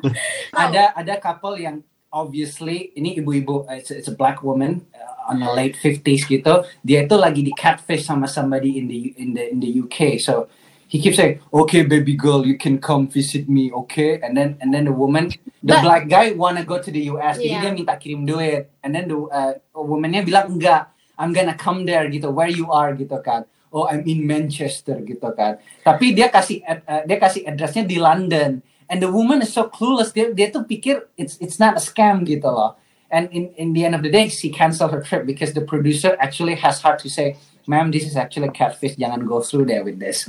ada 0.57 0.91
ada 0.99 1.15
couple 1.23 1.55
yang 1.61 1.85
obviously 2.11 2.91
ini 2.99 3.23
ibu-ibu 3.23 3.69
uh, 3.71 3.79
it's, 3.79 3.93
it's 3.95 4.11
a 4.11 4.17
black 4.17 4.43
woman 4.43 4.83
uh, 4.97 5.31
on 5.31 5.39
the 5.39 5.51
late 5.53 5.79
50s 5.79 6.27
gitu. 6.27 6.67
Dia 6.83 7.07
itu 7.07 7.15
lagi 7.15 7.47
di 7.47 7.53
catfish 7.55 8.09
sama 8.09 8.27
somebody 8.27 8.81
in 8.81 8.89
the 8.91 9.15
in 9.21 9.29
the 9.37 9.45
in 9.53 9.59
the 9.61 9.71
UK. 9.71 10.19
So 10.19 10.51
he 10.93 11.01
keeps 11.01 11.17
saying, 11.17 11.41
"Okay, 11.49 11.89
baby 11.89 12.13
girl, 12.13 12.45
you 12.45 12.61
can 12.61 12.77
come 12.77 13.09
visit 13.09 13.49
me, 13.49 13.73
okay?" 13.73 14.21
And 14.21 14.37
then 14.37 14.61
and 14.61 14.77
then 14.77 14.85
the 14.85 14.93
woman, 14.93 15.33
the 15.65 15.73
But- 15.73 15.85
black 15.89 16.05
guy 16.13 16.37
wanna 16.37 16.69
go 16.69 16.77
to 16.77 16.91
the 16.93 17.09
US. 17.17 17.41
Jadi 17.41 17.57
dia 17.65 17.73
minta 17.73 17.97
kirim 17.97 18.29
duit. 18.29 18.69
And 18.85 18.93
then 18.93 19.09
the 19.09 19.17
uh, 19.17 19.57
womannya 19.73 20.21
bilang 20.29 20.53
enggak, 20.61 20.93
I'm 21.17 21.33
gonna 21.33 21.57
come 21.57 21.89
there 21.89 22.05
gitu, 22.13 22.29
where 22.29 22.53
you 22.53 22.69
are 22.69 22.93
gitu 22.93 23.17
kan. 23.25 23.49
Oh, 23.73 23.89
I'm 23.89 24.05
in 24.05 24.29
Manchester 24.29 25.01
gitu 25.01 25.33
kan. 25.33 25.57
Tapi 25.81 26.13
dia 26.13 26.29
kasih 26.29 26.61
ad- 26.61 26.85
uh, 26.85 27.09
dia 27.09 27.17
kasih 27.17 27.49
addressnya 27.49 27.89
di 27.89 27.97
London. 27.97 28.61
And 28.93 29.01
the 29.01 29.09
woman 29.09 29.41
is 29.41 29.49
so 29.57 29.73
clueless. 29.73 30.13
Dia 30.13 30.29
dia 30.37 30.53
tuh 30.53 30.69
pikir 30.69 31.09
it's 31.17 31.41
it's 31.41 31.57
not 31.57 31.81
a 31.81 31.83
scam 31.83 32.29
gitu 32.29 32.53
loh. 32.53 32.77
And 33.09 33.33
in 33.33 33.49
in 33.57 33.73
the 33.73 33.89
end 33.89 33.97
of 33.97 34.05
the 34.05 34.13
day, 34.13 34.29
she 34.29 34.53
canceled 34.53 34.93
her 34.93 35.01
trip 35.01 35.25
because 35.25 35.57
the 35.57 35.65
producer 35.65 36.21
actually 36.21 36.57
has 36.61 36.85
heart 36.85 37.01
to 37.01 37.09
say, 37.09 37.41
"Ma'am, 37.67 37.91
this 37.91 38.05
is 38.05 38.17
actually 38.17 38.51
catfish. 38.51 38.97
Jangan 38.97 39.27
go 39.27 39.41
through 39.41 39.67
there 39.67 39.85
with 39.85 39.99
this." 39.99 40.29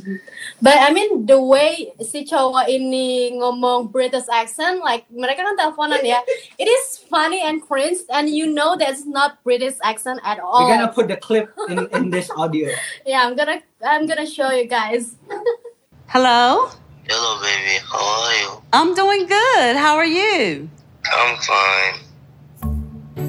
But 0.62 0.78
I 0.80 0.94
mean 0.94 1.26
the 1.26 1.42
way 1.42 1.94
si 2.02 2.26
cowok 2.26 2.70
ini 2.70 3.38
ngomong 3.38 3.92
British 3.92 4.26
accent, 4.32 4.82
like 4.82 5.06
mereka 5.10 5.46
kan 5.46 5.56
teleponan 5.58 6.02
ya. 6.06 6.22
It 6.62 6.70
is 6.70 7.02
funny 7.10 7.42
and 7.42 7.62
cringe, 7.62 8.06
and 8.10 8.30
you 8.30 8.50
know 8.50 8.78
that's 8.78 9.06
not 9.06 9.42
British 9.44 9.78
accent 9.84 10.22
at 10.24 10.40
all. 10.40 10.66
We're 10.66 10.78
gonna 10.78 10.94
put 10.94 11.08
the 11.10 11.18
clip 11.18 11.50
in, 11.70 11.90
in 11.94 12.04
this 12.10 12.30
audio. 12.34 12.70
Yeah, 13.06 13.26
I'm 13.26 13.36
gonna 13.36 13.60
I'm 13.84 14.06
gonna 14.08 14.28
show 14.28 14.52
you 14.52 14.66
guys. 14.66 15.16
Hello? 16.14 16.70
Hello, 17.10 17.42
baby. 17.42 17.84
How 17.84 18.00
are 18.00 18.36
you? 18.38 18.50
I'm 18.72 18.96
doing 18.96 19.28
good. 19.28 19.76
How 19.76 19.96
are 19.98 20.06
you? 20.08 20.70
I'm 21.12 21.36
fine. 21.42 21.96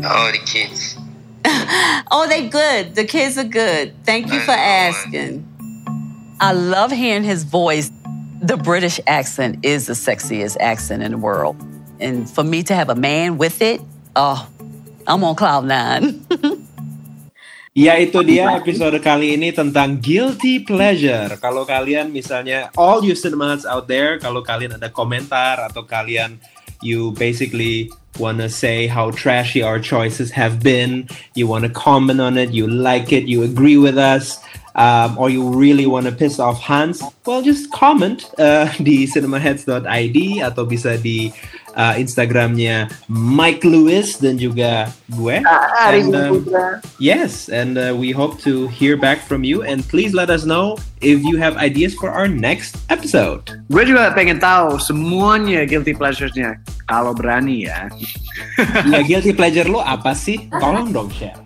How 0.02 0.28
are 0.28 0.32
the 0.32 0.38
kids? 0.46 0.96
Oh, 2.10 2.26
they 2.28 2.48
good. 2.48 2.94
The 2.94 3.04
kids 3.04 3.38
are 3.38 3.48
good. 3.48 3.94
Thank 4.04 4.32
you 4.32 4.40
for 4.40 4.52
asking. 4.52 5.42
I 6.40 6.52
love 6.52 6.92
hearing 6.92 7.24
his 7.24 7.44
voice. 7.44 7.90
The 8.40 8.56
British 8.56 9.00
accent 9.06 9.64
is 9.64 9.86
the 9.86 9.94
sexiest 9.94 10.56
accent 10.60 11.02
in 11.02 11.12
the 11.12 11.18
world. 11.18 11.56
And 12.00 12.28
for 12.28 12.44
me 12.44 12.62
to 12.64 12.74
have 12.74 12.90
a 12.90 12.94
man 12.94 13.38
with 13.38 13.62
it, 13.62 13.80
oh, 14.16 14.46
I'm 15.06 15.24
on 15.24 15.34
cloud 15.34 15.66
nine. 15.66 16.24
Ya 17.74 17.98
itu 17.98 18.22
dia 18.22 18.54
episode 18.54 18.94
kali 19.02 19.34
ini 19.34 19.50
tentang 19.50 19.98
guilty 19.98 20.62
pleasure. 20.62 21.34
Kalau 21.42 21.66
kalian 21.66 22.14
misalnya 22.14 22.70
all 22.78 23.02
you 23.02 23.18
cinemas 23.18 23.66
out 23.66 23.90
there, 23.90 24.14
kalau 24.22 24.46
kalian 24.46 24.78
ada 24.78 24.86
komentar 24.94 25.58
atau 25.58 25.82
kalian 25.82 26.38
you 26.86 27.10
basically 27.18 27.90
wanna 28.18 28.48
say 28.48 28.86
how 28.86 29.10
trashy 29.10 29.62
our 29.62 29.78
choices 29.78 30.30
have 30.30 30.62
been, 30.62 31.08
you 31.34 31.46
wanna 31.46 31.68
comment 31.70 32.20
on 32.20 32.38
it, 32.38 32.50
you 32.50 32.66
like 32.66 33.12
it, 33.12 33.24
you 33.24 33.42
agree 33.42 33.76
with 33.76 33.98
us, 33.98 34.38
um, 34.74 35.16
or 35.18 35.30
you 35.30 35.48
really 35.48 35.86
wanna 35.86 36.12
piss 36.12 36.38
off 36.38 36.60
Hans, 36.60 37.02
well 37.26 37.42
just 37.42 37.70
comment 37.72 38.30
uh, 38.38 38.70
di 38.82 39.06
cinemaheads.id 39.06 40.18
atau 40.42 40.66
bisa 40.66 40.98
di 41.00 41.32
uh, 41.76 41.94
Instagramnya 41.98 42.90
Mike 43.10 43.62
Lewis 43.66 44.18
dan 44.18 44.38
juga 44.40 44.90
gue. 45.12 45.42
And, 45.44 46.14
um, 46.14 46.32
Yes, 46.98 47.52
and 47.52 47.76
uh, 47.76 47.92
we 47.94 48.10
hope 48.10 48.40
to 48.46 48.66
hear 48.72 48.96
back 48.96 49.22
from 49.22 49.44
you. 49.44 49.62
And 49.62 49.84
please 49.86 50.14
let 50.14 50.30
us 50.30 50.48
know 50.48 50.78
if 51.04 51.20
you 51.22 51.36
have 51.36 51.60
ideas 51.60 51.92
for 51.94 52.10
our 52.10 52.26
next 52.26 52.80
episode. 52.88 53.44
Gue 53.68 53.84
juga 53.84 54.14
pengen 54.16 54.40
tahu 54.40 54.80
semuanya 54.80 55.68
guilty 55.68 55.92
pleasures-nya. 55.92 56.58
Kalau 56.88 57.12
berani 57.12 57.68
ya. 57.68 57.92
ya, 58.88 59.00
guilty 59.04 59.36
pleasure 59.36 59.68
lo 59.68 59.84
apa 59.84 60.16
sih? 60.16 60.48
Tolong 60.48 60.90
dong 60.94 61.12
share. 61.12 61.43